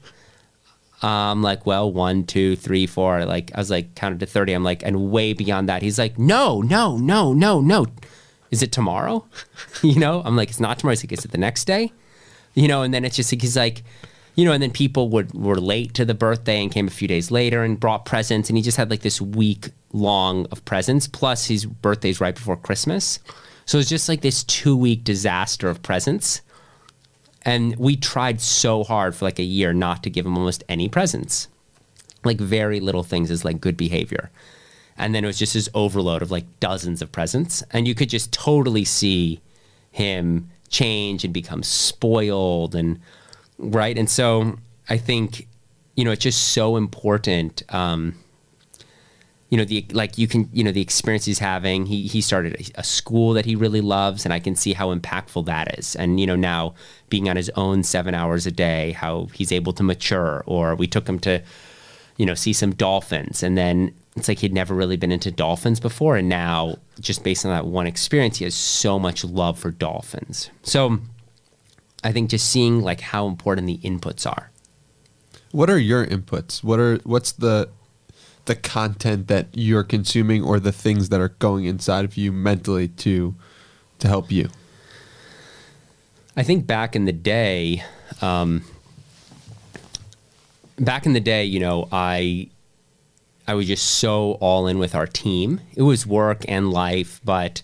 [1.03, 3.27] I'm like, well, one, two, three, four.
[3.27, 4.55] Like, I was like, counted to 30.
[4.55, 5.83] I'm like, and way beyond that.
[5.83, 7.87] He's like, no, no, no, no, no.
[8.57, 9.27] Is it tomorrow?
[9.83, 10.93] you know, I'm like, it's not tomorrow.
[10.95, 11.93] He's like, is it the next day?
[12.55, 13.83] You know, and then it's just like, he's like,
[14.35, 17.07] you know, and then people would were late to the birthday and came a few
[17.07, 18.49] days later and brought presents.
[18.49, 21.07] And he just had like this week long of presents.
[21.07, 23.19] Plus, his birthday's right before Christmas.
[23.67, 26.41] So it's just like this two week disaster of presents.
[27.43, 30.89] And we tried so hard for like a year not to give him almost any
[30.89, 31.49] presents.
[32.25, 34.31] Like very little things as like good behavior.
[34.99, 37.63] And then it was just this overload of like dozens of presents.
[37.71, 39.41] And you could just totally see
[39.91, 42.99] him change and become spoiled and
[43.59, 43.97] right.
[43.97, 44.59] And so
[44.89, 45.49] I think,
[45.95, 47.63] you know, it's just so important.
[47.73, 48.17] Um,
[49.49, 52.55] you know the like you can you know the experience he's having he he started
[52.55, 55.95] a, a school that he really loves and i can see how impactful that is
[55.97, 56.75] and you know now
[57.09, 60.87] being on his own seven hours a day how he's able to mature or we
[60.87, 61.41] took him to
[62.17, 65.81] you know see some dolphins and then it's like he'd never really been into dolphins
[65.81, 69.71] before and now just based on that one experience he has so much love for
[69.71, 70.99] dolphins so
[72.05, 74.51] i think just seeing like how important the inputs are
[75.53, 76.63] What are your inputs?
[76.63, 77.69] What are what's the
[78.45, 82.89] the content that you're consuming or the things that are going inside of you mentally
[82.89, 83.35] to
[84.01, 84.49] to help you?
[86.37, 87.83] I think back in the day,
[88.21, 88.65] um,
[90.79, 92.49] back in the day, you know, I
[93.49, 95.61] I was just so all in with our team.
[95.75, 97.63] It was work and life, but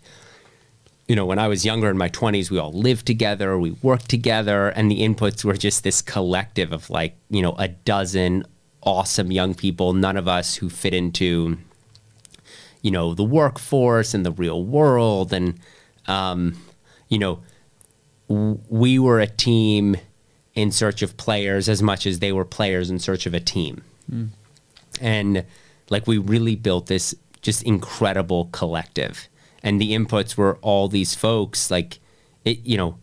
[1.08, 4.08] you know, when I was younger in my 20s, we all lived together, we worked
[4.08, 8.44] together, and the inputs were just this collective of like, you know, a dozen
[8.82, 11.58] awesome young people, none of us who fit into,
[12.82, 15.32] you know, the workforce and the real world.
[15.32, 15.58] And,
[16.06, 16.56] um,
[17.08, 17.40] you know,
[18.28, 19.96] we were a team
[20.54, 23.82] in search of players as much as they were players in search of a team.
[24.10, 24.28] Mm.
[25.00, 25.44] And
[25.88, 29.28] like we really built this just incredible collective.
[29.62, 31.98] And the inputs were all these folks like
[32.44, 32.98] it, you know,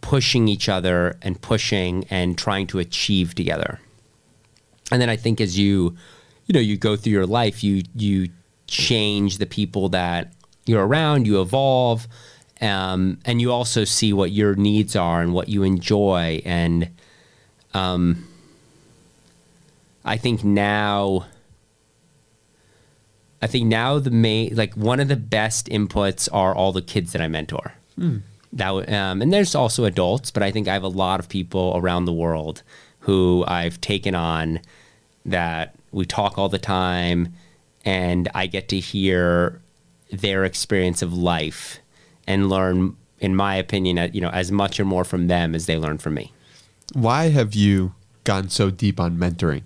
[0.00, 3.80] pushing each other and pushing and trying to achieve together.
[4.92, 5.96] And then I think as you,
[6.46, 8.28] you know, you go through your life, you you
[8.68, 10.32] change the people that
[10.66, 12.06] you're around, you evolve,
[12.60, 16.40] um, and you also see what your needs are and what you enjoy.
[16.44, 16.90] And
[17.74, 18.26] um,
[20.04, 21.26] I think now,
[23.42, 27.12] I think now the main like one of the best inputs are all the kids
[27.12, 27.74] that I mentor.
[27.98, 28.22] Mm.
[28.52, 31.74] That um, and there's also adults, but I think I have a lot of people
[31.76, 32.62] around the world
[33.00, 34.60] who I've taken on
[35.26, 37.34] that we talk all the time,
[37.84, 39.60] and I get to hear
[40.10, 41.80] their experience of life
[42.26, 45.76] and learn, in my opinion, you know, as much or more from them as they
[45.76, 46.32] learn from me.
[46.92, 47.94] Why have you
[48.24, 49.62] gone so deep on mentoring?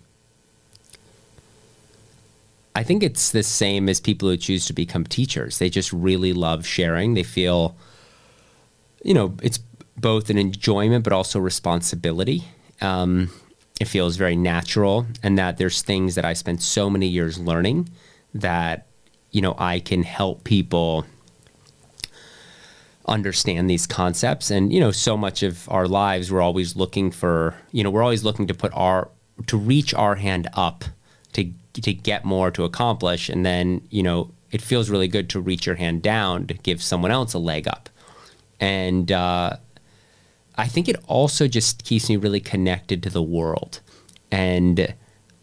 [2.74, 5.58] I think it's the same as people who choose to become teachers.
[5.58, 7.14] They just really love sharing.
[7.14, 7.76] They feel,
[9.02, 9.58] you know, it's
[9.96, 12.44] both an enjoyment but also responsibility.
[12.80, 13.30] Um,
[13.80, 17.88] it feels very natural, and that there's things that I spent so many years learning
[18.34, 18.86] that,
[19.30, 21.06] you know, I can help people
[23.10, 24.50] understand these concepts.
[24.50, 28.02] And you know so much of our lives we're always looking for you know we're
[28.02, 29.08] always looking to put our
[29.46, 30.84] to reach our hand up
[31.32, 33.28] to to get more to accomplish.
[33.28, 36.82] And then you know it feels really good to reach your hand down to give
[36.82, 37.88] someone else a leg up.
[38.58, 39.56] And uh,
[40.56, 43.80] i think it also just keeps me really connected to the world.
[44.30, 44.94] And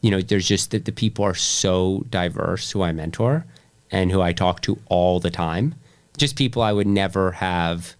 [0.02, 3.45] you know there's just that the people are so diverse who i mentor
[3.91, 5.76] and who i talk to all the time
[6.18, 7.95] just people I would never have,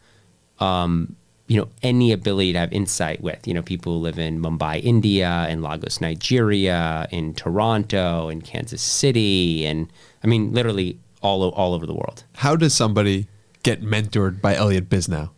[0.60, 1.16] um,
[1.48, 3.48] you know, any ability to have insight with.
[3.48, 8.82] You know, people who live in Mumbai, India, in Lagos, Nigeria, in Toronto, in Kansas
[8.82, 9.88] City, and
[10.24, 12.24] I mean, literally all all over the world.
[12.36, 13.28] How does somebody
[13.64, 15.30] get mentored by Elliot Bisnow?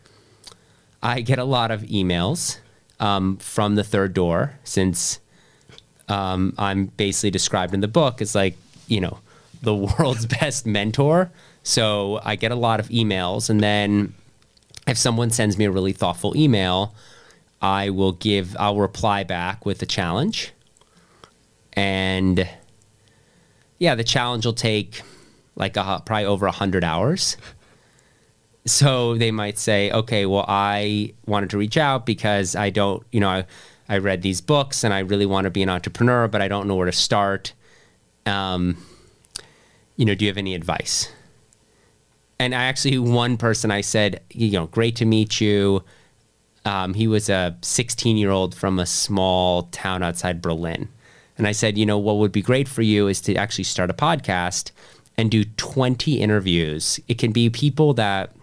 [1.01, 2.59] I get a lot of emails
[2.99, 5.19] um, from the third door since
[6.07, 8.57] um, I'm basically described in the book as like,
[8.87, 9.19] you know,
[9.61, 11.31] the world's best mentor.
[11.69, 14.15] So I get a lot of emails, and then
[14.87, 16.95] if someone sends me a really thoughtful email,
[17.61, 20.51] I will give, I'll reply back with a challenge.
[21.73, 22.49] And
[23.77, 25.03] yeah, the challenge will take
[25.55, 27.37] like a, probably over 100 hours.
[28.65, 33.19] So they might say, okay, well, I wanted to reach out because I don't, you
[33.19, 33.45] know, I,
[33.87, 36.67] I read these books and I really want to be an entrepreneur, but I don't
[36.67, 37.53] know where to start.
[38.25, 38.83] Um,
[39.97, 41.11] you know, do you have any advice?
[42.39, 45.83] And I actually one person I said, you know, great to meet you.
[46.65, 50.87] Um, he was a 16 year old from a small town outside Berlin.
[51.37, 53.89] And I said, you know, what would be great for you is to actually start
[53.89, 54.71] a podcast
[55.17, 56.99] and do 20 interviews.
[57.07, 58.33] It can be people that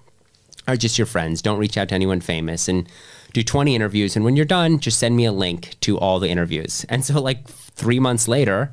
[0.69, 1.41] are just your friends.
[1.41, 2.89] Don't reach out to anyone famous and
[3.33, 4.17] do 20 interviews.
[4.17, 6.85] And when you're done, just send me a link to all the interviews.
[6.89, 8.73] And so, like, three months later,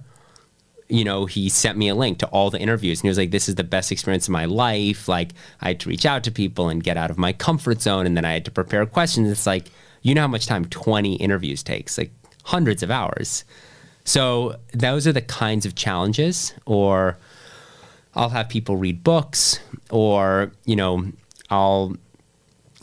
[0.90, 3.32] you know, he sent me a link to all the interviews and he was like,
[3.32, 5.08] this is the best experience of my life.
[5.08, 5.32] Like,
[5.62, 8.06] I had to reach out to people and get out of my comfort zone.
[8.06, 9.30] And then I had to prepare questions.
[9.30, 12.12] It's like, you know how much time 20 interviews takes, like
[12.44, 13.46] hundreds of hours.
[14.04, 16.54] So, those are the kinds of challenges.
[16.66, 17.18] Or
[18.16, 21.12] I'll have people read books, or, you know,
[21.50, 21.96] I'll,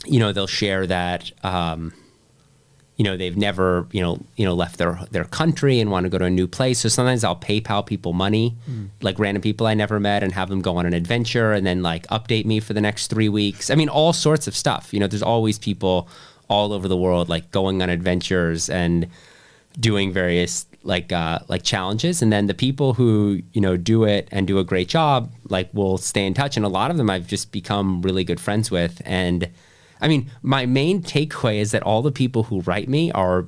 [0.05, 1.93] you know, they'll share that, um,
[3.01, 6.09] you know they've never you know you know left their their country and want to
[6.11, 6.77] go to a new place.
[6.81, 8.89] So sometimes i'll paypal people money mm.
[9.01, 11.81] like random people i never met and have them go on an adventure and then
[11.81, 13.71] like update me for the next three weeks.
[13.71, 14.93] I mean all sorts of stuff.
[14.93, 16.07] You know there's always people
[16.47, 19.07] all over the world like going on adventures and
[19.79, 22.21] doing various like uh, like challenges.
[22.21, 25.73] And then the people who you know do it and do a great job like
[25.73, 26.55] will stay in touch.
[26.55, 29.01] And a lot of them i've just become really good friends with.
[29.05, 29.49] And
[30.01, 33.45] I mean, my main takeaway is that all the people who write me are,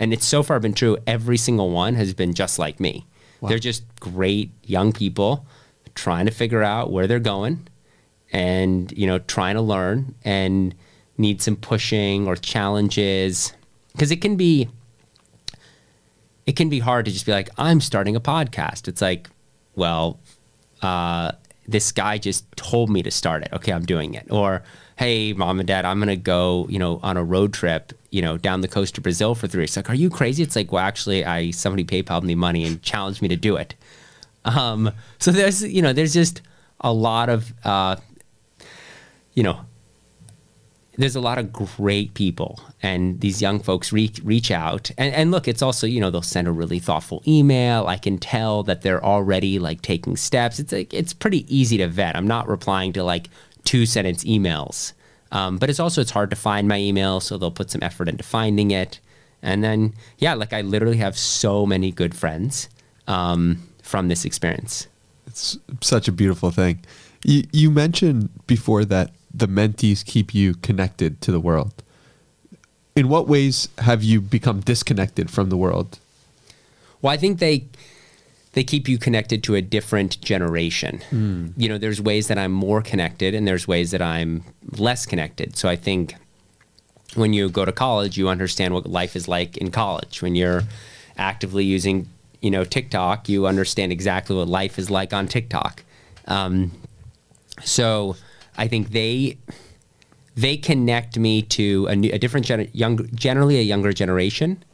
[0.00, 3.06] and it's so far been true, every single one has been just like me.
[3.40, 3.50] Wow.
[3.50, 5.46] They're just great young people
[5.94, 7.68] trying to figure out where they're going
[8.32, 10.74] and, you know, trying to learn and
[11.16, 13.52] need some pushing or challenges.
[13.92, 14.68] Because it can be,
[16.46, 18.88] it can be hard to just be like, I'm starting a podcast.
[18.88, 19.28] It's like,
[19.76, 20.18] well,
[20.82, 21.32] uh,
[21.68, 23.52] this guy just told me to start it.
[23.52, 24.26] Okay, I'm doing it.
[24.30, 24.64] Or,
[24.98, 28.20] hey, mom and dad, I'm going to go, you know, on a road trip, you
[28.20, 29.76] know, down the coast to Brazil for three weeks.
[29.76, 30.42] Like, are you crazy?
[30.42, 33.76] It's like, well, actually, I somebody PayPal me money and challenged me to do it.
[34.44, 36.42] Um, so there's, you know, there's just
[36.80, 37.94] a lot of, uh,
[39.34, 39.60] you know,
[40.96, 45.30] there's a lot of great people and these young folks reach, reach out and, and
[45.30, 48.82] look it's also you know they'll send a really thoughtful email i can tell that
[48.82, 52.92] they're already like taking steps it's like it's pretty easy to vet i'm not replying
[52.92, 53.30] to like
[53.68, 54.92] two sentence emails
[55.30, 58.08] um, but it's also it's hard to find my email so they'll put some effort
[58.08, 59.00] into finding it
[59.42, 62.68] and then yeah like i literally have so many good friends
[63.06, 63.40] um,
[63.82, 64.88] from this experience
[65.26, 66.78] it's such a beautiful thing
[67.24, 71.82] you, you mentioned before that the mentees keep you connected to the world.
[72.96, 75.98] In what ways have you become disconnected from the world?
[77.00, 77.66] Well, I think they
[78.58, 81.00] they keep you connected to a different generation.
[81.12, 81.52] Mm.
[81.56, 85.56] You know, there's ways that I'm more connected and there's ways that I'm less connected.
[85.56, 86.16] So I think
[87.14, 90.22] when you go to college, you understand what life is like in college.
[90.22, 90.64] When you're
[91.16, 92.08] actively using,
[92.40, 95.84] you know, TikTok, you understand exactly what life is like on TikTok.
[96.26, 96.72] Um,
[97.62, 98.16] so
[98.56, 99.38] I think they
[100.34, 104.64] they connect me to a, new, a different gen- young, generally a younger generation,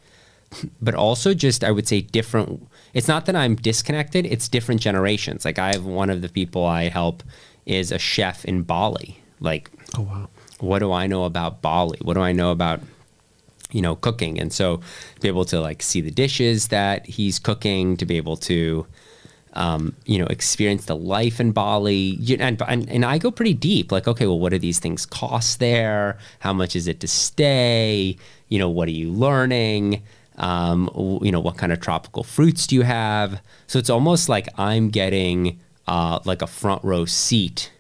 [0.81, 2.67] but also just I would say different.
[2.95, 5.45] It's not that I'm disconnected; it's different generations.
[5.45, 7.23] Like I have one of the people I help
[7.67, 9.21] is a chef in Bali.
[9.41, 10.29] Like, oh wow,
[10.61, 11.99] what do I know about Bali?
[12.03, 12.81] What do I know about
[13.71, 14.41] you know cooking?
[14.41, 14.81] And so
[15.21, 18.87] be able to like see the dishes that he's cooking, to be able to
[19.55, 22.19] um, you know, experience the life in Bali.
[22.41, 25.61] And, and, and I go pretty deep, like, okay, well, what do these things cost
[25.61, 26.19] there?
[26.41, 28.17] How much is it to stay?
[28.49, 30.03] You know, what are you learning?
[30.37, 30.91] Um,
[31.23, 33.41] you know, what kind of tropical fruits do you have?
[33.67, 37.71] So it's almost like I'm getting uh, like a front row seat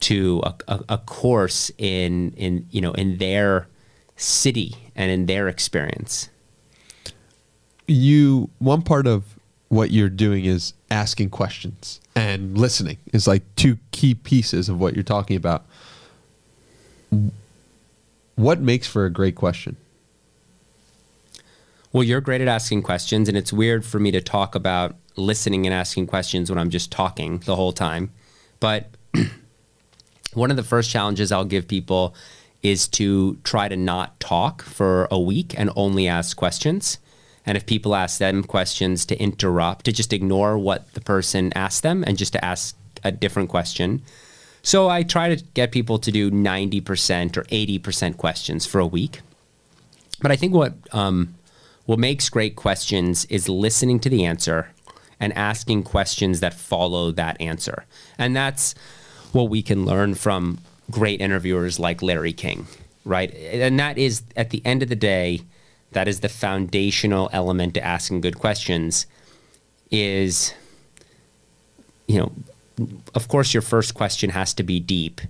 [0.00, 3.68] to a, a, a course in in you know in their
[4.16, 6.28] city and in their experience.
[7.86, 9.38] You one part of
[9.68, 14.94] what you're doing is asking questions and listening is like two key pieces of what
[14.94, 15.64] you're talking about.
[18.36, 19.76] What makes for a great question?
[21.92, 25.66] Well, you're great at asking questions, and it's weird for me to talk about listening
[25.66, 28.10] and asking questions when I'm just talking the whole time.
[28.60, 28.88] But
[30.32, 32.14] one of the first challenges I'll give people
[32.62, 36.98] is to try to not talk for a week and only ask questions.
[37.44, 41.82] And if people ask them questions, to interrupt, to just ignore what the person asked
[41.82, 42.74] them and just to ask
[43.04, 44.00] a different question.
[44.62, 49.20] So I try to get people to do 90% or 80% questions for a week.
[50.22, 51.34] But I think what um,
[51.86, 54.70] what makes great questions is listening to the answer
[55.18, 57.84] and asking questions that follow that answer.
[58.18, 58.74] And that's
[59.32, 60.58] what we can learn from
[60.90, 62.66] great interviewers like Larry King,
[63.04, 63.32] right?
[63.34, 65.42] And that is at the end of the day,
[65.92, 69.06] that is the foundational element to asking good questions
[69.90, 70.54] is
[72.08, 72.32] you know
[73.14, 75.20] of course your first question has to be deep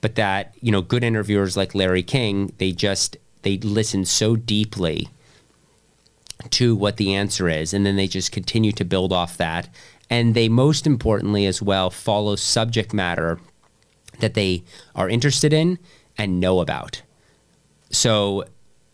[0.00, 5.08] but that you know good interviewers like Larry King they just they listen so deeply
[6.50, 9.68] to what the answer is and then they just continue to build off that
[10.10, 13.38] and they most importantly as well follow subject matter
[14.20, 14.62] that they
[14.94, 15.78] are interested in
[16.18, 17.02] and know about
[17.90, 18.44] so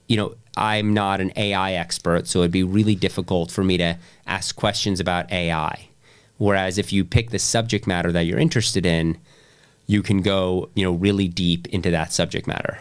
[0.06, 3.96] you know I'm not an AI expert, so it'd be really difficult for me to
[4.26, 5.88] ask questions about AI.
[6.36, 9.18] Whereas if you pick the subject matter that you're interested in,
[9.86, 12.78] you can go, you know, really deep into that subject matter.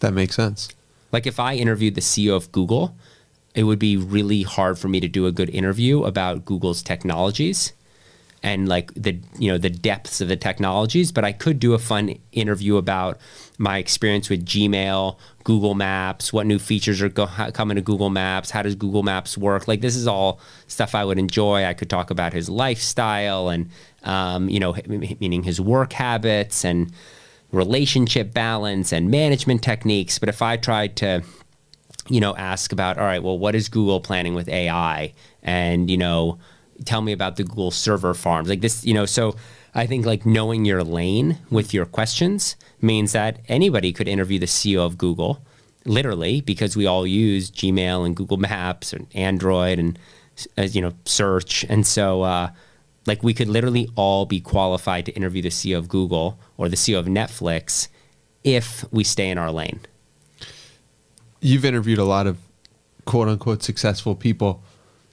[0.00, 0.70] That makes sense.
[1.12, 2.96] Like if I interviewed the CEO of Google,
[3.54, 7.72] it would be really hard for me to do a good interview about Google's technologies
[8.42, 11.78] and like the you know the depths of the technologies but i could do a
[11.78, 13.18] fun interview about
[13.58, 18.50] my experience with gmail google maps what new features are go- coming to google maps
[18.50, 19.68] how does google maps work?
[19.68, 21.64] Like this is all stuff i would enjoy.
[21.64, 23.70] I could talk about his lifestyle and
[24.04, 26.92] um, you know meaning his work habits and
[27.52, 31.22] relationship balance and management techniques but if i tried to
[32.10, 35.12] you know ask about all right well what is google planning with ai
[35.42, 36.38] and you know
[36.84, 38.48] tell me about the Google server farms.
[38.48, 39.36] Like this, you know, so
[39.74, 44.46] I think like knowing your lane with your questions means that anybody could interview the
[44.46, 45.44] CEO of Google,
[45.84, 49.98] literally, because we all use Gmail and Google Maps and Android and
[50.56, 52.50] as you know search, and so uh,
[53.06, 56.76] like we could literally all be qualified to interview the CEO of Google or the
[56.76, 57.88] CEO of Netflix
[58.42, 59.80] if we stay in our lane.
[61.40, 62.38] You've interviewed a lot of
[63.04, 64.62] quote unquote successful people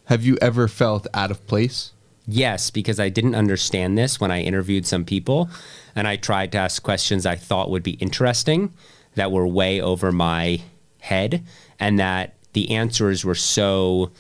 [0.06, 1.92] have you ever felt out of place?
[2.26, 5.50] Yes, because I didn't understand this when I interviewed some people
[5.96, 8.74] and I tried to ask questions I thought would be interesting
[9.16, 10.62] that were way over my
[11.00, 11.44] head
[11.78, 14.12] and that the answers were so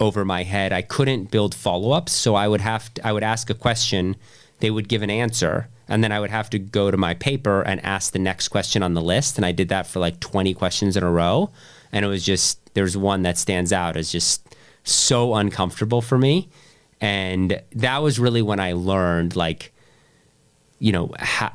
[0.00, 3.50] over my head I couldn't build follow-ups so I would have to, I would ask
[3.50, 4.16] a question
[4.60, 7.62] they would give an answer And then I would have to go to my paper
[7.62, 9.36] and ask the next question on the list.
[9.36, 11.50] And I did that for like 20 questions in a row.
[11.92, 14.54] And it was just, there's one that stands out as just
[14.84, 16.48] so uncomfortable for me.
[17.00, 19.72] And that was really when I learned, like,
[20.78, 21.54] you know, ha-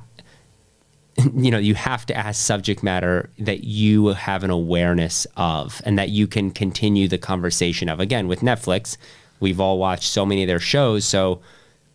[1.33, 5.97] you know, you have to ask subject matter that you have an awareness of and
[5.99, 7.99] that you can continue the conversation of.
[7.99, 8.97] Again, with Netflix,
[9.39, 11.05] we've all watched so many of their shows.
[11.05, 11.41] So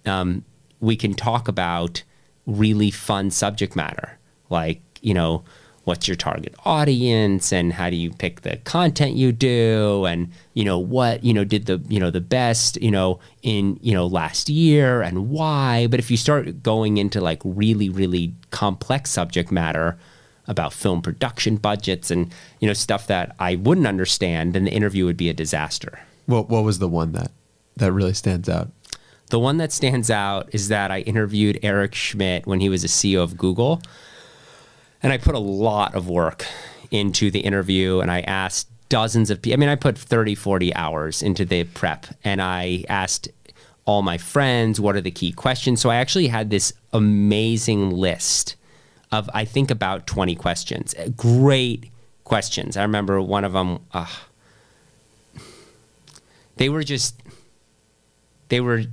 [0.07, 0.45] um,
[0.81, 2.03] we can talk about
[2.49, 4.19] really fun subject matter
[4.51, 5.45] like, you know,
[5.85, 10.63] what's your target audience and how do you pick the content you do and you
[10.63, 14.07] know what you know did the you know the best you know in you know
[14.07, 19.51] last year and why but if you start going into like really really complex subject
[19.51, 19.99] matter
[20.47, 22.31] about film production budgets and
[22.61, 26.51] you know stuff that I wouldn't understand then the interview would be a disaster What
[26.51, 27.31] what was the one that
[27.79, 28.71] that really stands out?
[29.29, 32.89] The one that stands out is that I interviewed Eric Schmidt when he was a
[32.89, 33.81] CEO of Google
[35.03, 36.45] and I put a lot of work
[36.91, 39.55] into the interview and I asked dozens of people.
[39.55, 43.29] I mean, I put 30, 40 hours into the prep and I asked
[43.85, 45.81] all my friends what are the key questions.
[45.81, 48.57] So I actually had this amazing list
[49.11, 50.95] of, I think, about 20 questions.
[51.17, 51.91] Great
[52.25, 52.77] questions.
[52.77, 54.07] I remember one of them, uh,
[56.57, 57.15] they were just,
[58.49, 58.85] they were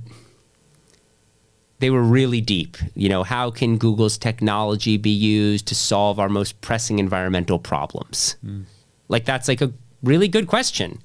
[1.78, 2.76] they were really deep.
[2.94, 8.36] You know, how can Google's technology be used to solve our most pressing environmental problems?
[8.44, 8.64] Mm.
[9.08, 9.72] Like that's like a
[10.02, 11.00] really good question.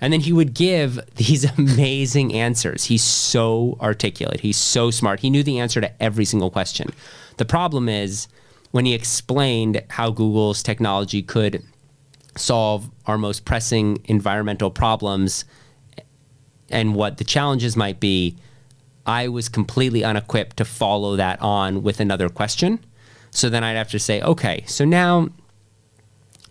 [0.00, 2.84] And then he would give these amazing answers.
[2.84, 4.40] He's so articulate.
[4.40, 5.20] He's so smart.
[5.20, 6.90] He knew the answer to every single question.
[7.38, 8.28] The problem is
[8.72, 11.62] when he explained how Google's technology could
[12.36, 15.44] solve our most pressing environmental problems
[16.70, 18.36] and what the challenges might be,
[19.06, 22.78] I was completely unequipped to follow that on with another question.
[23.30, 25.28] So then I'd have to say, okay, so now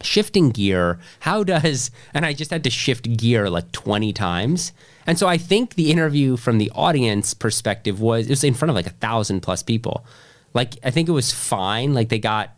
[0.02, 4.74] shifting gear, how does, and I just had to shift gear like 20 times.
[5.06, 8.70] And so I think the interview from the audience perspective was, it was in front
[8.70, 10.06] of like a thousand plus people.
[10.54, 11.94] Like, I think it was fine.
[11.94, 12.56] Like, they got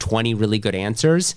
[0.00, 1.34] 20 really good answers.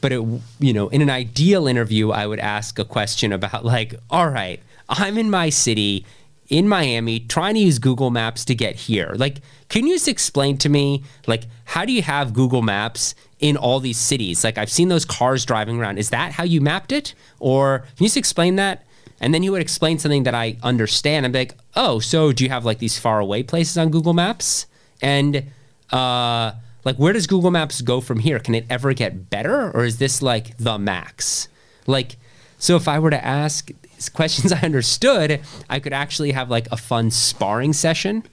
[0.00, 0.22] But it,
[0.58, 4.60] you know, in an ideal interview, I would ask a question about, like, all right,
[4.88, 6.04] I'm in my city
[6.48, 9.14] in Miami trying to use Google Maps to get here.
[9.16, 9.38] Like,
[9.68, 13.80] can you just explain to me, like, how do you have Google Maps in all
[13.80, 14.44] these cities?
[14.44, 15.98] Like, I've seen those cars driving around.
[15.98, 17.14] Is that how you mapped it?
[17.40, 18.84] Or can you just explain that?
[19.20, 21.24] And then he would explain something that I understand.
[21.24, 24.66] I'm like, oh, so do you have like these far away places on Google Maps?
[25.00, 25.50] And
[25.90, 26.52] uh,
[26.84, 28.38] like, where does Google Maps go from here?
[28.38, 29.70] Can it ever get better?
[29.70, 31.48] Or is this like the max?
[31.86, 32.16] Like,
[32.58, 33.70] so if I were to ask
[34.08, 38.24] questions I understood, I could actually have like a fun sparring session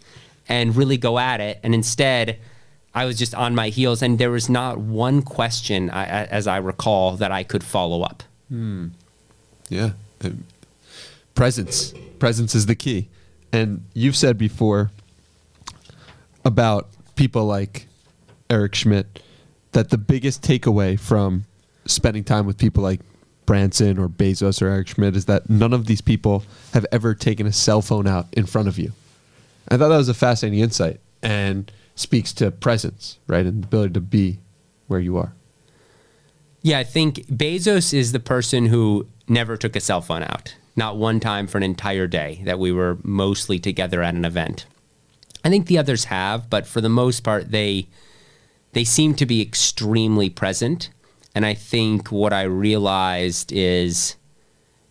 [0.48, 1.60] and really go at it.
[1.64, 2.38] And instead,
[2.94, 6.58] I was just on my heels, and there was not one question, I, as I
[6.58, 8.24] recall, that I could follow up.
[8.50, 8.88] Hmm.
[9.70, 9.92] Yeah.
[11.36, 11.94] Presence.
[12.20, 13.08] Presence is the key.
[13.54, 14.92] And you've said before
[16.44, 17.88] about people like
[18.50, 19.22] Eric Schmidt
[19.72, 21.46] that the biggest takeaway from
[21.86, 23.00] spending time with people like
[23.46, 26.44] Branson or Bezos or Eric Schmidt is that none of these people
[26.74, 28.92] have ever taken a cell phone out in front of you.
[29.68, 33.46] I thought that was a fascinating insight and speaks to presence, right?
[33.46, 34.40] And the ability to be
[34.88, 35.34] where you are.
[36.62, 40.98] Yeah, I think Bezos is the person who never took a cell phone out, not
[40.98, 44.66] one time for an entire day that we were mostly together at an event.
[45.44, 47.88] I think the others have, but for the most part, they
[48.74, 50.90] they seem to be extremely present
[51.34, 54.16] and I think what I realized is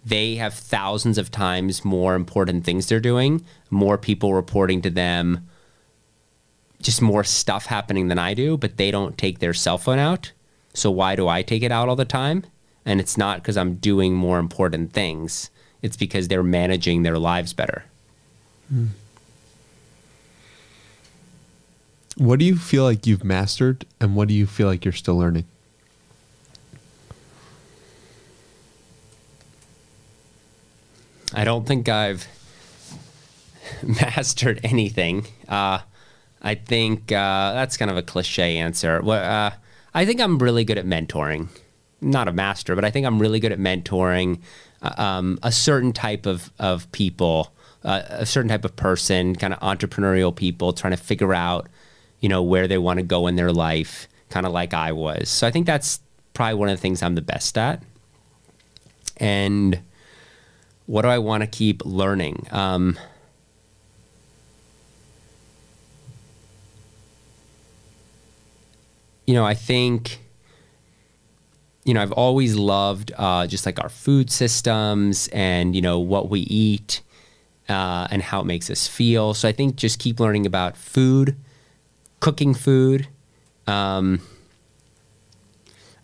[0.04, 5.46] they have thousands of times more important things they're doing, more people reporting to them,
[6.80, 10.32] just more stuff happening than I do, but they don't take their cell phone out.
[10.72, 12.44] So why do I take it out all the time?
[12.86, 15.50] And it's not because I'm doing more important things.
[15.82, 17.84] It's because they're managing their lives better.
[18.68, 18.86] Hmm.
[22.16, 25.16] What do you feel like you've mastered and what do you feel like you're still
[25.16, 25.44] learning?
[31.34, 32.26] I don't think I've
[33.82, 35.26] mastered anything.
[35.48, 35.80] Uh,
[36.42, 39.02] I think uh, that's kind of a cliche answer.
[39.08, 39.50] Uh,
[39.94, 41.48] I think I'm really good at mentoring.
[42.00, 44.40] Not a master, but I think I'm really good at mentoring
[44.82, 47.52] uh, um, a certain type of, of people,
[47.84, 51.68] uh, a certain type of person, kind of entrepreneurial people trying to figure out,
[52.20, 55.28] you know, where they want to go in their life, kind of like I was.
[55.28, 56.00] So I think that's
[56.32, 57.82] probably one of the things I'm the best at.
[59.18, 59.80] And
[60.90, 62.48] what do I want to keep learning?
[62.50, 62.98] Um,
[69.24, 70.18] you know, I think,
[71.84, 76.28] you know, I've always loved uh, just like our food systems and, you know, what
[76.28, 77.02] we eat
[77.68, 79.32] uh, and how it makes us feel.
[79.32, 81.36] So I think just keep learning about food,
[82.18, 83.06] cooking food.
[83.68, 84.22] Um,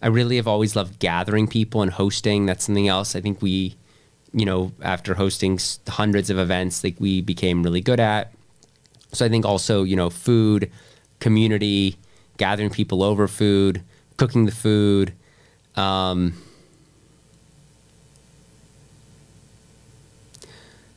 [0.00, 2.46] I really have always loved gathering people and hosting.
[2.46, 3.74] That's something else I think we,
[4.36, 5.58] you know, after hosting
[5.88, 8.32] hundreds of events, like we became really good at.
[9.12, 10.70] So I think also, you know, food,
[11.20, 11.96] community,
[12.36, 13.80] gathering people over food,
[14.18, 15.14] cooking the food.
[15.74, 16.34] Um,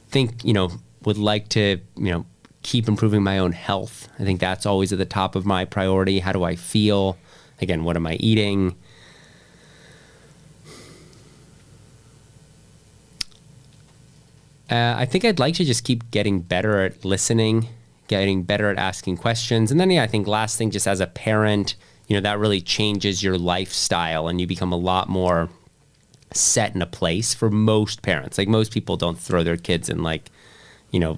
[0.09, 0.71] think, you know,
[1.05, 2.25] would like to, you know,
[2.61, 4.09] keep improving my own health.
[4.19, 6.19] I think that's always at the top of my priority.
[6.19, 7.17] How do I feel?
[7.61, 8.75] Again, what am I eating?
[14.69, 17.67] Uh, I think I'd like to just keep getting better at listening,
[18.07, 19.71] getting better at asking questions.
[19.71, 21.75] And then, yeah, I think last thing, just as a parent,
[22.07, 25.49] you know, that really changes your lifestyle and you become a lot more
[26.31, 28.37] set in a place for most parents.
[28.37, 30.29] Like most people don't throw their kids in like,
[30.91, 31.17] you know,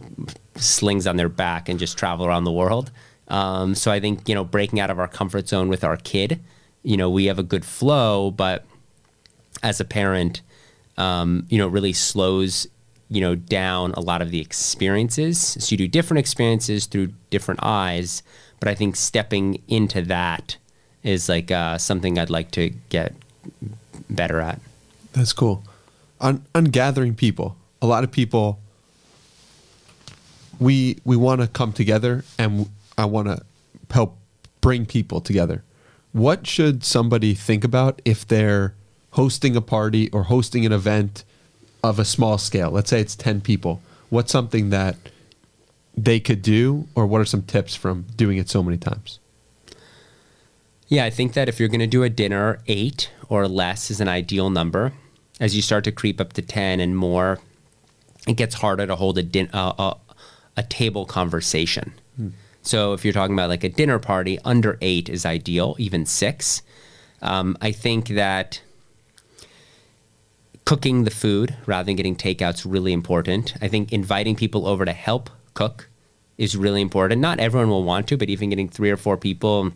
[0.56, 2.91] slings on their back and just travel around the world.
[3.28, 6.40] Um, so I think, you know, breaking out of our comfort zone with our kid,
[6.84, 8.65] you know, we have a good flow, but
[9.64, 10.41] as a parent,
[10.98, 12.68] um, you know, really slows
[13.11, 15.38] you know down a lot of the experiences.
[15.59, 18.23] So you do different experiences through different eyes
[18.61, 20.55] but i think stepping into that
[21.03, 23.13] is like uh, something i'd like to get
[24.09, 24.61] better at.
[25.11, 25.63] That's cool.
[26.21, 28.59] On on gathering people a lot of people
[30.59, 33.41] we we want to come together and i want to
[33.89, 34.15] help
[34.61, 35.63] bring people together.
[36.13, 38.75] What should somebody think about if they're
[39.11, 41.23] hosting a party or hosting an event
[41.84, 44.95] of a small scale, let's say it's 10 people, what's something that
[45.95, 49.20] they could do, or what are some tips from doing it so many times?
[50.88, 54.02] Yeah, I think that if you're going to do a dinner, eight or less is
[54.02, 54.94] an ideal number.
[55.40, 57.40] As you start to creep up to 10 and more,
[58.28, 59.94] it gets harder to hold a, din- uh, uh,
[60.58, 61.94] a table conversation.
[62.18, 62.30] Hmm.
[62.62, 66.62] So if you're talking about like a dinner party, under eight is ideal, even six.
[67.22, 68.62] Um, I think that
[70.65, 73.55] cooking the food rather than getting takeout is really important.
[73.61, 75.89] I think inviting people over to help cook
[76.38, 77.21] is really important.
[77.21, 79.71] Not everyone will want to, but even getting three or four people,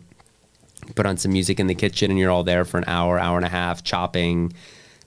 [0.94, 3.36] put on some music in the kitchen and you're all there for an hour, hour
[3.36, 4.52] and a half, chopping,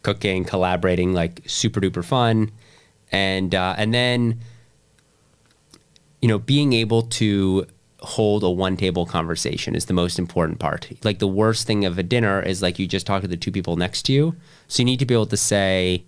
[0.03, 2.51] cooking, collaborating, like super duper fun.
[3.11, 4.39] And uh, and then
[6.21, 7.65] you know being able to
[8.01, 10.89] hold a one table conversation is the most important part.
[11.03, 13.51] Like the worst thing of a dinner is like you just talk to the two
[13.51, 14.35] people next to you.
[14.67, 16.03] So you need to be able to say,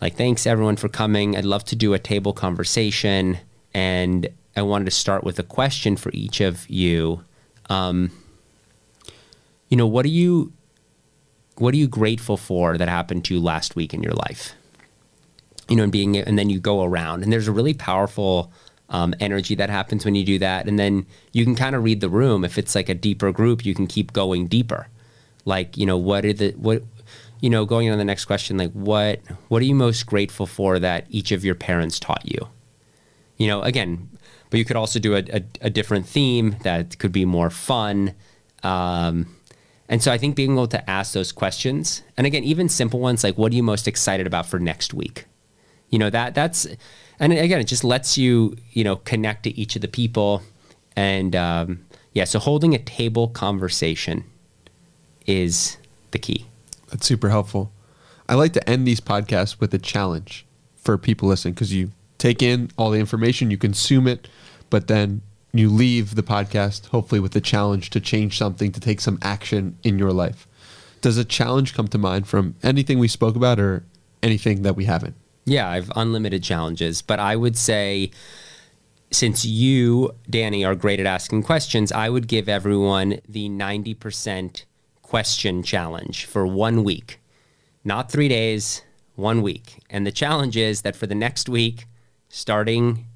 [0.00, 1.36] like, thanks everyone for coming.
[1.36, 3.38] I'd love to do a table conversation.
[3.72, 7.24] And I wanted to start with a question for each of you.
[7.68, 8.10] Um,
[9.68, 10.52] you know, what are you
[11.58, 14.52] what are you grateful for that happened to you last week in your life?
[15.68, 18.52] You know, and being and then you go around and there's a really powerful
[18.88, 20.68] um, energy that happens when you do that.
[20.68, 22.44] And then you can kind of read the room.
[22.44, 24.88] If it's like a deeper group, you can keep going deeper.
[25.44, 26.82] Like, you know, what are the, what,
[27.40, 30.78] you know, going on the next question, like what, what are you most grateful for
[30.78, 32.48] that each of your parents taught you?
[33.36, 34.08] You know, again,
[34.50, 38.14] but you could also do a, a, a different theme that could be more fun.
[38.62, 39.36] Um,
[39.88, 43.22] and so I think being able to ask those questions, and again, even simple ones
[43.22, 45.26] like, what are you most excited about for next week?
[45.90, 46.66] You know, that that's,
[47.18, 50.42] and again, it just lets you, you know, connect to each of the people.
[50.94, 54.24] And um, yeah, so holding a table conversation
[55.26, 55.76] is
[56.10, 56.46] the key.
[56.88, 57.72] That's super helpful.
[58.28, 60.44] I like to end these podcasts with a challenge
[60.76, 64.28] for people listening because you take in all the information, you consume it,
[64.70, 65.22] but then
[65.52, 69.78] you leave the podcast hopefully with a challenge to change something, to take some action
[69.82, 70.46] in your life.
[71.00, 73.84] Does a challenge come to mind from anything we spoke about or
[74.22, 75.14] anything that we haven't?
[75.46, 78.10] Yeah, I've unlimited challenges, but I would say
[79.10, 84.64] since you, Danny, are great at asking questions, I would give everyone the 90%
[85.02, 87.20] question challenge for one week.
[87.84, 88.82] Not three days,
[89.14, 89.82] one week.
[89.88, 91.86] And the challenge is that for the next week,
[92.28, 93.06] starting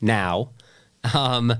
[0.00, 0.50] now,
[1.12, 1.54] um,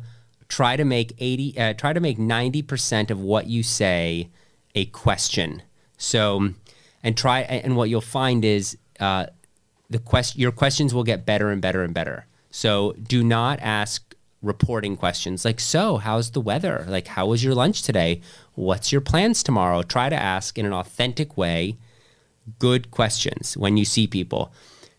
[0.49, 4.31] try to make 80, uh, try to make 90% of what you say
[4.77, 5.63] a question.
[5.99, 6.51] So,
[7.03, 9.27] and try, and what you'll find is uh,
[9.91, 12.27] the quest your questions will get better and better and better.
[12.51, 16.85] So do not ask reporting questions like, "So, how's the weather?
[16.89, 18.21] Like, how was your lunch today?
[18.55, 21.77] What's your plans tomorrow?" Try to ask in an authentic way
[22.59, 24.53] good questions when you see people.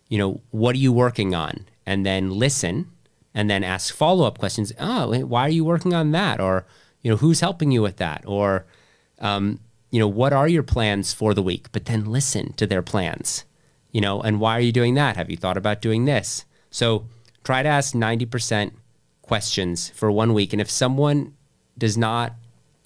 [0.08, 1.66] You know, what are you working on?
[1.86, 2.88] And then listen
[3.34, 4.72] and then ask follow-up questions.
[4.80, 6.40] Oh, why are you working on that?
[6.40, 6.66] Or
[7.02, 8.24] You know, who's helping you with that?
[8.26, 8.66] Or,
[9.20, 9.60] um,
[9.92, 11.68] you know, what are your plans for the week?
[11.74, 13.44] But then listen to their plans,
[13.94, 15.16] you know, and why are you doing that?
[15.16, 16.44] Have you thought about doing this?
[16.72, 17.06] So
[17.44, 18.72] try to ask 90%
[19.22, 20.52] questions for one week.
[20.52, 21.36] And if someone
[21.78, 22.34] does not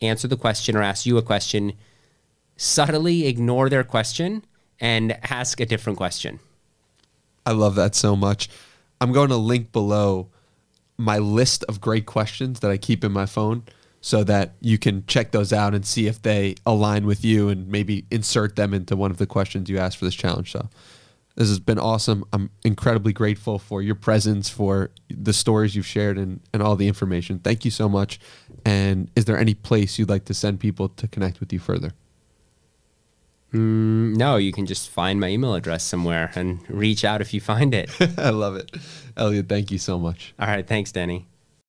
[0.02, 1.74] answer the question or ask you a question,
[2.58, 4.46] subtly ignore their question
[4.80, 6.40] and ask a different question.
[7.46, 8.50] I love that so much.
[9.00, 10.30] I'm going to link below
[10.98, 13.64] my list of great questions that I keep in my phone
[14.02, 17.68] so that you can check those out and see if they align with you and
[17.68, 20.52] maybe insert them into one of the questions you asked for this challenge.
[20.52, 20.70] So
[21.38, 22.26] this has been awesome.
[22.34, 26.88] I'm incredibly grateful for your presence, for the stories you've shared, and, and all the
[26.88, 27.38] information.
[27.38, 28.20] Thank you so much.
[28.66, 31.92] And is there any place you'd like to send people to connect with you further?
[33.54, 37.40] Mm, no, you can just find my email address somewhere and reach out if you
[37.40, 37.92] find it.
[38.18, 38.76] I love it.
[39.16, 40.34] Elliot, thank you so much.
[40.40, 40.68] All right.
[40.68, 41.28] Thanks, Danny.